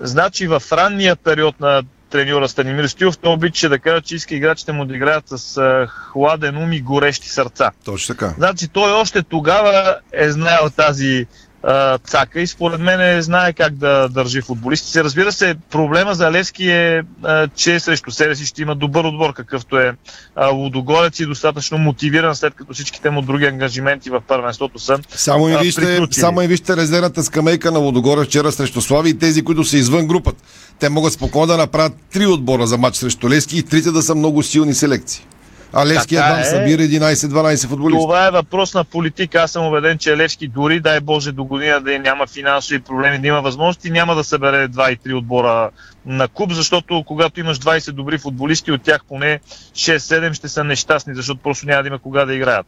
Значи 0.00 0.46
в 0.46 0.62
ранния 0.72 1.16
период 1.16 1.60
на 1.60 1.82
треньора 2.10 2.48
Станимир 2.48 2.86
Стилов, 2.86 3.18
той 3.18 3.32
обичаше 3.32 3.68
да 3.68 3.78
каже, 3.78 4.00
че 4.00 4.14
иска 4.14 4.34
играчите 4.34 4.72
му 4.72 4.84
да 4.84 4.96
играят 4.96 5.24
с 5.28 5.56
а, 5.56 5.86
хладен 6.12 6.56
ум 6.56 6.72
и 6.72 6.80
горещи 6.80 7.28
сърца. 7.28 7.70
Точно 7.84 8.14
така. 8.14 8.34
Значи 8.38 8.68
той 8.68 8.92
още 8.92 9.22
тогава 9.22 9.96
е 10.12 10.30
знаел 10.30 10.70
тази 10.70 11.26
а, 11.62 11.98
цака 11.98 12.40
и 12.40 12.46
според 12.46 12.80
мен 12.80 13.00
е 13.00 13.22
знае 13.22 13.52
как 13.52 13.74
да 13.74 14.08
държи 14.08 14.40
футболистите. 14.40 15.04
Разбира 15.04 15.32
се, 15.32 15.54
проблема 15.70 16.14
за 16.14 16.30
Левски 16.30 16.70
е, 16.70 17.02
а, 17.22 17.48
че 17.48 17.80
срещу 17.80 18.10
себе 18.10 18.36
си 18.36 18.46
ще 18.46 18.62
има 18.62 18.74
добър 18.74 19.04
отбор, 19.04 19.32
какъвто 19.32 19.78
е 19.78 19.92
а, 20.36 20.48
Лудогорец 20.48 21.20
и 21.20 21.26
достатъчно 21.26 21.78
мотивиран, 21.78 22.36
след 22.36 22.54
като 22.54 22.74
всичките 22.74 23.10
му 23.10 23.22
други 23.22 23.44
ангажименти 23.44 24.10
в 24.10 24.22
първенството 24.28 24.78
са 24.78 24.98
Само 25.08 25.48
и 25.48 25.56
вижте, 25.56 26.00
само 26.10 26.42
и 26.42 26.46
вижте 26.46 26.76
резервната 26.76 27.22
скамейка 27.22 27.72
на 27.72 27.78
Лодогорец 27.78 28.26
вчера 28.26 28.52
срещу 28.52 28.80
Слави 28.80 29.10
и 29.10 29.18
тези, 29.18 29.42
които 29.44 29.64
са 29.64 29.76
извън 29.76 30.06
групата. 30.06 30.42
Те 30.78 30.88
могат 30.88 31.12
спокойно 31.12 31.46
да 31.46 31.56
направят 31.56 31.92
три 32.12 32.26
отбора 32.26 32.66
за 32.66 32.78
матч 32.78 32.96
срещу 32.96 33.28
Лески 33.28 33.58
и 33.58 33.62
трите 33.62 33.90
да 33.90 34.02
са 34.02 34.14
много 34.14 34.42
силни 34.42 34.74
селекции. 34.74 35.26
А 35.72 35.86
Левски 35.86 36.14
Така 36.14 36.26
едва 36.26 36.40
е. 36.40 36.44
събира 36.44 36.82
11-12 36.82 37.68
футболисти. 37.68 38.02
Това 38.02 38.26
е 38.26 38.30
въпрос 38.30 38.74
на 38.74 38.84
политика. 38.84 39.38
Аз 39.38 39.50
съм 39.52 39.66
убеден, 39.66 39.98
че 39.98 40.16
Левски 40.16 40.48
дори, 40.48 40.80
дай 40.80 41.00
Боже, 41.00 41.32
до 41.32 41.44
година 41.44 41.80
да 41.80 41.98
няма 41.98 42.26
финансови 42.26 42.80
проблеми, 42.80 43.18
да 43.18 43.26
има 43.26 43.40
възможности, 43.40 43.90
няма 43.90 44.14
да 44.14 44.24
събере 44.24 44.68
2 44.68 44.92
и 44.92 44.96
3 44.96 45.18
отбора 45.18 45.70
на 46.06 46.28
куп, 46.28 46.52
защото 46.52 47.04
когато 47.06 47.40
имаш 47.40 47.58
20 47.58 47.90
добри 47.90 48.18
футболисти, 48.18 48.72
от 48.72 48.82
тях 48.82 49.00
поне 49.08 49.40
6-7 49.72 50.32
ще 50.32 50.48
са 50.48 50.64
нещастни, 50.64 51.14
защото 51.14 51.40
просто 51.42 51.66
няма 51.66 51.82
да 51.82 51.88
има 51.88 51.98
кога 51.98 52.24
да 52.24 52.34
играят. 52.34 52.66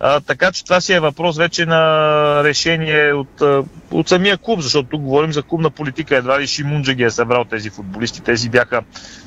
А, 0.00 0.20
така 0.20 0.52
че 0.52 0.64
това 0.64 0.80
си 0.80 0.92
е 0.92 1.00
въпрос 1.00 1.36
вече 1.36 1.66
на 1.66 2.44
решение 2.44 3.12
от, 3.12 3.42
от 3.90 4.08
самия 4.08 4.38
клуб, 4.38 4.60
защото 4.60 4.88
тук 4.88 5.00
говорим 5.00 5.32
за 5.32 5.42
клубна 5.42 5.70
политика. 5.70 6.16
Едва 6.16 6.40
ли 6.40 6.46
Шимунджа 6.46 6.94
ги 6.94 7.02
е 7.02 7.10
събрал 7.10 7.44
тези 7.44 7.70
футболисти. 7.70 8.20
Тези 8.20 8.50
бяха 8.50 8.82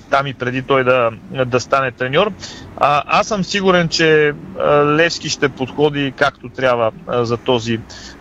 там 0.10 0.28
и 0.28 0.34
преди 0.34 0.62
той 0.62 0.84
да, 0.84 1.12
да 1.46 1.60
стане 1.60 1.92
треньор. 1.92 2.32
А, 2.78 3.04
аз 3.06 3.28
съм 3.28 3.44
сигурен, 3.44 3.90
че 3.90 4.34
Левски 4.86 5.30
ще 5.30 5.50
подходи 5.50 6.14
както 6.18 6.50
трябва 6.50 6.92
за, 7.08 7.38
този, 7.38 7.80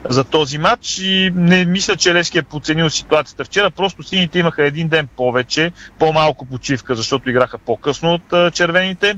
за 0.08 0.24
този 0.24 0.58
матч 0.58 0.98
и 0.98 1.32
не 1.34 1.64
мисля, 1.64 1.96
че 1.96 2.14
Левски 2.14 2.38
е 2.38 2.42
подценил 2.42 2.90
ситуацията 2.90 3.44
вчера. 3.44 3.70
Просто 3.70 4.02
сините 4.02 4.38
имаха 4.38 4.64
един 4.64 4.88
ден 4.88 5.08
повече, 5.16 5.72
по-малко 5.98 6.46
почивка, 6.46 6.94
защото 6.94 7.30
играха 7.30 7.58
по-късно 7.58 8.14
от 8.14 8.54
червените. 8.54 9.14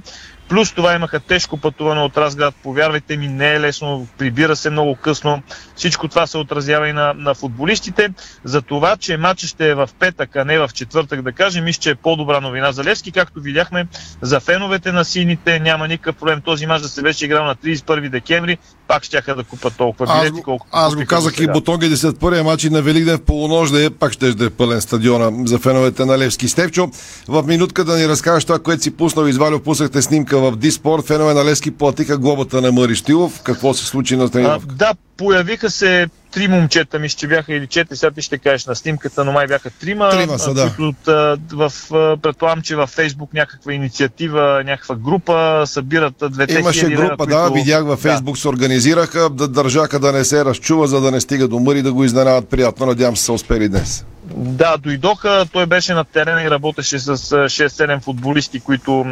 Плюс 0.50 0.72
това 0.72 0.94
имаха 0.94 1.20
тежко 1.20 1.56
пътуване 1.56 2.00
от 2.00 2.16
Разград. 2.16 2.54
Повярвайте 2.62 3.16
ми, 3.16 3.28
не 3.28 3.54
е 3.54 3.60
лесно, 3.60 4.06
прибира 4.18 4.56
се 4.56 4.70
много 4.70 4.94
късно. 4.94 5.42
Всичко 5.76 6.08
това 6.08 6.26
се 6.26 6.38
отразява 6.38 6.88
и 6.88 6.92
на, 6.92 7.14
на 7.16 7.34
футболистите. 7.34 8.08
За 8.44 8.62
това, 8.62 8.96
че 8.96 9.16
матчът 9.16 9.50
ще 9.50 9.68
е 9.68 9.74
в 9.74 9.88
петък, 9.98 10.36
а 10.36 10.44
не 10.44 10.58
в 10.58 10.70
четвъртък, 10.74 11.22
да 11.22 11.32
кажем, 11.32 11.64
мисля, 11.64 11.80
че 11.80 11.90
е 11.90 11.94
по-добра 11.94 12.40
новина 12.40 12.72
за 12.72 12.84
Левски. 12.84 13.12
Както 13.12 13.40
видяхме, 13.40 13.86
за 14.22 14.40
феновете 14.40 14.92
на 14.92 15.04
сините 15.04 15.60
няма 15.60 15.88
никакъв 15.88 16.16
проблем. 16.16 16.40
Този 16.40 16.66
мач 16.66 16.82
да 16.82 16.88
се 16.88 17.02
беше 17.02 17.24
играл 17.24 17.44
на 17.44 17.56
31 17.56 18.08
декември, 18.08 18.58
пак 18.88 19.04
ще 19.04 19.20
да 19.20 19.44
купат 19.44 19.76
толкова 19.76 20.06
Аз, 20.08 20.20
билети, 20.20 20.32
го- 20.32 20.42
колкото 20.42 20.70
аз 20.72 20.94
го 20.94 21.06
казах 21.06 21.38
и. 21.38 21.46
Бутонги 21.46 21.86
10 21.86 22.42
матч 22.42 22.64
и 22.64 22.70
на 22.70 22.82
Великден 22.82 23.18
в 23.18 23.22
полунощ 23.22 23.74
пак 23.98 24.12
ще 24.12 24.28
е 24.28 24.50
пълен 24.50 24.80
стадиона 24.80 25.46
за 25.46 25.58
феновете 25.58 26.04
на 26.04 26.18
Левски. 26.18 26.48
Стевчо, 26.48 26.90
в 27.28 27.42
минутка 27.46 27.84
да 27.84 27.96
ни 27.96 28.08
разкажеш 28.08 28.44
това, 28.44 28.58
което 28.58 28.82
си 28.82 28.96
пуснал, 28.96 29.26
извалил, 29.26 29.60
пуснахте 29.60 30.02
снимка 30.02 30.39
в 30.40 30.56
Диспорт. 30.56 31.06
Фенове 31.06 31.34
на 31.34 31.44
Левски 31.44 31.70
платиха 31.70 32.18
глобата 32.18 32.60
на 32.60 32.72
Мари 32.72 32.94
Штилов. 32.94 33.40
Какво 33.42 33.74
се 33.74 33.86
случи 33.86 34.16
на 34.16 34.24
А, 34.24 34.28
тренировка? 34.28 34.74
да, 34.74 34.94
появиха 35.16 35.70
се 35.70 36.06
три 36.32 36.48
момчета, 36.48 36.98
мисля, 36.98 37.16
че 37.18 37.26
бяха 37.26 37.54
или 37.54 37.66
четири, 37.66 37.96
сега 37.96 38.10
ти 38.10 38.22
ще 38.22 38.38
кажеш 38.38 38.66
на 38.66 38.76
снимката, 38.76 39.24
но 39.24 39.32
май 39.32 39.46
бяха 39.46 39.70
трима. 39.70 40.10
Трима 40.10 40.38
са, 40.38 40.50
а, 40.50 40.54
да. 40.54 40.62
които 40.76 40.82
от, 40.88 41.08
а, 41.08 41.38
в, 41.52 41.72
а, 41.94 42.16
предполагам, 42.16 42.62
че 42.62 42.76
във 42.76 42.90
Фейсбук 42.90 43.34
някаква 43.34 43.72
инициатива, 43.72 44.62
някаква 44.66 44.94
група 44.96 45.62
събират 45.66 46.14
двете 46.30 46.58
Имаше 46.58 46.78
хиляди 46.80 46.94
група, 46.94 47.04
лева, 47.04 47.26
да, 47.26 47.48
които- 47.48 47.54
видях 47.54 47.84
във 47.84 48.00
Фейсбук 48.00 48.38
се 48.38 48.48
организираха, 48.48 49.30
да 49.30 49.48
държаха 49.48 49.98
да 49.98 50.12
не 50.12 50.24
се 50.24 50.44
разчува, 50.44 50.86
за 50.86 51.00
да 51.00 51.10
не 51.10 51.20
стига 51.20 51.48
до 51.48 51.58
Мъри 51.58 51.82
да 51.82 51.92
го 51.92 52.04
изненадат 52.04 52.48
приятно. 52.48 52.86
Надявам 52.86 53.16
се 53.16 53.24
са 53.24 53.32
успели 53.32 53.68
днес. 53.68 54.04
Да, 54.34 54.76
дойдоха, 54.76 55.46
той 55.52 55.66
беше 55.66 55.94
на 55.94 56.04
терена 56.04 56.42
и 56.42 56.50
работеше 56.50 56.98
с 56.98 57.08
а, 57.08 57.14
6-7 57.14 58.00
футболисти, 58.00 58.60
които 58.60 59.04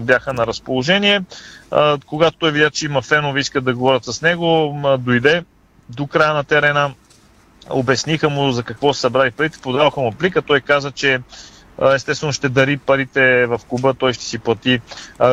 бяха 0.00 0.32
на 0.32 0.46
разположение. 0.46 1.22
Когато 2.06 2.38
той 2.38 2.52
видя, 2.52 2.70
че 2.70 2.86
има 2.86 3.02
фенове, 3.02 3.40
искат 3.40 3.64
да 3.64 3.74
говорят 3.74 4.04
с 4.04 4.22
него, 4.22 4.78
дойде 4.98 5.44
до 5.88 6.06
края 6.06 6.34
на 6.34 6.44
терена, 6.44 6.94
обясниха 7.70 8.28
му 8.28 8.52
за 8.52 8.62
какво 8.62 8.94
са 8.94 9.00
събрали 9.00 9.30
парите, 9.30 9.58
подаваха 9.62 10.00
му 10.00 10.12
плика, 10.12 10.42
той 10.42 10.60
каза, 10.60 10.90
че 10.90 11.20
естествено 11.94 12.32
ще 12.32 12.48
дари 12.48 12.76
парите 12.76 13.46
в 13.46 13.60
клуба, 13.68 13.94
той 13.94 14.12
ще 14.12 14.24
си 14.24 14.38
плати 14.38 14.80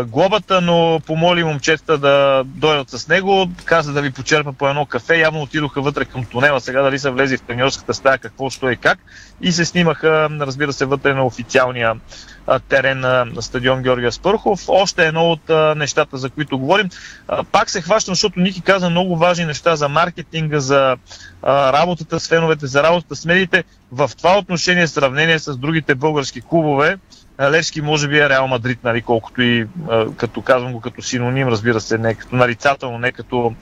глобата, 0.05 0.61
но 0.61 1.01
помоли 1.05 1.43
момчета 1.43 1.97
да 1.97 2.43
дойдат 2.45 2.89
с 2.89 3.07
него, 3.07 3.47
каза 3.65 3.93
да 3.93 4.01
ви 4.01 4.11
почерпа 4.11 4.53
по 4.53 4.69
едно 4.69 4.85
кафе, 4.85 5.19
явно 5.19 5.41
отидоха 5.41 5.81
вътре 5.81 6.05
към 6.05 6.25
тунела, 6.25 6.61
сега 6.61 6.81
дали 6.81 6.99
са 6.99 7.11
влезли 7.11 7.37
в 7.37 7.41
треньорската 7.41 7.93
стая, 7.93 8.17
какво, 8.17 8.49
що 8.49 8.69
и 8.69 8.77
как, 8.77 8.99
и 9.41 9.51
се 9.51 9.65
снимаха, 9.65 10.29
разбира 10.39 10.73
се, 10.73 10.85
вътре 10.85 11.13
на 11.13 11.25
официалния 11.25 11.95
терен 12.69 12.99
на, 12.99 13.25
стадион 13.39 13.81
Георгия 13.81 14.11
Спърхов. 14.11 14.63
Още 14.67 15.07
едно 15.07 15.31
от 15.31 15.49
нещата, 15.77 16.17
за 16.17 16.29
които 16.29 16.59
говорим. 16.59 16.89
Пак 17.51 17.69
се 17.69 17.81
хващам, 17.81 18.11
защото 18.11 18.39
Ники 18.39 18.61
каза 18.61 18.89
много 18.89 19.17
важни 19.17 19.45
неща 19.45 19.75
за 19.75 19.89
маркетинга, 19.89 20.59
за 20.59 20.97
работата 21.43 22.19
с 22.19 22.27
феновете, 22.27 22.67
за 22.67 22.83
работата 22.83 23.15
с 23.15 23.25
медиите. 23.25 23.63
В 23.91 24.11
това 24.17 24.37
отношение, 24.37 24.87
в 24.87 24.89
сравнение 24.89 25.39
с 25.39 25.57
другите 25.57 25.95
български 25.95 26.41
клубове, 26.41 26.97
Левски 27.41 27.81
може 27.81 28.07
би 28.07 28.19
е 28.19 28.29
Реал 28.29 28.47
Мадрид, 28.47 28.79
нали, 28.83 29.01
колкото 29.01 29.41
и 29.41 29.67
като 30.17 30.41
казвам 30.41 30.73
го 30.73 30.81
като 30.81 31.01
синоним, 31.01 31.47
разбира 31.47 31.81
се, 31.81 31.97
не 31.97 32.15
като 32.15 32.35
нарицателно, 32.35 32.97
не 32.97 33.11
като 33.11 33.53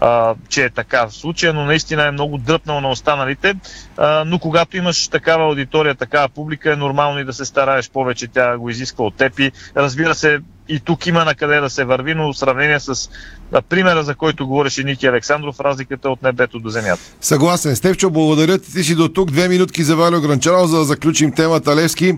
а, 0.00 0.34
че 0.48 0.64
е 0.64 0.70
така 0.70 1.06
в 1.06 1.14
случая, 1.14 1.54
но 1.54 1.64
наистина 1.64 2.06
е 2.06 2.10
много 2.10 2.38
дръпнал 2.38 2.80
на 2.80 2.90
останалите. 2.90 3.54
А, 3.96 4.24
но 4.26 4.38
когато 4.38 4.76
имаш 4.76 5.08
такава 5.08 5.44
аудитория, 5.44 5.94
такава 5.94 6.28
публика, 6.28 6.72
е 6.72 6.76
нормално 6.76 7.20
и 7.20 7.24
да 7.24 7.32
се 7.32 7.44
стараеш 7.44 7.90
повече, 7.90 8.28
тя 8.28 8.58
го 8.58 8.70
изисква 8.70 9.04
от 9.04 9.14
теб 9.14 9.38
и 9.38 9.52
разбира 9.76 10.14
се, 10.14 10.40
и 10.68 10.80
тук 10.80 11.06
има 11.06 11.24
на 11.24 11.34
къде 11.34 11.60
да 11.60 11.70
се 11.70 11.84
върви, 11.84 12.14
но 12.14 12.32
в 12.32 12.38
сравнение 12.38 12.80
с 12.80 13.10
а, 13.52 13.62
примера, 13.62 14.04
за 14.04 14.14
който 14.14 14.46
говореше 14.46 14.84
Ники 14.84 15.06
Александров, 15.06 15.60
разликата 15.60 16.08
е 16.08 16.10
от 16.10 16.22
небето 16.22 16.58
до 16.58 16.68
земята. 16.68 17.02
Съгласен. 17.20 17.76
Стевчо, 17.76 18.10
благодаря 18.10 18.58
ти. 18.58 18.72
Ти 18.72 18.84
си 18.84 18.94
до 18.94 19.08
тук. 19.08 19.30
Две 19.30 19.48
минутки 19.48 19.84
за 19.84 19.96
Валио 19.96 20.20
Гранчаров, 20.20 20.70
за 20.70 20.78
да 20.78 20.84
заключим 20.84 21.32
темата 21.32 21.76
Левски. 21.76 22.14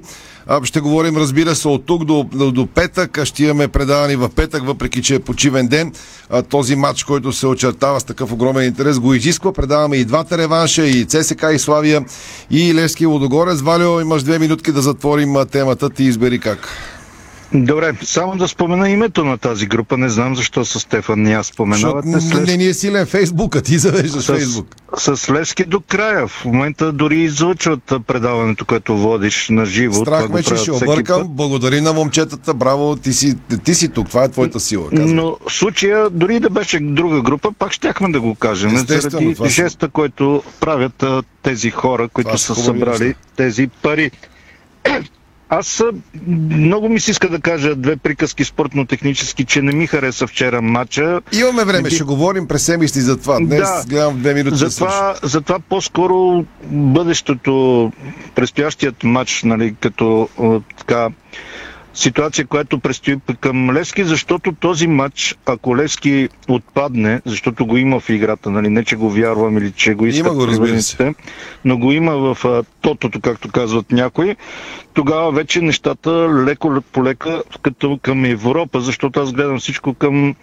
Ще 0.65 0.81
говорим, 0.81 1.17
разбира 1.17 1.55
се, 1.55 1.69
от 1.69 1.87
тук 1.87 2.05
до, 2.05 2.27
до, 2.33 2.51
до 2.51 2.67
петък. 2.67 3.25
Ще 3.25 3.45
имаме 3.45 3.69
предавани 3.69 4.17
в 4.17 4.29
петък, 4.29 4.67
въпреки 4.67 5.03
че 5.03 5.15
е 5.15 5.21
почивен 5.21 5.69
ден. 5.69 5.93
Този 6.49 6.77
матч, 6.77 7.05
който 7.05 7.33
се 7.33 7.47
очертава 7.47 8.01
с 8.01 8.05
такъв 8.05 8.33
огромен 8.33 8.65
интерес, 8.65 8.99
го 8.99 9.15
изисква. 9.15 9.53
Предаваме 9.53 9.97
и 9.97 10.05
двата 10.05 10.39
реванша, 10.39 10.87
и 10.87 11.05
ЦСК, 11.05 11.45
и 11.55 11.59
Славия, 11.59 12.05
и 12.51 12.75
Левски 12.75 13.03
и 13.03 13.07
Лодогорец. 13.07 13.61
Валио, 13.61 14.01
имаш 14.01 14.23
две 14.23 14.39
минутки 14.39 14.73
да 14.73 14.83
затворим 14.83 15.37
темата. 15.51 15.91
Ти 15.91 16.05
избери 16.05 16.39
как. 16.39 16.69
Добре, 17.55 17.93
само 18.03 18.37
да 18.37 18.49
спомена 18.49 18.91
името 18.91 19.25
на 19.25 19.39
тази 19.39 19.67
група. 19.67 19.99
Не 19.99 20.09
знам 20.09 20.37
защо 20.37 20.65
с 20.65 20.81
Стефан 20.81 21.23
не 21.23 21.33
я 21.33 21.45
споменавате. 21.45 22.09
Защото 22.09 22.47
не 22.47 22.57
ни 22.57 22.67
е 22.67 22.75
силен 22.75 23.07
Фейсбука. 23.07 23.63
Ти 23.63 23.79
завеждаш 23.79 24.27
Фейсбук. 24.27 24.77
С, 24.97 25.17
с 25.17 25.31
Левски 25.31 25.65
до 25.65 25.81
края. 25.81 26.29
В 26.29 26.45
момента 26.45 26.93
дори 26.93 27.21
излъчват 27.21 27.93
предаването, 28.07 28.65
което 28.65 28.97
водиш 28.97 29.49
на 29.49 29.67
живо. 29.67 30.01
Страх 30.01 30.29
ме, 30.29 30.43
че 30.43 30.57
ще 30.57 30.73
объркам. 30.73 31.29
Благодари 31.29 31.81
на 31.81 31.93
момчетата. 31.93 32.55
Браво, 32.55 32.97
ти 32.97 33.13
си, 33.13 33.35
ти 33.65 33.75
си 33.75 33.89
тук. 33.89 34.09
Това 34.09 34.25
е 34.25 34.29
твоята 34.29 34.61
сила. 34.61 34.91
казвам. 34.91 35.15
Но 35.15 35.37
в 35.49 35.53
случая, 35.53 36.11
дори 36.11 36.41
да 36.41 36.51
беше 36.51 36.81
друга 36.81 37.23
група, 37.23 37.53
пак 37.59 37.73
щяхме 37.73 38.09
да 38.09 38.21
го 38.21 38.35
кажем. 38.35 38.77
Заради 38.77 39.35
това 39.35 39.49
жеста, 39.49 39.89
който 39.89 40.43
правят 40.61 41.05
тези 41.43 41.71
хора, 41.71 42.09
които 42.09 42.39
са 42.39 42.55
събрали 42.55 43.05
неща. 43.05 43.21
тези 43.37 43.69
пари. 43.83 44.11
Аз 45.53 45.83
много 46.49 46.89
ми 46.89 47.01
се 47.01 47.11
иска 47.11 47.29
да 47.29 47.41
кажа 47.41 47.77
две 47.77 47.97
приказки 47.97 48.45
спортно-технически, 48.45 49.45
че 49.45 49.63
не 49.63 49.73
ми 49.73 49.87
хареса 49.87 50.27
вчера 50.27 50.63
матча. 50.63 51.21
Имаме 51.33 51.65
време, 51.65 51.91
ще 51.91 52.05
говорим 52.05 52.49
през 52.49 52.65
седмици 52.65 53.01
за 53.01 53.17
това. 53.17 53.39
Днес 53.41 53.61
Да. 53.61 53.85
гледам 53.89 54.19
две 54.19 54.35
минути 54.35 54.51
да 54.51 54.71
свършим. 54.71 54.99
Затова, 54.99 55.15
затова 55.23 55.59
по-скоро 55.69 56.45
бъдещето, 56.71 57.93
предстоящият 58.35 59.05
матч, 59.05 59.43
нали, 59.43 59.75
като 59.81 60.29
така 60.79 61.09
ситуация, 61.95 62.47
която 62.47 62.79
предстои 62.79 63.17
към 63.41 63.73
Левски, 63.73 64.05
защото 64.05 64.53
този 64.53 64.87
матч, 64.87 65.37
ако 65.47 65.77
Левски 65.77 66.29
отпадне, 66.49 67.21
защото 67.25 67.67
го 67.67 67.77
има 67.77 68.01
в 68.01 68.09
играта, 68.09 68.51
нали, 68.51 68.69
не 68.69 68.85
че 68.85 68.97
го 68.97 69.11
вярвам 69.11 69.59
или 69.59 69.73
че 69.73 69.95
го 69.95 70.07
искат 70.07 70.27
Има 70.27 70.35
го, 70.35 70.47
разбира 70.47 70.83
се. 70.83 71.15
но 71.65 71.79
го 71.79 71.93
има 71.93 72.35
в 72.35 72.45
а, 72.45 72.63
тотото, 72.81 73.21
както 73.21 73.49
казват 73.49 73.93
някои, 73.93 74.37
тогава 74.91 75.33
вече 75.33 75.61
нещата 75.61 76.11
леко 76.39 76.83
по 76.85 77.05
лека 77.05 77.43
като 77.63 77.99
към 77.99 78.25
Европа, 78.25 78.81
защото 78.81 79.21
аз 79.21 79.33
гледам 79.33 79.59
всичко 79.59 79.95
към, 79.95 80.35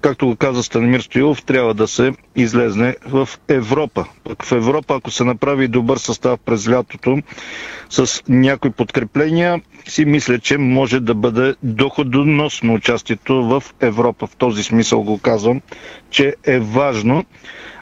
както 0.00 0.26
го 0.26 0.36
каза 0.36 0.62
Станимир 0.62 1.00
Стоилов, 1.00 1.42
трябва 1.42 1.74
да 1.74 1.88
се 1.88 2.12
излезне 2.36 2.96
в 3.04 3.28
Европа. 3.48 4.04
Пък 4.24 4.44
в 4.44 4.52
Европа, 4.52 4.94
ако 4.94 5.10
се 5.10 5.24
направи 5.24 5.68
добър 5.68 5.96
състав 5.96 6.40
през 6.40 6.68
лятото 6.68 7.18
с 7.90 8.22
някои 8.28 8.70
подкрепления, 8.70 9.60
си 9.86 10.04
мисля, 10.04 10.38
че 10.38 10.58
може 10.58 11.00
да 11.00 11.14
бъде 11.14 11.54
доходоносно 11.62 12.74
участието 12.74 13.34
в 13.36 13.62
Европа. 13.80 14.26
В 14.26 14.36
този 14.36 14.62
смисъл 14.62 15.02
го 15.02 15.18
казвам, 15.18 15.60
че 16.10 16.34
е 16.44 16.58
важно. 16.60 17.24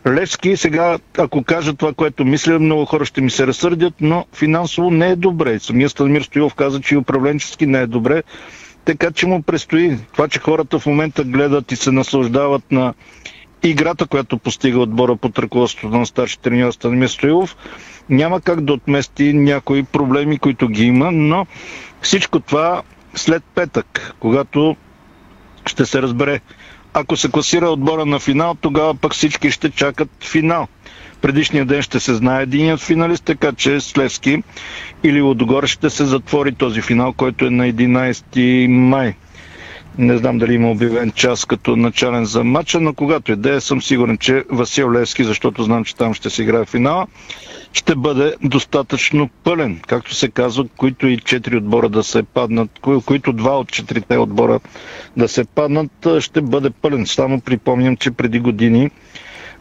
Левски 0.06 0.56
сега, 0.56 0.98
ако 1.18 1.44
кажа 1.44 1.74
това, 1.74 1.92
което 1.92 2.24
мисля, 2.24 2.58
много 2.58 2.84
хора 2.84 3.04
ще 3.04 3.20
ми 3.20 3.30
се 3.30 3.46
разсърдят, 3.46 3.94
но 4.00 4.26
финансово 4.32 4.90
не 4.90 5.08
е 5.08 5.16
добре. 5.16 5.58
Самия 5.58 5.88
Станимир 5.88 6.22
Стоилов 6.22 6.54
каза, 6.54 6.80
че 6.80 6.94
и 6.94 6.98
управленчески 6.98 7.66
не 7.66 7.78
е 7.78 7.86
добре, 7.86 8.22
така 8.84 9.10
че 9.10 9.26
му 9.26 9.42
предстои. 9.42 9.96
Това, 10.12 10.28
че 10.28 10.38
хората 10.38 10.78
в 10.78 10.86
момента 10.86 11.24
гледат 11.24 11.72
и 11.72 11.76
се 11.76 11.92
наслаждават 11.92 12.72
на 12.72 12.94
играта, 13.62 14.06
която 14.06 14.38
постига 14.38 14.80
отбора 14.80 15.16
под 15.16 15.38
ръководството 15.38 15.98
на 15.98 16.06
старши 16.06 16.38
треньор 16.38 16.72
Станимир 16.72 17.08
Стоилов, 17.08 17.56
няма 18.10 18.40
как 18.40 18.60
да 18.60 18.72
отмести 18.72 19.32
някои 19.32 19.82
проблеми, 19.82 20.38
които 20.38 20.68
ги 20.68 20.84
има, 20.84 21.12
но 21.12 21.46
всичко 22.02 22.40
това 22.40 22.82
след 23.14 23.44
петък, 23.54 24.14
когато 24.20 24.76
ще 25.66 25.86
се 25.86 26.02
разбере. 26.02 26.40
Ако 26.94 27.16
се 27.16 27.30
класира 27.30 27.68
отбора 27.68 28.06
на 28.06 28.18
финал, 28.18 28.54
тогава 28.54 28.94
пък 28.94 29.14
всички 29.14 29.50
ще 29.50 29.70
чакат 29.70 30.08
финал. 30.20 30.68
Предишния 31.20 31.64
ден 31.64 31.82
ще 31.82 32.00
се 32.00 32.14
знае 32.14 32.42
единият 32.42 32.80
финалист, 32.80 33.24
така 33.24 33.52
че 33.52 33.80
с 33.80 33.98
Левски 33.98 34.42
или 35.04 35.20
Лодогор 35.20 35.66
ще 35.66 35.90
се 35.90 36.04
затвори 36.04 36.54
този 36.54 36.82
финал, 36.82 37.12
който 37.12 37.44
е 37.44 37.50
на 37.50 37.72
11 37.72 38.66
май. 38.66 39.14
Не 39.98 40.16
знам 40.18 40.38
дали 40.38 40.54
има 40.54 40.70
обявен 40.70 41.10
час 41.10 41.44
като 41.44 41.76
начален 41.76 42.24
за 42.24 42.44
матча, 42.44 42.80
но 42.80 42.94
когато 42.94 43.32
идея 43.32 43.60
съм 43.60 43.82
сигурен, 43.82 44.18
че 44.18 44.44
Васил 44.50 44.92
Левски, 44.92 45.24
защото 45.24 45.62
знам, 45.62 45.84
че 45.84 45.96
там 45.96 46.14
ще 46.14 46.30
се 46.30 46.42
играе 46.42 46.64
финала, 46.64 47.06
ще 47.72 47.94
бъде 47.94 48.34
достатъчно 48.42 49.28
пълен. 49.44 49.80
Както 49.86 50.14
се 50.14 50.30
казва, 50.30 50.64
които 50.76 51.06
и 51.06 51.18
четири 51.18 51.56
отбора 51.56 51.88
да 51.88 52.02
се 52.02 52.22
паднат, 52.22 52.70
кои- 52.80 53.02
които 53.02 53.32
два 53.32 53.58
от 53.58 53.72
четирите 53.72 54.18
отбора 54.18 54.60
да 55.16 55.28
се 55.28 55.44
паднат, 55.44 55.90
ще 56.20 56.40
бъде 56.40 56.70
пълен. 56.70 57.06
Само 57.06 57.40
припомням, 57.40 57.96
че 57.96 58.10
преди 58.10 58.40
години 58.40 58.90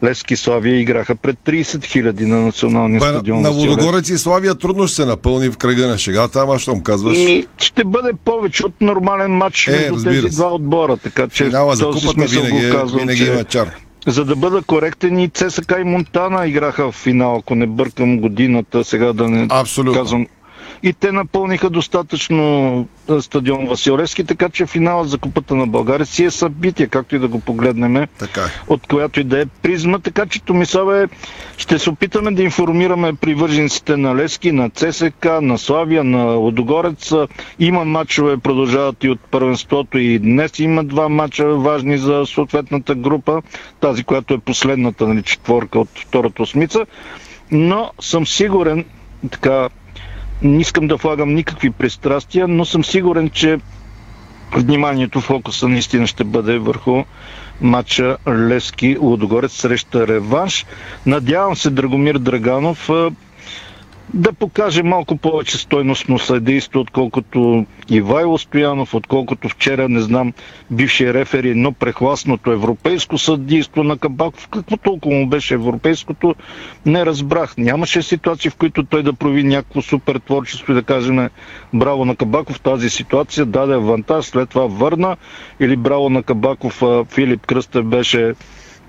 Левски 0.02 0.34
и 0.34 0.36
Славия 0.36 0.80
играха 0.80 1.14
пред 1.14 1.36
30 1.38 1.84
хиляди 1.84 2.26
на 2.26 2.36
националния 2.36 3.00
Бе, 3.00 3.06
стадион. 3.06 3.42
на. 3.42 3.50
Лудогорец 3.50 4.08
и 4.08 4.18
Славия 4.18 4.54
трудно 4.54 4.86
ще 4.86 4.96
се 4.96 5.04
напълни 5.04 5.48
в 5.48 5.56
кръга 5.56 5.86
на 5.86 5.98
шегата, 5.98 6.40
ама 6.40 6.58
щом 6.58 6.82
казваш... 6.82 7.18
И 7.18 7.46
ще 7.58 7.84
бъде 7.84 8.10
повече 8.24 8.66
от 8.66 8.80
нормален 8.80 9.30
матч 9.32 9.68
Е, 9.68 9.70
между 9.70 10.04
тези 10.04 10.20
се. 10.20 10.28
два 10.28 10.48
отбора. 10.48 10.96
Така 10.96 11.28
че 11.28 11.44
Финала 11.44 11.76
за 11.76 11.86
купата 11.86 12.26
винаги, 12.26 12.56
е- 12.58 12.70
го 12.70 12.76
казвам, 12.76 13.00
винаги 13.00 13.18
че 13.18 13.26
има 13.26 13.44
чар. 13.44 13.70
за 14.06 14.24
да 14.24 14.36
бъда 14.36 14.62
коректен 14.62 15.18
и 15.18 15.28
ЦСКА 15.28 15.80
и 15.80 15.84
Монтана 15.84 16.46
играха 16.46 16.84
в 16.84 16.94
финал, 16.94 17.36
ако 17.36 17.54
не 17.54 17.66
бъркам 17.66 18.18
годината, 18.18 18.84
сега 18.84 19.12
да 19.12 19.28
не 19.28 19.46
Абсолютно. 19.50 20.00
казвам. 20.02 20.26
И 20.82 20.92
те 20.92 21.12
напълниха 21.12 21.70
достатъчно 21.70 22.88
стадион 23.20 23.66
Василевски, 23.66 24.24
така 24.24 24.48
че 24.48 24.66
финалът 24.66 25.08
за 25.08 25.18
Купата 25.18 25.54
на 25.54 25.66
България 25.66 26.06
си 26.06 26.24
е 26.24 26.30
събитие, 26.30 26.86
както 26.86 27.16
и 27.16 27.18
да 27.18 27.28
го 27.28 27.40
погледнем, 27.40 28.06
така 28.18 28.40
е. 28.40 28.44
от 28.68 28.86
която 28.86 29.20
и 29.20 29.24
да 29.24 29.40
е 29.40 29.46
призма. 29.46 29.98
Така 29.98 30.26
че 30.26 30.42
Томиславе, 30.42 31.08
ще 31.56 31.78
се 31.78 31.90
опитаме 31.90 32.30
да 32.30 32.42
информираме 32.42 33.14
привържениците 33.14 33.96
на 33.96 34.16
Лески, 34.16 34.52
на 34.52 34.70
ЦСК, 34.70 35.24
на 35.42 35.58
Славия, 35.58 36.04
на 36.04 36.24
Лодогорец. 36.24 37.12
Има 37.58 37.84
матчове, 37.84 38.36
продължават 38.36 39.04
и 39.04 39.10
от 39.10 39.20
първенството 39.20 39.98
и 39.98 40.18
днес 40.18 40.58
има 40.58 40.84
два 40.84 41.08
матча 41.08 41.54
важни 41.54 41.98
за 41.98 42.22
съответната 42.26 42.94
група, 42.94 43.42
тази, 43.80 44.04
която 44.04 44.34
е 44.34 44.38
последната 44.38 45.08
нали, 45.08 45.22
четворка 45.22 45.78
от 45.80 45.88
втората 45.94 46.42
осмица. 46.42 46.86
Но 47.50 47.90
съм 48.00 48.26
сигурен, 48.26 48.84
така, 49.30 49.68
не 50.42 50.60
искам 50.60 50.86
да 50.86 50.96
влагам 50.96 51.34
никакви 51.34 51.70
пристрастия, 51.70 52.48
но 52.48 52.64
съм 52.64 52.84
сигурен, 52.84 53.30
че 53.30 53.58
вниманието, 54.52 55.20
фокуса 55.20 55.68
наистина 55.68 56.06
ще 56.06 56.24
бъде 56.24 56.58
върху 56.58 57.04
матча 57.60 58.16
Лески 58.28 58.96
Лудогорец 58.98 59.52
среща 59.52 60.08
реванш. 60.08 60.66
Надявам 61.06 61.56
се 61.56 61.70
Драгомир 61.70 62.14
Драганов 62.14 62.90
да 64.14 64.32
покаже 64.32 64.82
малко 64.82 65.16
повече 65.16 65.58
стойностно 65.58 66.18
съдейство, 66.18 66.80
отколкото 66.80 67.66
Ивайло 67.90 68.38
Стоянов, 68.38 68.94
отколкото 68.94 69.48
вчера, 69.48 69.88
не 69.88 70.00
знам, 70.00 70.32
бившия 70.70 71.14
рефери, 71.14 71.50
едно 71.50 71.72
прехласното 71.72 72.52
европейско 72.52 73.18
съдийство 73.18 73.82
на 73.82 73.98
Кабаков. 73.98 74.48
Какво 74.48 74.76
толкова 74.76 75.14
му 75.14 75.26
беше 75.26 75.54
европейското, 75.54 76.34
не 76.86 77.06
разбрах. 77.06 77.56
Нямаше 77.58 78.02
ситуации, 78.02 78.50
в 78.50 78.56
които 78.56 78.84
той 78.84 79.02
да 79.02 79.12
прояви 79.12 79.44
някакво 79.44 79.82
супер 79.82 80.18
творчество 80.18 80.72
и 80.72 80.74
да 80.74 80.82
кажем 80.82 81.28
браво 81.74 82.04
на 82.04 82.16
Кабаков 82.16 82.60
тази 82.60 82.90
ситуация, 82.90 83.46
даде 83.46 83.74
авантаж, 83.74 84.24
след 84.24 84.48
това 84.48 84.66
върна 84.66 85.16
или 85.60 85.76
браво 85.76 86.10
на 86.10 86.22
Кабаков, 86.22 86.82
Филип 87.08 87.46
Кръстев 87.46 87.84
беше 87.84 88.34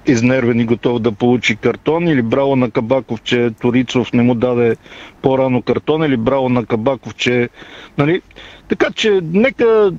изнервен 0.05 0.59
и 0.59 0.65
готов 0.65 0.99
да 0.99 1.11
получи 1.11 1.55
картон 1.55 2.07
или 2.07 2.21
браво 2.21 2.55
на 2.55 2.71
Кабаков, 2.71 3.21
че 3.21 3.49
Торицов 3.61 4.13
не 4.13 4.23
му 4.23 4.35
даде 4.35 4.75
по-рано 5.21 5.61
картон 5.61 6.03
или 6.03 6.17
браво 6.17 6.49
на 6.49 6.65
Кабаков, 6.65 7.15
че... 7.15 7.49
Нали? 7.97 8.21
Така 8.69 8.87
че 8.95 9.19
нека 9.23 9.91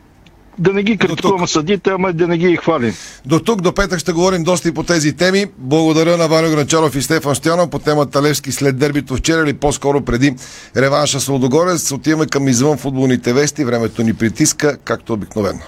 да 0.59 0.72
не 0.72 0.82
ги 0.82 0.98
критикуваме 0.98 1.46
съдите, 1.46 1.90
ама 1.90 2.12
да 2.12 2.28
не 2.28 2.38
ги 2.38 2.50
и 2.50 2.57
хвалим. 2.57 2.94
До 3.26 3.40
тук, 3.40 3.61
до 3.61 3.74
петък 3.74 3.98
ще 3.98 4.12
говорим 4.12 4.44
доста 4.44 4.68
и 4.68 4.74
по 4.74 4.82
тези 4.82 5.16
теми. 5.16 5.46
Благодаря 5.59 6.16
на 6.16 6.28
Ваня 6.28 6.50
Гранчаров 6.50 6.96
и 6.96 7.03
Стефан 7.03 7.34
Стоянов 7.34 7.70
по 7.70 7.78
темата 7.78 8.22
Левски 8.22 8.53
след 8.53 8.78
дербито 8.78 9.16
вчера 9.16 9.40
или 9.40 9.53
по-скоро 9.53 10.00
преди 10.00 10.34
реванша 10.76 11.20
с 11.20 11.28
Лодогорец. 11.28 11.92
Отиваме 11.92 12.26
към 12.26 12.48
извън 12.48 12.78
футболните 12.78 13.32
вести. 13.32 13.64
Времето 13.64 14.03
ни 14.03 14.14
притиска, 14.14 14.76
както 14.84 15.12
обикновено. 15.12 15.61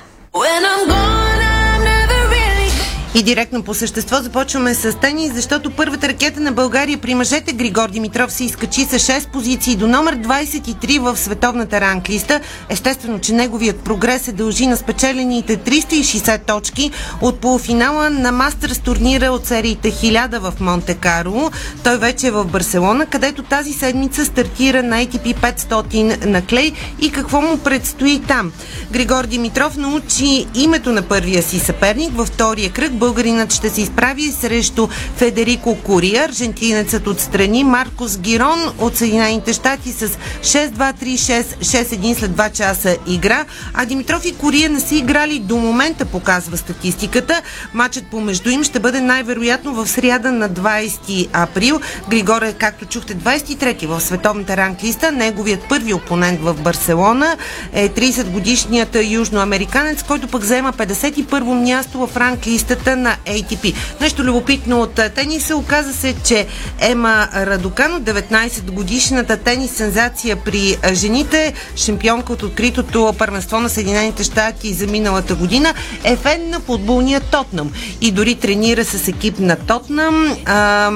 И 3.17 3.23
директно 3.23 3.63
по 3.63 3.75
същество 3.75 4.17
започваме 4.17 4.75
с 4.75 4.99
тенис, 5.01 5.35
защото 5.35 5.71
първата 5.71 6.09
ракета 6.09 6.41
на 6.41 6.53
България 6.53 6.99
при 6.99 7.15
мъжете 7.15 7.53
Григор 7.53 7.89
Димитров 7.89 8.33
се 8.33 8.45
изкачи 8.45 8.85
с 8.85 8.99
6 8.99 9.31
позиции 9.31 9.77
до 9.77 9.87
номер 9.87 10.17
23 10.17 10.99
в 10.99 11.17
световната 11.17 11.81
ранглиста. 11.81 12.41
Естествено, 12.69 13.21
че 13.21 13.33
неговият 13.33 13.81
прогрес 13.81 14.23
се 14.23 14.33
дължи 14.33 14.67
на 14.67 14.77
спечелените 14.77 15.57
360 15.57 16.47
точки 16.47 16.91
от 17.21 17.39
полуфинала 17.39 18.11
на 18.11 18.33
Мастерс 18.33 18.79
турнира 18.79 19.27
от 19.27 19.47
сериите 19.47 19.93
1000 19.93 20.39
в 20.39 20.61
Монте 20.61 20.95
Карло. 20.95 21.51
Той 21.85 21.99
вече 21.99 22.27
е 22.27 22.31
в 22.31 22.45
Барселона, 22.45 23.07
където 23.07 23.43
тази 23.43 23.73
седмица 23.73 24.25
стартира 24.25 24.83
на 24.83 24.97
ATP 24.97 25.35
500 25.35 26.27
на 26.27 26.47
клей 26.47 26.73
и 27.01 27.11
какво 27.11 27.41
му 27.41 27.59
предстои 27.59 28.23
там. 28.29 28.53
Григор 28.91 29.27
Димитров 29.27 29.77
научи 29.77 30.47
името 30.55 30.93
на 30.93 31.03
първия 31.03 31.43
си 31.43 31.59
съперник 31.59 32.17
във 32.17 32.29
втория 32.29 32.71
кръг. 32.71 32.93
Българинът 33.05 33.53
ще 33.53 33.71
се 33.71 33.81
изправи 33.81 34.33
срещу 34.33 34.89
Федерико 35.17 35.79
Курия. 35.83 36.25
Аржентинецът 36.25 37.07
отстрани 37.07 37.65
Маркос 37.65 38.19
Гирон 38.19 38.73
от 38.79 38.97
Съединените 38.97 39.53
щати 39.53 39.93
с 39.93 40.09
6-2-3-6, 40.43 41.43
6-1 41.43 42.19
след 42.19 42.31
2 42.31 42.53
часа 42.53 42.97
игра. 43.07 43.45
А 43.75 43.85
Димитров 43.85 44.25
и 44.25 44.35
Курия 44.35 44.71
не 44.71 44.81
са 44.81 44.95
играли 44.95 45.39
до 45.39 45.57
момента, 45.57 46.05
показва 46.05 46.57
статистиката. 46.57 47.43
Матчът 47.75 48.07
помежду 48.07 48.51
им 48.51 48.65
ще 48.65 48.81
бъде 48.81 49.01
най-вероятно 49.01 49.75
в 49.75 49.87
сряда 49.89 50.33
на 50.33 50.51
20 50.51 51.29
април. 51.33 51.81
Григор 52.09 52.43
е, 52.43 52.53
както 52.53 52.87
чухте, 52.87 53.17
23 53.17 53.87
в 53.87 54.01
световната 54.01 54.57
ранглиста. 54.57 55.13
Неговият 55.13 55.69
първи 55.69 55.95
опонент 55.95 56.41
в 56.41 56.55
Барселона 56.55 57.37
е 57.73 57.89
30 57.89 58.25
годишният 58.25 58.97
южноамериканец, 59.11 60.03
който 60.03 60.29
пък 60.29 60.45
заема 60.45 60.73
51 60.73 61.41
място 61.41 62.07
в 62.07 62.17
ранглистата 62.17 62.94
на 62.97 63.17
ATP. 63.27 63.75
Нещо 64.01 64.23
любопитно 64.23 64.81
от 64.81 65.01
тениса 65.15 65.57
оказа 65.57 65.93
се, 65.93 66.15
че 66.25 66.47
Ема 66.81 67.29
Радокано, 67.35 68.01
19 68.01 68.71
годишната 68.71 69.37
тенис 69.37 69.71
сензация 69.77 70.37
при 70.37 70.77
жените, 70.93 71.55
шампионка 71.77 72.33
от 72.33 72.43
откритото 72.43 73.15
първенство 73.19 73.61
на 73.61 73.69
Съединените 73.69 74.25
щати 74.25 74.73
за 74.73 74.87
миналата 74.87 75.35
година, 75.35 75.75
е 76.05 76.17
фен 76.17 76.51
на 76.51 76.61
футболния 76.61 77.21
Тотнам 77.21 77.73
и 78.01 78.11
дори 78.11 78.35
тренира 78.35 78.85
с 78.85 79.09
екип 79.09 79.39
на 79.39 79.57
Тотнам 79.57 80.37
а, 80.45 80.91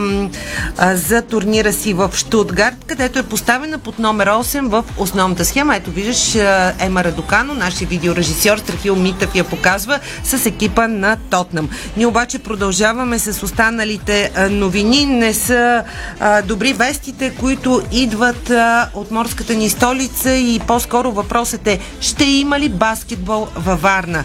а, 0.79 0.97
за 0.97 1.23
турнира 1.23 1.73
си 1.73 1.93
в 1.93 2.11
Штутгарт, 2.15 2.85
където 2.87 3.19
е 3.19 3.23
поставена 3.23 3.79
под 3.79 3.99
номер 3.99 4.29
8 4.29 4.69
в 4.69 4.85
основната 4.99 5.45
схема. 5.45 5.77
Ето 5.77 5.91
виждаш 5.91 6.35
Ема 6.81 7.05
Радокано, 7.05 7.55
нашия 7.55 7.89
видеорежисьор 7.89 8.59
Страхил 8.59 8.97
Митъв 8.97 9.35
я 9.35 9.45
показва 9.45 10.01
с 10.25 10.47
екипа 10.47 10.89
на 10.89 11.17
Тотнам. 11.31 11.69
Ние 11.97 12.07
обаче 12.07 12.39
продължаваме 12.39 13.19
с 13.19 13.43
останалите 13.43 14.49
новини. 14.51 15.07
Не 15.07 15.35
са 15.35 15.85
добри 16.45 16.73
вестите, 16.73 17.35
които 17.41 17.83
идват 17.93 18.53
от 18.95 19.11
морската 19.11 19.55
ни 19.55 19.69
столица 19.69 20.31
и 20.31 20.61
по-скоро 20.67 21.13
въпросът 21.13 21.67
е 21.67 21.81
ще 22.01 22.25
има 22.25 22.61
ли 22.61 22.69
баскетбол 22.69 23.49
във 23.57 23.83
Варна? 23.83 24.25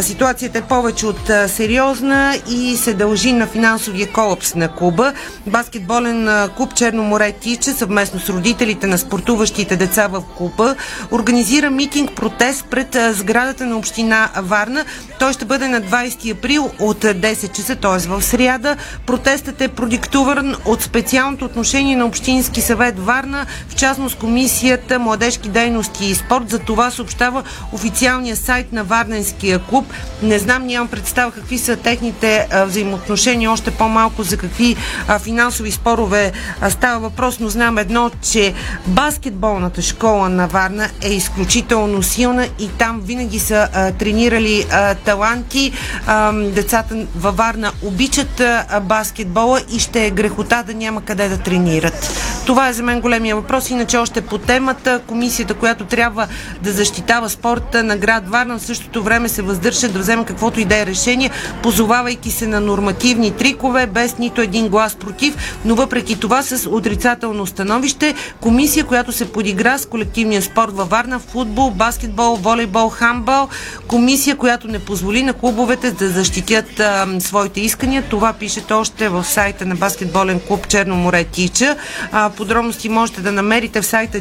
Ситуацията 0.00 0.58
е 0.58 0.62
повече 0.62 1.06
от 1.06 1.30
сериозна 1.46 2.38
и 2.50 2.76
се 2.76 2.94
дължи 2.94 3.32
на 3.32 3.46
финансовия 3.46 4.12
колапс 4.12 4.54
на 4.54 4.68
клуба. 4.68 5.12
Баскетболен 5.46 6.48
клуб 6.56 6.74
Черно 6.74 7.02
море 7.02 7.32
Тича 7.32 7.72
съвместно 7.72 8.20
с 8.20 8.28
родителите 8.28 8.86
на 8.86 8.98
спортуващите 8.98 9.76
деца 9.76 10.06
в 10.06 10.22
клуба 10.36 10.74
организира 11.12 11.70
митинг 11.70 12.12
протест 12.12 12.64
пред 12.70 12.96
сградата 13.10 13.66
на 13.66 13.76
община 13.76 14.30
Варна. 14.36 14.84
Той 15.18 15.32
ще 15.32 15.44
бъде 15.44 15.68
на 15.68 15.82
20 15.82 16.32
април 16.32 16.70
от 16.84 17.04
10 17.04 17.52
часа, 17.52 17.76
т.е. 17.76 18.08
в 18.08 18.22
сряда. 18.22 18.76
Протестът 19.06 19.60
е 19.60 19.68
продиктуван 19.68 20.56
от 20.64 20.82
специалното 20.82 21.44
отношение 21.44 21.96
на 21.96 22.04
Общински 22.04 22.60
съвет 22.60 22.98
Варна, 22.98 23.46
в 23.68 23.74
частност 23.74 24.18
комисията 24.18 24.98
Младежки 24.98 25.48
дейности 25.48 26.04
и 26.04 26.14
спорт. 26.14 26.50
За 26.50 26.58
това 26.58 26.90
съобщава 26.90 27.42
официалния 27.72 28.36
сайт 28.36 28.72
на 28.72 28.84
Варненския 28.84 29.58
клуб. 29.58 29.86
Не 30.22 30.38
знам, 30.38 30.66
нямам 30.66 30.88
представа 30.88 31.32
какви 31.32 31.58
са 31.58 31.76
техните 31.76 32.48
взаимоотношения, 32.66 33.50
още 33.50 33.70
по-малко 33.70 34.22
за 34.22 34.36
какви 34.36 34.76
финансови 35.22 35.70
спорове 35.70 36.32
става 36.68 37.00
въпрос, 37.00 37.40
но 37.40 37.48
знам 37.48 37.78
едно, 37.78 38.10
че 38.32 38.54
баскетболната 38.86 39.82
школа 39.82 40.28
на 40.28 40.46
Варна 40.46 40.88
е 41.02 41.12
изключително 41.12 42.02
силна 42.02 42.48
и 42.58 42.68
там 42.78 43.00
винаги 43.00 43.38
са 43.38 43.92
тренирали 43.98 44.66
таланти. 45.04 45.72
А, 46.06 46.32
децата 46.74 47.06
във 47.16 47.36
Варна 47.36 47.72
обичат 47.82 48.42
баскетбола 48.82 49.60
и 49.72 49.78
ще 49.78 50.06
е 50.06 50.10
грехота 50.10 50.62
да 50.66 50.74
няма 50.74 51.02
къде 51.02 51.28
да 51.28 51.38
тренират. 51.38 52.20
Това 52.46 52.68
е 52.68 52.72
за 52.72 52.82
мен 52.82 53.00
големия 53.00 53.36
въпрос. 53.36 53.70
Иначе 53.70 53.96
още 53.96 54.20
по 54.20 54.38
темата, 54.38 55.00
комисията, 55.06 55.54
която 55.54 55.84
трябва 55.84 56.26
да 56.62 56.72
защитава 56.72 57.28
спорта 57.28 57.82
на 57.82 57.96
град 57.96 58.28
Варна, 58.28 58.58
в 58.58 58.62
същото 58.62 59.02
време 59.02 59.28
се 59.28 59.42
въздържа 59.42 59.88
да 59.88 59.98
вземе 59.98 60.24
каквото 60.24 60.60
и 60.60 60.64
да 60.64 60.76
е 60.78 60.86
решение, 60.86 61.30
позовавайки 61.62 62.30
се 62.30 62.46
на 62.46 62.60
нормативни 62.60 63.30
трикове, 63.30 63.86
без 63.86 64.18
нито 64.18 64.40
един 64.40 64.68
глас 64.68 64.94
против, 64.94 65.36
но 65.64 65.74
въпреки 65.74 66.20
това 66.20 66.42
с 66.42 66.70
отрицателно 66.70 67.46
становище. 67.46 68.14
Комисия, 68.40 68.84
която 68.84 69.12
се 69.12 69.32
подигра 69.32 69.78
с 69.78 69.86
колективния 69.86 70.42
спорт 70.42 70.72
във 70.72 70.88
Варна, 70.88 71.18
футбол, 71.18 71.70
баскетбол, 71.70 72.36
волейбол, 72.36 72.88
хамбал. 72.88 73.48
Комисия, 73.88 74.36
която 74.36 74.68
не 74.68 74.78
позволи 74.78 75.22
на 75.22 75.32
клубовете 75.32 75.90
да 75.90 76.08
защитят 76.08 76.63
а, 76.80 77.06
своите 77.20 77.60
искания. 77.60 78.02
Това 78.10 78.32
пишете 78.32 78.72
още 78.72 79.08
в 79.08 79.24
сайта 79.24 79.66
на 79.66 79.74
баскетболен 79.74 80.40
клуб 80.40 80.68
Черно 80.68 80.96
море 80.96 81.24
Тича. 81.24 81.76
А, 82.12 82.30
подробности 82.30 82.88
можете 82.88 83.20
да 83.20 83.32
намерите 83.32 83.82
в 83.82 83.86
сайта 83.86 84.20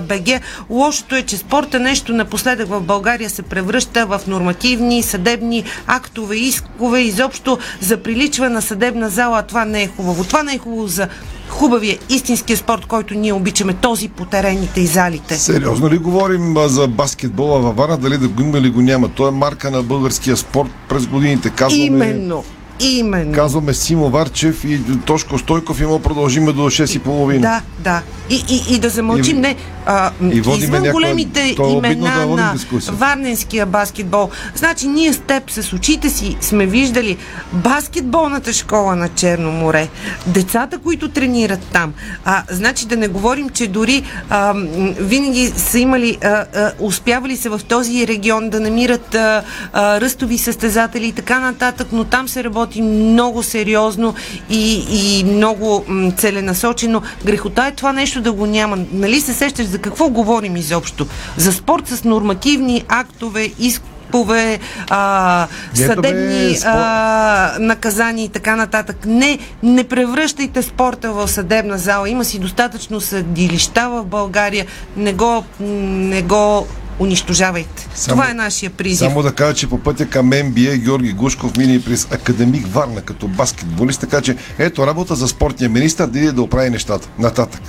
БГ. 0.00 0.40
Лошото 0.70 1.16
е, 1.16 1.22
че 1.22 1.36
спорта 1.36 1.80
нещо 1.80 2.12
напоследък 2.12 2.68
в 2.68 2.80
България 2.80 3.30
се 3.30 3.42
превръща 3.42 4.06
в 4.06 4.20
нормативни, 4.26 5.02
съдебни 5.02 5.64
актове, 5.86 6.36
искове, 6.36 7.00
изобщо 7.00 7.58
за 7.80 7.96
приличва 7.96 8.50
на 8.50 8.62
съдебна 8.62 9.10
зала, 9.10 9.42
това 9.42 9.64
не 9.64 9.82
е 9.82 9.88
хубаво. 9.88 10.24
Това 10.24 10.42
не 10.42 10.54
е 10.54 10.58
хубаво 10.58 10.86
за 10.86 11.08
хубавия 11.48 11.98
истинския 12.08 12.56
спорт, 12.56 12.86
който 12.86 13.14
ние 13.14 13.32
обичаме, 13.32 13.74
този 13.74 14.08
по 14.08 14.24
терените 14.24 14.80
и 14.80 14.86
залите. 14.86 15.36
Сериозно 15.36 15.90
ли 15.90 15.98
говорим 15.98 16.56
а, 16.56 16.68
за 16.68 16.88
баскетбола 16.88 17.60
във 17.60 17.76
Варна, 17.76 17.98
дали 17.98 18.18
да 18.18 18.28
го 18.28 18.42
има 18.42 18.58
или 18.58 18.70
го 18.70 18.80
няма? 18.80 19.08
Той 19.08 19.28
е 19.28 19.30
марка 19.30 19.70
на 19.70 19.82
българския 19.82 20.36
спорт 20.36 20.70
през 20.88 21.06
годините. 21.06 21.50
Казваме, 21.50 21.84
Именно. 21.84 22.44
Именно. 22.80 23.32
Казваме 23.32 23.74
Симо 23.74 24.10
Варчев 24.10 24.64
и 24.64 24.80
Тошко 24.98 25.38
Стойков 25.38 25.80
и 25.80 25.86
му 25.86 25.98
продължиме 26.00 26.52
до 26.52 26.62
6.30. 26.62 27.40
Да, 27.40 27.60
да. 27.80 28.02
И, 28.30 28.44
и, 28.48 28.74
и 28.74 28.78
да 28.78 28.88
замълчим. 28.90 29.36
И- 29.36 29.40
не, 29.40 29.56
а, 29.86 30.10
и 30.22 30.26
извън 30.28 30.60
някаква- 30.62 30.92
големите 30.92 31.40
е 31.42 31.56
имена 31.62 32.26
да 32.26 32.36
на 32.36 32.52
дискусия. 32.52 32.92
варненския 32.94 33.66
баскетбол. 33.66 34.30
Значи 34.54 34.88
ние 34.88 35.12
с 35.12 35.18
теб 35.18 35.50
с 35.50 35.72
очите 35.72 36.10
си 36.10 36.36
сме 36.40 36.66
виждали 36.66 37.16
баскетболната 37.52 38.52
школа 38.52 38.96
на 38.96 39.08
Черно 39.08 39.52
море. 39.52 39.88
Децата, 40.26 40.78
които 40.78 41.08
тренират 41.08 41.60
там. 41.62 41.92
А, 42.24 42.42
значи 42.50 42.86
да 42.86 42.96
не 42.96 43.08
говорим, 43.08 43.48
че 43.48 43.66
дори 43.66 44.02
а, 44.30 44.52
винаги 45.00 45.52
са 45.56 45.78
имали, 45.78 46.18
а, 46.22 46.26
а, 46.26 46.72
успявали 46.80 47.36
се 47.36 47.48
в 47.48 47.60
този 47.60 48.06
регион 48.06 48.50
да 48.50 48.60
намират 48.60 49.14
а, 49.14 49.42
а, 49.72 50.00
ръстови 50.00 50.38
състезатели 50.38 51.06
и 51.06 51.12
така 51.12 51.40
нататък, 51.40 51.88
но 51.92 52.04
там 52.04 52.28
се 52.28 52.44
работи 52.44 52.65
много 52.76 53.42
сериозно 53.42 54.14
и, 54.50 54.84
и 54.90 55.24
много 55.24 55.84
м, 55.88 56.12
целенасочено. 56.16 57.02
Грехота 57.24 57.66
е 57.66 57.72
това 57.72 57.92
нещо 57.92 58.20
да 58.20 58.32
го 58.32 58.46
няма. 58.46 58.78
Нали 58.92 59.20
се 59.20 59.32
сещаш 59.34 59.66
за 59.66 59.78
какво 59.78 60.08
говорим 60.08 60.56
изобщо? 60.56 61.06
За 61.36 61.52
спорт 61.52 61.88
с 61.88 62.04
нормативни 62.04 62.84
актове, 62.88 63.50
искове, 63.58 64.58
а, 64.90 65.46
бе, 65.76 65.86
съдебни 65.86 66.56
спор- 66.56 66.66
а, 66.66 67.56
наказания 67.58 68.24
и 68.24 68.28
така 68.28 68.56
нататък. 68.56 68.96
Не, 69.06 69.38
не 69.62 69.84
превръщайте 69.84 70.62
спорта 70.62 71.12
в 71.12 71.28
съдебна 71.28 71.78
зала. 71.78 72.08
Има 72.08 72.24
си 72.24 72.38
достатъчно 72.38 73.00
съдилища 73.00 73.88
в 73.90 74.04
България. 74.04 74.66
Не 74.96 75.12
го, 75.12 75.44
не 75.60 76.22
го 76.22 76.66
унищожавайте. 76.98 77.88
Само- 77.94 78.16
Това 78.16 78.30
е 78.30 78.34
нашия 78.34 78.70
призив. 78.70 78.98
Само 78.98 79.22
да 79.22 79.32
кажа, 79.32 79.54
че 79.54 79.68
по 79.68 79.78
пътя 79.78 80.06
към 80.06 80.26
МБА 80.26 80.44
Георги 80.76 81.12
Гушков 81.12 81.56
мини 81.56 81.82
през 81.82 82.04
Академик 82.04 82.66
Варна 82.66 83.00
като 83.00 83.28
баскетболист, 83.28 84.00
така 84.00 84.20
че 84.20 84.36
ето 84.58 84.86
работа 84.86 85.14
за 85.14 85.28
спортния 85.28 85.70
министр 85.70 86.06
да 86.06 86.18
иде 86.18 86.32
да 86.32 86.42
оправи 86.42 86.70
нещата. 86.70 87.08
Нататък. 87.18 87.60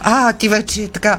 А, 0.00 0.32
ти 0.32 0.48
вече 0.48 0.88
така 0.88 1.18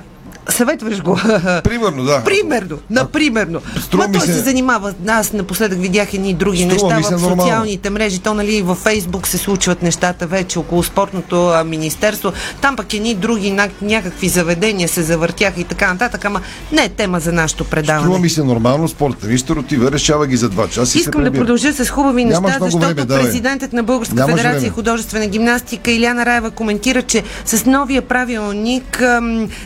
съветваш 0.50 1.02
го. 1.02 1.20
Примерно, 1.64 2.04
да. 2.04 2.24
Примерно, 2.24 2.78
напримерно. 2.89 3.62
Ма 3.93 4.12
той 4.12 4.22
се- 4.22 4.28
се 4.28 4.39
занимава. 4.39 4.93
Аз 5.08 5.34
напоследък 5.34 5.82
видях 5.82 6.14
едни 6.14 6.34
други 6.34 6.58
Струва 6.66 6.93
неща 6.93 7.08
в 7.08 7.12
нормално. 7.14 7.41
социалните 7.41 7.89
мрежи. 7.89 8.20
То, 8.20 8.34
нали, 8.34 8.62
във 8.62 8.78
Фейсбук 8.78 9.28
се 9.28 9.38
случват 9.38 9.82
нещата 9.82 10.28
вече 10.28 10.60
около 10.60 10.84
спортното 10.84 11.48
а, 11.48 11.64
министерство. 11.64 12.32
Там 12.62 12.76
пък 12.76 12.93
едни 12.93 13.14
други 13.16 13.48
ня- 13.50 13.70
някакви 13.82 14.30
заведения 14.30 14.89
се 14.89 15.02
завъртяха 15.04 15.62
и 15.62 15.66
така 15.66 15.88
нататък. 15.88 16.26
Ама 16.26 16.41
не 16.72 16.84
е 16.84 16.89
тема 16.89 17.20
за 17.20 17.32
нашето 17.32 17.64
предаване. 17.66 18.04
Струва 18.04 18.20
ми 18.20 18.30
се 18.30 18.43
нормално, 18.43 18.88
спортен 18.88 19.30
министр 19.30 19.54
отива, 19.56 19.91
решава 19.91 20.28
ги 20.28 20.38
за 20.38 20.50
два 20.50 20.68
часа. 20.68 20.98
Искам 20.98 21.24
да 21.24 21.32
продължа 21.32 21.74
с 21.76 21.89
хубави 21.89 22.26
Нямаш 22.26 22.41
неща, 22.41 22.58
много 22.58 22.72
защото 22.72 23.06
време, 23.06 23.22
президентът 23.22 23.74
на 23.74 23.84
Българска 23.84 24.16
Нямаш 24.16 24.32
федерация 24.32 24.60
време. 24.60 24.70
художествена 24.72 25.28
гимнастика 25.28 25.91
Иляна 25.91 26.26
Раева 26.26 26.52
коментира, 26.52 27.02
че 27.02 27.24
с 27.46 27.66
новия 27.66 28.02
правилник 28.04 29.04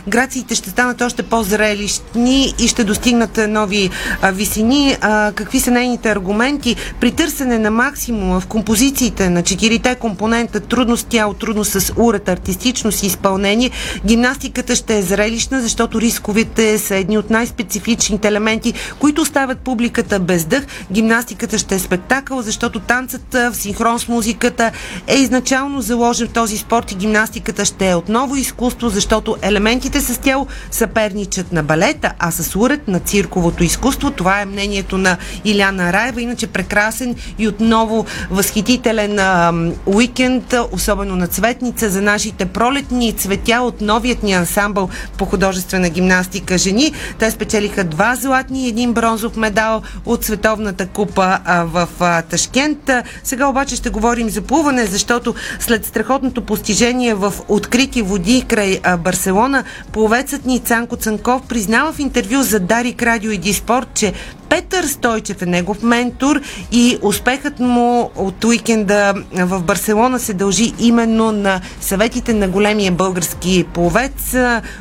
грациите 0.08 0.54
ще 0.54 0.69
станат 0.70 1.00
още 1.00 1.22
по-зрелищни 1.22 2.54
и 2.58 2.68
ще 2.68 2.84
достигнат 2.84 3.40
нови 3.48 3.90
висини. 4.32 4.96
Какви 5.34 5.60
са 5.60 5.70
нейните 5.70 6.10
аргументи? 6.10 6.76
При 7.00 7.12
търсене 7.12 7.58
на 7.58 7.70
максимума 7.70 8.40
в 8.40 8.46
композициите 8.46 9.30
на 9.30 9.42
четирите 9.42 9.94
компонента 9.94 10.60
трудност 10.60 11.06
тяло, 11.06 11.34
трудност 11.34 11.80
с 11.80 11.92
уред, 11.96 12.28
артистичност 12.28 13.02
и 13.02 13.06
изпълнение, 13.06 13.70
гимнастиката 14.06 14.76
ще 14.76 14.98
е 14.98 15.02
зрелищна, 15.02 15.62
защото 15.62 16.00
рисковете 16.00 16.78
са 16.78 16.96
едни 16.96 17.18
от 17.18 17.30
най-специфичните 17.30 18.28
елементи, 18.28 18.74
които 18.98 19.22
оставят 19.22 19.58
публиката 19.58 20.18
без 20.18 20.44
дъх. 20.44 20.66
Гимнастиката 20.92 21.58
ще 21.58 21.74
е 21.74 21.78
спектакъл, 21.78 22.42
защото 22.42 22.80
танцът 22.80 23.22
в 23.32 23.54
синхрон 23.54 23.98
с 23.98 24.08
музиката 24.08 24.72
е 25.06 25.16
изначално 25.16 25.80
заложен 25.80 26.28
в 26.28 26.32
този 26.32 26.58
спорт 26.58 26.92
и 26.92 26.94
гимнастиката 26.94 27.64
ще 27.64 27.90
е 27.90 27.94
отново 27.94 28.36
изкуство, 28.36 28.88
защото 28.88 29.36
елементите 29.42 30.00
с 30.00 30.20
тяло 30.20 30.46
съперничат 30.70 31.52
на 31.52 31.62
балета, 31.62 32.12
а 32.18 32.30
с 32.30 32.56
уред 32.56 32.88
на 32.88 33.00
цирковото 33.00 33.64
изкуство. 33.64 34.10
Това 34.10 34.40
е 34.40 34.44
мнението 34.44 34.98
на 34.98 35.16
Иляна 35.44 35.92
Раева. 35.92 36.22
Иначе 36.22 36.46
прекрасен 36.46 37.14
и 37.38 37.48
отново 37.48 38.06
възхитителен 38.30 39.18
а, 39.18 39.52
уикенд, 39.86 40.54
особено 40.72 41.16
на 41.16 41.26
Цветница 41.26 41.90
за 41.90 42.02
нашите 42.02 42.46
пролетни 42.46 43.12
цветя 43.12 43.60
от 43.60 43.80
новият 43.80 44.22
ни 44.22 44.32
ансамбъл 44.32 44.88
по 45.18 45.24
художествена 45.24 45.88
гимнастика 45.88 46.58
жени. 46.58 46.92
Те 47.18 47.30
спечелиха 47.30 47.84
два 47.84 48.14
златни 48.14 48.64
и 48.64 48.68
един 48.68 48.92
бронзов 48.92 49.36
медал 49.36 49.82
от 50.06 50.24
Световната 50.24 50.86
купа 50.86 51.38
а, 51.44 51.64
в 51.64 51.88
а, 52.00 52.22
Ташкент. 52.22 52.90
Сега 53.24 53.46
обаче 53.46 53.76
ще 53.76 53.90
говорим 53.90 54.30
за 54.30 54.40
плуване, 54.40 54.86
защото 54.86 55.34
след 55.60 55.86
страхотното 55.86 56.40
постижение 56.40 57.14
в 57.14 57.32
открити 57.48 58.02
води 58.02 58.44
край 58.48 58.80
а, 58.82 58.96
Барселона, 58.96 59.64
пловецът 59.92 60.46
ни 60.50 60.60
Цанко 60.60 60.96
Цанков 60.96 61.48
признава 61.48 61.92
в 61.92 61.98
интервю 61.98 62.42
за 62.42 62.60
Дарик 62.60 63.02
Радио 63.02 63.30
и 63.30 63.38
Диспорт, 63.38 63.88
че 63.94 64.12
Петър 64.48 64.84
Стойчев 64.84 65.42
е 65.42 65.46
негов 65.46 65.82
ментор 65.82 66.40
и 66.72 66.98
успехът 67.02 67.60
му 67.60 68.10
от 68.16 68.44
уикенда 68.44 69.14
в 69.32 69.62
Барселона 69.62 70.18
се 70.18 70.34
дължи 70.34 70.72
именно 70.78 71.32
на 71.32 71.60
съветите 71.80 72.34
на 72.34 72.48
големия 72.48 72.92
български 72.92 73.66
пловец. 73.74 74.36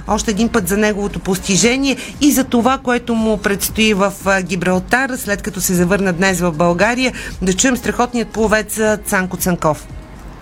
Още 0.07 0.31
един 0.31 0.49
път 0.49 0.67
за 0.67 0.77
неговото 0.77 1.19
постижение 1.19 1.97
и 2.21 2.31
за 2.31 2.43
това, 2.43 2.77
което 2.77 3.15
му 3.15 3.37
предстои 3.37 3.93
в 3.93 4.13
Гибралтар, 4.41 5.09
след 5.15 5.41
като 5.41 5.61
се 5.61 5.73
завърна 5.73 6.13
днес 6.13 6.41
в 6.41 6.51
България. 6.51 7.13
Да 7.41 7.53
чуем 7.53 7.77
страхотният 7.77 8.29
пловец 8.29 8.81
Цанко 9.05 9.37
Цанков. 9.37 9.87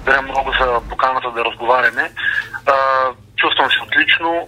Благодаря 0.05 0.21
много 0.21 0.51
за 0.59 0.89
поканата 0.89 1.31
да 1.35 1.45
разговаряме. 1.45 2.11
А, 2.65 2.73
чувствам 3.37 3.67
се 3.69 3.83
отлично 3.87 4.47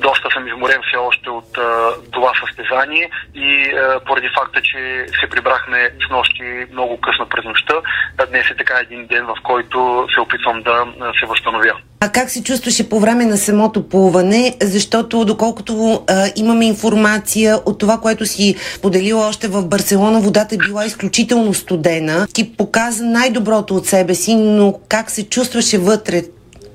доста 0.00 0.28
съм 0.34 0.48
изморен 0.48 0.80
все 0.88 0.96
още 0.96 1.30
от 1.30 1.58
а, 1.58 1.90
това 2.12 2.32
състезание 2.42 3.10
и 3.34 3.70
а, 3.70 4.00
поради 4.06 4.28
факта, 4.38 4.60
че 4.62 5.06
се 5.20 5.30
прибрахме 5.30 5.90
с 6.06 6.10
нощи 6.10 6.66
много 6.72 7.00
късно 7.00 7.28
през 7.28 7.44
нощта, 7.44 7.74
а 8.18 8.26
днес 8.26 8.46
е 8.50 8.56
така 8.56 8.74
един 8.82 9.06
ден, 9.06 9.26
в 9.26 9.34
който 9.42 10.06
се 10.14 10.20
опитвам 10.20 10.62
да 10.62 10.84
се 11.20 11.26
възстановя. 11.26 11.72
А 12.00 12.12
как 12.12 12.30
се 12.30 12.44
чувстваше 12.44 12.88
по 12.88 13.00
време 13.00 13.24
на 13.24 13.36
самото 13.36 13.88
плуване? 13.88 14.56
Защото 14.62 15.24
доколкото 15.24 16.04
а, 16.08 16.26
имаме 16.36 16.66
информация 16.66 17.56
от 17.66 17.78
това, 17.78 17.98
което 17.98 18.26
си 18.26 18.56
поделила 18.82 19.28
още 19.28 19.48
в 19.48 19.66
Барселона, 19.66 20.20
водата 20.20 20.54
е 20.54 20.58
била 20.58 20.84
изключително 20.84 21.54
студена. 21.54 22.26
Ти 22.34 22.56
показа 22.56 23.04
най-доброто 23.04 23.74
от 23.74 23.86
себе 23.86 24.14
си, 24.14 24.36
но 24.36 24.74
как 24.88 25.10
се 25.10 25.28
чувстваше 25.28 25.78
вътре 25.78 26.22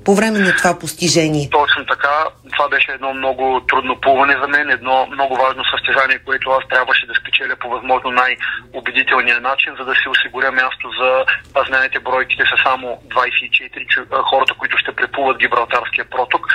по 0.04 0.14
време 0.14 0.38
на 0.38 0.52
това 0.56 0.78
постижение? 0.78 1.48
Точно 1.50 1.86
така. 1.86 2.24
Това 2.52 2.68
беше 2.68 2.92
едно 2.92 3.14
много 3.14 3.60
трудно 3.68 4.00
плуване 4.00 4.36
за 4.40 4.48
мен, 4.48 4.70
едно 4.70 5.06
много 5.06 5.36
важно 5.36 5.62
състезание, 5.64 6.18
което 6.18 6.50
аз 6.50 6.68
трябваше 6.68 7.06
да 7.06 7.14
спечеля 7.14 7.56
по 7.56 7.68
възможно 7.68 8.10
най-убедителния 8.10 9.40
начин, 9.40 9.72
за 9.78 9.84
да 9.84 9.94
си 9.94 10.08
осигуря 10.08 10.52
място 10.52 10.90
за, 11.00 11.24
а 11.54 11.64
знаете, 11.68 11.98
бройките 12.00 12.42
са 12.42 12.56
само 12.64 12.98
24 13.08 14.22
хората, 14.30 14.54
които 14.54 14.78
ще 14.78 14.92
преплуват 14.92 15.38
Гибралтарския 15.38 16.04
проток. 16.04 16.46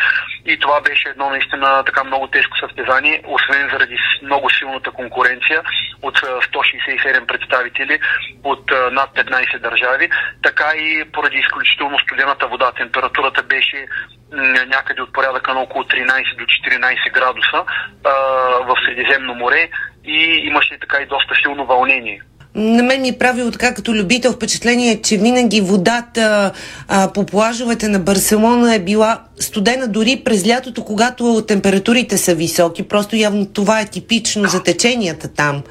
И 0.46 0.60
това 0.60 0.82
беше 0.82 1.10
едно 1.10 1.30
наистина 1.30 1.84
така 1.86 2.04
много 2.04 2.28
тежко 2.28 2.58
състезание, 2.58 3.22
освен 3.28 3.70
заради 3.74 3.98
много 4.24 4.50
силната 4.50 4.92
конкуренция 4.92 5.62
от 6.02 6.18
167 6.20 7.26
представители 7.26 8.00
от 8.44 8.72
над 8.92 9.10
15 9.16 9.60
държави, 9.60 10.10
така 10.44 10.72
и 10.76 11.06
поради 11.14 11.38
изключително 11.38 12.00
студената 12.00 12.48
вода. 12.48 12.72
Температурата 12.72 13.39
беше 13.44 13.88
някъде 14.68 15.02
от 15.02 15.14
порядъка 15.14 15.54
на 15.54 15.60
около 15.60 15.84
13 15.84 16.38
до 16.38 16.46
14 16.46 17.14
градуса 17.14 17.64
а, 18.04 18.12
в 18.68 18.76
Средиземно 18.86 19.36
море 19.36 19.70
и 20.06 20.42
имаше 20.44 20.78
така 20.80 20.98
и 21.02 21.06
доста 21.06 21.36
силно 21.44 21.66
вълнение. 21.66 22.22
На 22.56 22.84
мен 22.84 23.02
ми 23.02 23.18
правило 23.20 23.52
така 23.52 23.74
като 23.74 23.94
любител 23.94 24.32
впечатление, 24.32 25.02
че 25.02 25.18
винаги 25.18 25.62
водата 25.62 26.52
а, 26.88 27.14
по 27.14 27.26
плажовете 27.26 27.88
на 27.88 28.00
Барселона 28.00 28.76
е 28.76 28.80
била 28.80 29.22
студена 29.40 29.88
дори 29.88 30.22
през 30.26 30.48
лятото, 30.48 30.86
когато 30.86 31.46
температурите 31.48 32.18
са 32.18 32.36
високи. 32.36 32.88
Просто 32.88 33.16
явно 33.16 33.46
това 33.46 33.82
е 33.82 33.86
типично 33.86 34.50
за 34.50 34.64
теченията 34.64 35.34
там. 35.34 35.64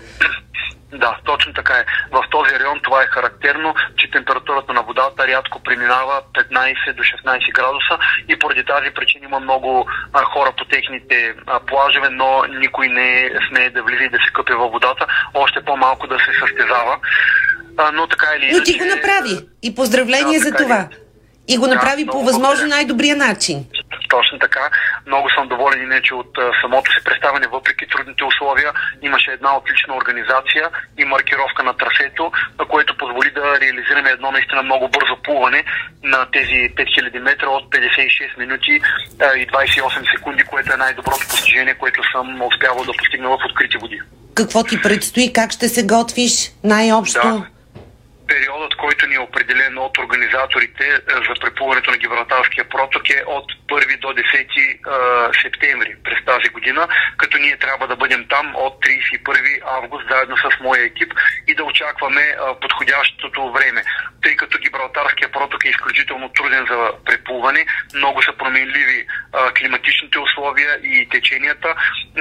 Да, 0.93 1.19
точно 1.25 1.53
така 1.53 1.75
е. 1.75 1.85
В 2.13 2.25
този 2.31 2.59
район 2.61 2.81
това 2.83 3.03
е 3.03 3.07
характерно, 3.07 3.75
че 3.97 4.11
температурата 4.11 4.73
на 4.73 4.83
водата 4.83 5.29
рядко 5.29 5.63
преминава 5.63 6.23
15 6.35 6.97
до 6.97 7.03
16 7.03 7.53
градуса 7.55 7.99
и 8.29 8.39
поради 8.39 8.65
тази 8.65 8.91
причина 8.91 9.25
има 9.25 9.41
много 9.41 9.87
а, 10.13 10.25
хора 10.25 10.53
по 10.59 10.65
техните 10.65 11.35
а, 11.47 11.61
плажове, 11.61 12.09
но 12.11 12.45
никой 12.45 12.89
не 12.89 13.31
смее 13.49 13.71
да 13.71 13.83
влезе 13.83 14.09
да 14.09 14.19
се 14.19 14.33
къпе 14.33 14.55
във 14.55 14.73
водата, 14.73 15.07
още 15.35 15.65
по-малко 15.65 16.07
да 16.07 16.19
се 16.19 16.33
състезава. 16.41 16.99
А, 17.77 17.91
но 17.93 18.07
така 18.07 18.27
или 18.37 18.45
иначе... 18.45 18.59
Но 18.59 18.65
ти 18.65 18.79
го 18.79 18.85
направи 18.85 19.49
и 19.63 19.75
поздравление 19.75 20.39
да, 20.39 20.45
за 20.45 20.53
това. 20.55 20.89
И 21.49 21.59
го 21.59 21.67
да, 21.67 21.75
направи 21.75 22.07
по 22.07 22.23
възможно 22.23 22.67
най-добрия 22.67 23.17
начин. 23.17 23.65
Точно 24.09 24.39
така. 24.39 24.71
Много 25.07 25.29
съм 25.31 25.49
доволен 25.49 25.83
иначе 25.83 26.15
от 26.15 26.31
самото 26.63 26.91
си 26.91 27.05
представяне, 27.05 27.47
въпреки 27.47 27.87
трудните 27.87 28.25
условия. 28.25 28.73
Имаше 29.03 29.31
една 29.31 29.57
отлична 29.57 29.97
организация 29.97 30.71
и 30.99 31.05
маркировка 31.05 31.63
на 31.63 31.77
трасето, 31.77 32.33
което 32.69 32.97
позволи 32.97 33.31
да 33.31 33.61
реализираме 33.61 34.11
едно 34.11 34.31
наистина 34.31 34.63
много 34.63 34.89
бързо 34.89 35.23
плуване 35.23 35.65
на 36.03 36.27
тези 36.33 36.75
5000 36.75 37.19
метра 37.19 37.49
от 37.49 37.65
56 37.71 38.39
минути 38.39 38.81
и 39.37 39.47
28 39.47 40.17
секунди, 40.17 40.43
което 40.43 40.73
е 40.73 40.77
най-доброто 40.77 41.29
постижение, 41.29 41.75
което 41.75 42.03
съм 42.13 42.43
успявал 42.43 42.85
да 42.85 42.93
постигна 42.93 43.29
в 43.29 43.39
открити 43.51 43.77
води. 43.77 44.01
Какво 44.35 44.65
ти 44.65 44.83
предстои? 44.83 45.33
Как 45.33 45.53
ще 45.53 45.69
се 45.69 45.87
готвиш 45.87 46.51
най-общо? 46.65 47.21
Да 47.23 47.58
периодът, 48.29 48.75
който 48.75 49.07
ни 49.07 49.15
е 49.15 49.27
определен 49.29 49.79
от 49.79 49.99
организаторите 49.99 50.85
е, 50.87 50.99
за 51.27 51.35
преплуването 51.41 51.91
на 51.91 51.97
Гибралтарския 51.97 52.69
проток 52.69 53.11
е 53.11 53.23
от 53.27 53.53
1 53.69 54.01
до 54.01 54.09
10 54.09 54.23
е, 54.23 54.79
септември 55.43 55.97
през 56.05 56.25
тази 56.25 56.49
година, 56.49 56.89
като 57.17 57.39
ние 57.39 57.57
трябва 57.57 57.87
да 57.89 57.97
бъдем 57.97 58.27
там 58.29 58.57
от 58.57 58.85
31 58.85 59.61
август 59.65 60.09
заедно 60.11 60.37
с 60.37 60.61
моя 60.61 60.85
екип 60.85 61.13
и 61.49 61.55
да 61.55 61.65
очакваме 61.65 62.23
е, 62.23 62.37
подходящото 62.61 63.53
време. 63.53 63.83
Тъй 64.23 64.37
като 64.37 64.59
Гибралтарския 64.59 65.33
проток 65.33 65.65
е 65.65 65.69
изключително 65.69 66.29
труден 66.29 66.67
за 66.71 66.91
преплуване, 67.05 67.67
много 67.95 68.23
са 68.23 68.33
променливи 68.39 69.07
климатичните 69.59 70.19
условия 70.19 70.79
и 70.83 71.09
теченията, 71.09 71.75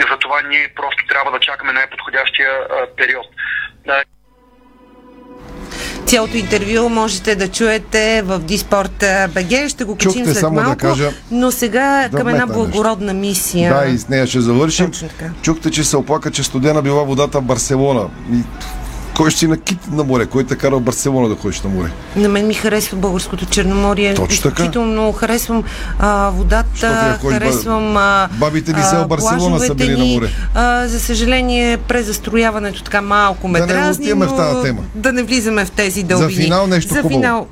затова 0.10 0.42
ние 0.42 0.68
просто 0.76 1.08
трябва 1.08 1.32
да 1.32 1.40
чакаме 1.40 1.74
най-подходящия 1.74 2.52
период. 2.98 3.28
Цялото 6.08 6.38
интервю 6.38 6.90
можете 6.90 7.36
да 7.36 7.48
чуете 7.48 8.22
в 8.22 8.40
Диспорт 8.40 9.04
БГ. 9.34 9.70
Ще 9.70 9.84
го 9.84 9.96
качим 9.96 10.26
след 10.26 10.38
само 10.38 10.56
малко. 10.56 10.70
Да 10.70 10.76
кажа, 10.76 11.12
но 11.32 11.52
сега 11.52 12.08
да 12.12 12.18
към 12.18 12.28
една 12.28 12.48
благородна 12.48 13.14
нещо. 13.14 13.20
мисия. 13.20 13.74
Да, 13.74 13.86
и 13.86 13.98
с 13.98 14.10
нея 14.10 14.28
ще 14.28 14.42
завършим. 14.42 14.92
Чухте, 15.42 15.72
че 15.72 15.84
се 15.84 15.98
оплака, 15.98 16.32
че 16.32 16.44
студена 16.44 16.82
била 16.82 17.04
водата 17.04 17.40
в 17.40 17.44
Барселона. 17.44 18.10
И 18.34 18.38
кой 19.18 19.32
ще 19.32 19.40
си 19.40 19.48
на 19.48 19.58
кит 19.58 19.80
на 19.92 20.04
море? 20.04 20.26
Кой 20.26 20.44
те 20.44 20.56
кара 20.56 20.76
в 20.76 20.82
Барселона 20.82 21.30
да 21.30 21.36
ходиш 21.36 21.62
на 21.62 21.70
море? 21.70 21.90
На 22.16 22.30
мен 22.30 22.48
ми 22.48 22.54
харесва 22.54 22.98
българското 22.98 23.46
Черноморие. 23.46 24.14
Точно 24.14 24.34
Изключително 24.34 25.12
харесвам 25.12 25.64
а, 26.00 26.30
водата, 26.30 27.18
харесвам 27.30 27.98
а, 27.98 28.30
Бабите 28.32 28.74
ни 28.74 28.84
се 28.84 28.96
в 28.96 29.08
Барселона 29.08 29.60
са 29.60 29.76
били 29.76 29.98
на 29.98 30.06
море. 30.06 30.30
А, 30.56 30.88
за 30.88 31.00
съжаление, 31.00 31.78
презастрояването 31.78 32.84
така 32.84 33.02
малко 33.02 33.48
ме 33.48 33.60
да 33.60 33.68
дразни, 33.68 34.06
не 34.06 34.26
в 34.26 34.36
тази 34.36 34.62
тема. 34.64 34.82
да 34.96 35.14
не 35.14 35.24
влизаме 35.24 35.66
в 35.66 35.72
тези 35.72 36.04
дълбини. 36.04 36.34
За 36.34 36.42
финал 36.42 36.68
нещо 36.68 36.94
за 36.94 37.02
хубаво. 37.02 37.20
Финал, 37.20 37.48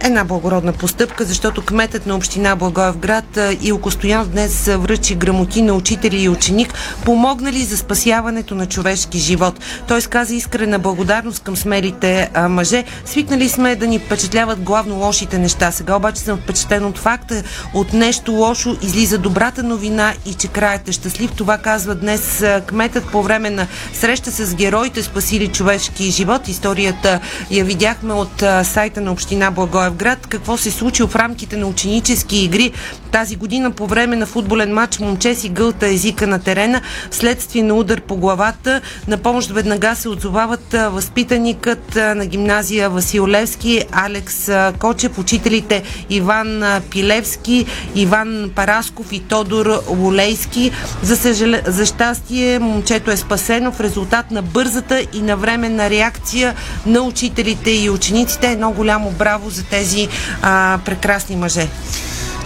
една 0.00 0.24
благородна 0.24 0.72
постъпка, 0.72 1.24
защото 1.24 1.62
кметът 1.62 2.06
на 2.06 2.16
община 2.16 2.56
Благоевград 2.56 3.38
Илко 3.60 3.90
Стоян 3.90 4.28
днес 4.28 4.70
връчи 4.78 5.14
грамоти 5.14 5.62
на 5.62 5.74
учители 5.74 6.22
и 6.22 6.28
ученик, 6.28 6.74
помогнали 7.04 7.64
за 7.64 7.76
спасяването 7.76 8.54
на 8.54 8.66
човешки 8.66 9.18
живот. 9.18 9.60
Той 9.88 10.00
сказа 10.00 10.34
искрена 10.34 10.78
благодарност 10.78 11.01
към 11.44 11.56
смелите 11.56 12.30
а, 12.34 12.48
мъже. 12.48 12.84
Свикнали 13.04 13.48
сме 13.48 13.76
да 13.76 13.86
ни 13.86 13.98
впечатляват 13.98 14.60
главно 14.60 14.94
лошите 14.94 15.38
неща. 15.38 15.72
Сега 15.72 15.96
обаче 15.96 16.20
съм 16.20 16.38
впечатлен 16.38 16.84
от 16.84 16.98
факта, 16.98 17.42
от 17.74 17.92
нещо 17.92 18.32
лошо 18.32 18.76
излиза 18.82 19.18
добрата 19.18 19.62
новина 19.62 20.14
и 20.26 20.34
че 20.34 20.48
краят 20.48 20.88
е 20.88 20.92
щастлив. 20.92 21.32
Това 21.32 21.58
казва 21.58 21.94
днес 21.94 22.44
кметът 22.66 23.10
по 23.10 23.22
време 23.22 23.50
на 23.50 23.66
среща 23.92 24.30
с 24.30 24.54
героите, 24.54 25.02
спасили 25.02 25.48
човешки 25.48 26.10
живот. 26.10 26.48
Историята 26.48 27.20
я 27.50 27.64
видяхме 27.64 28.14
от 28.14 28.42
а, 28.42 28.64
сайта 28.64 29.00
на 29.00 29.12
община 29.12 29.50
Благоевград. 29.50 30.26
Какво 30.26 30.56
се 30.56 30.70
случи 30.70 31.02
в 31.02 31.16
рамките 31.16 31.56
на 31.56 31.66
ученически 31.66 32.44
игри 32.44 32.72
тази 33.12 33.36
година 33.36 33.70
по 33.70 33.86
време 33.86 34.16
на 34.16 34.26
футболен 34.26 34.74
матч 34.74 34.98
момче 34.98 35.34
си 35.34 35.48
гълта 35.48 35.86
езика 35.86 36.26
на 36.26 36.38
терена, 36.38 36.80
вследствие 37.10 37.62
на 37.62 37.74
удар 37.74 38.00
по 38.00 38.16
главата. 38.16 38.80
На 39.08 39.18
помощ 39.18 39.50
веднага 39.50 39.94
се 39.94 40.08
отзовават 40.08 40.74
възпитаникът 40.92 41.94
на 41.94 42.26
гимназия 42.26 42.90
Васил 42.90 43.28
Левски, 43.28 43.84
Алекс 43.92 44.50
Кочев, 44.78 45.18
учителите 45.18 45.82
Иван 46.10 46.62
Пилевски, 46.90 47.66
Иван 47.94 48.50
Парасков 48.54 49.12
и 49.12 49.20
Тодор 49.20 49.82
Лолейски. 49.88 50.70
За, 51.02 51.16
съжал... 51.16 51.52
за 51.66 51.86
щастие, 51.86 52.58
момчето 52.58 53.10
е 53.10 53.16
спасено 53.16 53.72
в 53.72 53.80
резултат 53.80 54.30
на 54.30 54.42
бързата 54.42 55.06
и 55.12 55.22
навременна 55.22 55.90
реакция 55.90 56.54
на 56.86 57.00
учителите 57.00 57.70
и 57.70 57.90
учениците. 57.90 58.50
Едно 58.50 58.72
голямо 58.72 59.10
браво 59.10 59.50
за 59.50 59.64
тези 59.64 60.08
а, 60.42 60.78
прекрасни 60.84 61.36
мъже. 61.36 61.68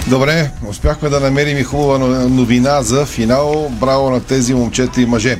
Добре, 0.06 0.50
успяхме 0.68 1.08
да 1.08 1.20
намерим 1.20 1.58
и 1.58 1.62
хубава 1.62 1.98
новина 2.28 2.82
за 2.82 3.06
финал. 3.06 3.68
Браво 3.70 4.10
на 4.10 4.20
тези 4.20 4.54
момчета 4.54 5.00
и 5.00 5.06
мъже. 5.06 5.38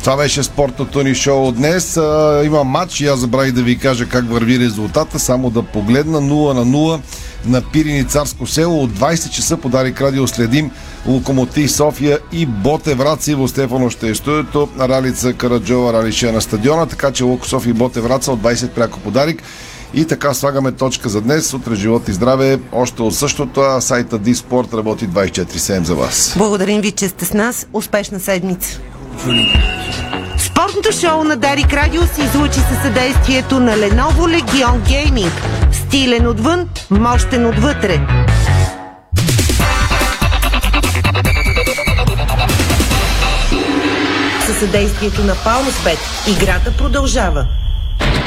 Това 0.00 0.16
беше 0.16 0.42
спортното 0.42 1.02
ни 1.02 1.14
шоу 1.14 1.52
днес. 1.52 1.96
А, 1.96 2.42
има 2.44 2.64
матч 2.64 3.00
и 3.00 3.06
аз 3.06 3.20
забравих 3.20 3.52
да 3.52 3.62
ви 3.62 3.78
кажа 3.78 4.06
как 4.06 4.30
върви 4.30 4.58
резултата. 4.58 5.18
Само 5.18 5.50
да 5.50 5.62
погледна 5.62 6.22
0 6.22 6.52
на 6.52 6.66
0 6.66 7.00
на 7.46 7.62
Пирини 7.62 8.04
Царско 8.04 8.46
село. 8.46 8.82
От 8.82 8.90
20 8.90 9.30
часа 9.30 9.56
по 9.56 9.68
Дарик 9.68 10.00
Радио 10.00 10.26
следим 10.26 10.70
Локомотив 11.06 11.72
София 11.72 12.18
и 12.32 12.46
Боте 12.46 12.94
Враца. 12.94 13.30
Иво 13.30 13.48
Стефано 13.48 13.90
ще 13.90 14.08
е 14.08 14.14
студиото. 14.14 14.68
Ралица 14.80 15.32
Караджова 15.32 15.92
Ралише 15.92 16.32
на 16.32 16.40
стадиона. 16.40 16.86
Така 16.86 17.10
че 17.10 17.24
Локо 17.24 17.48
София 17.48 17.70
и 17.70 17.74
Боте 17.74 18.00
Враца 18.00 18.32
от 18.32 18.40
20 18.40 18.68
пряко 18.68 19.00
подарик. 19.00 19.42
И 19.94 20.04
така 20.04 20.34
слагаме 20.34 20.72
точка 20.72 21.08
за 21.08 21.20
днес. 21.20 21.54
Утре 21.54 21.74
живот 21.74 22.08
и 22.08 22.12
здраве. 22.12 22.58
Още 22.72 23.02
от 23.02 23.14
същото, 23.14 23.60
а 23.60 23.80
сайта 23.80 24.18
Диспорт 24.18 24.74
работи 24.74 25.08
24-7 25.08 25.82
за 25.82 25.94
вас. 25.94 26.34
Благодарим 26.36 26.80
ви, 26.80 26.92
че 26.92 27.08
сте 27.08 27.24
с 27.24 27.32
нас. 27.32 27.66
Успешна 27.72 28.20
седмица! 28.20 28.80
Спортното 30.38 30.92
шоу 31.00 31.24
на 31.24 31.36
Дарик 31.36 31.72
Радио 31.72 32.02
се 32.02 32.22
излучи 32.22 32.60
със 32.60 32.82
съдействието 32.82 33.60
на 33.60 33.72
Lenovo 33.72 34.40
Legion 34.40 34.78
Gaming. 34.80 35.30
Стилен 35.72 36.26
отвън, 36.26 36.68
мощен 36.90 37.46
отвътре. 37.46 38.00
Със 44.46 44.58
съдействието 44.58 45.24
на 45.24 45.34
Палмсбет. 45.44 45.98
Играта 46.28 46.76
продължава. 46.78 47.46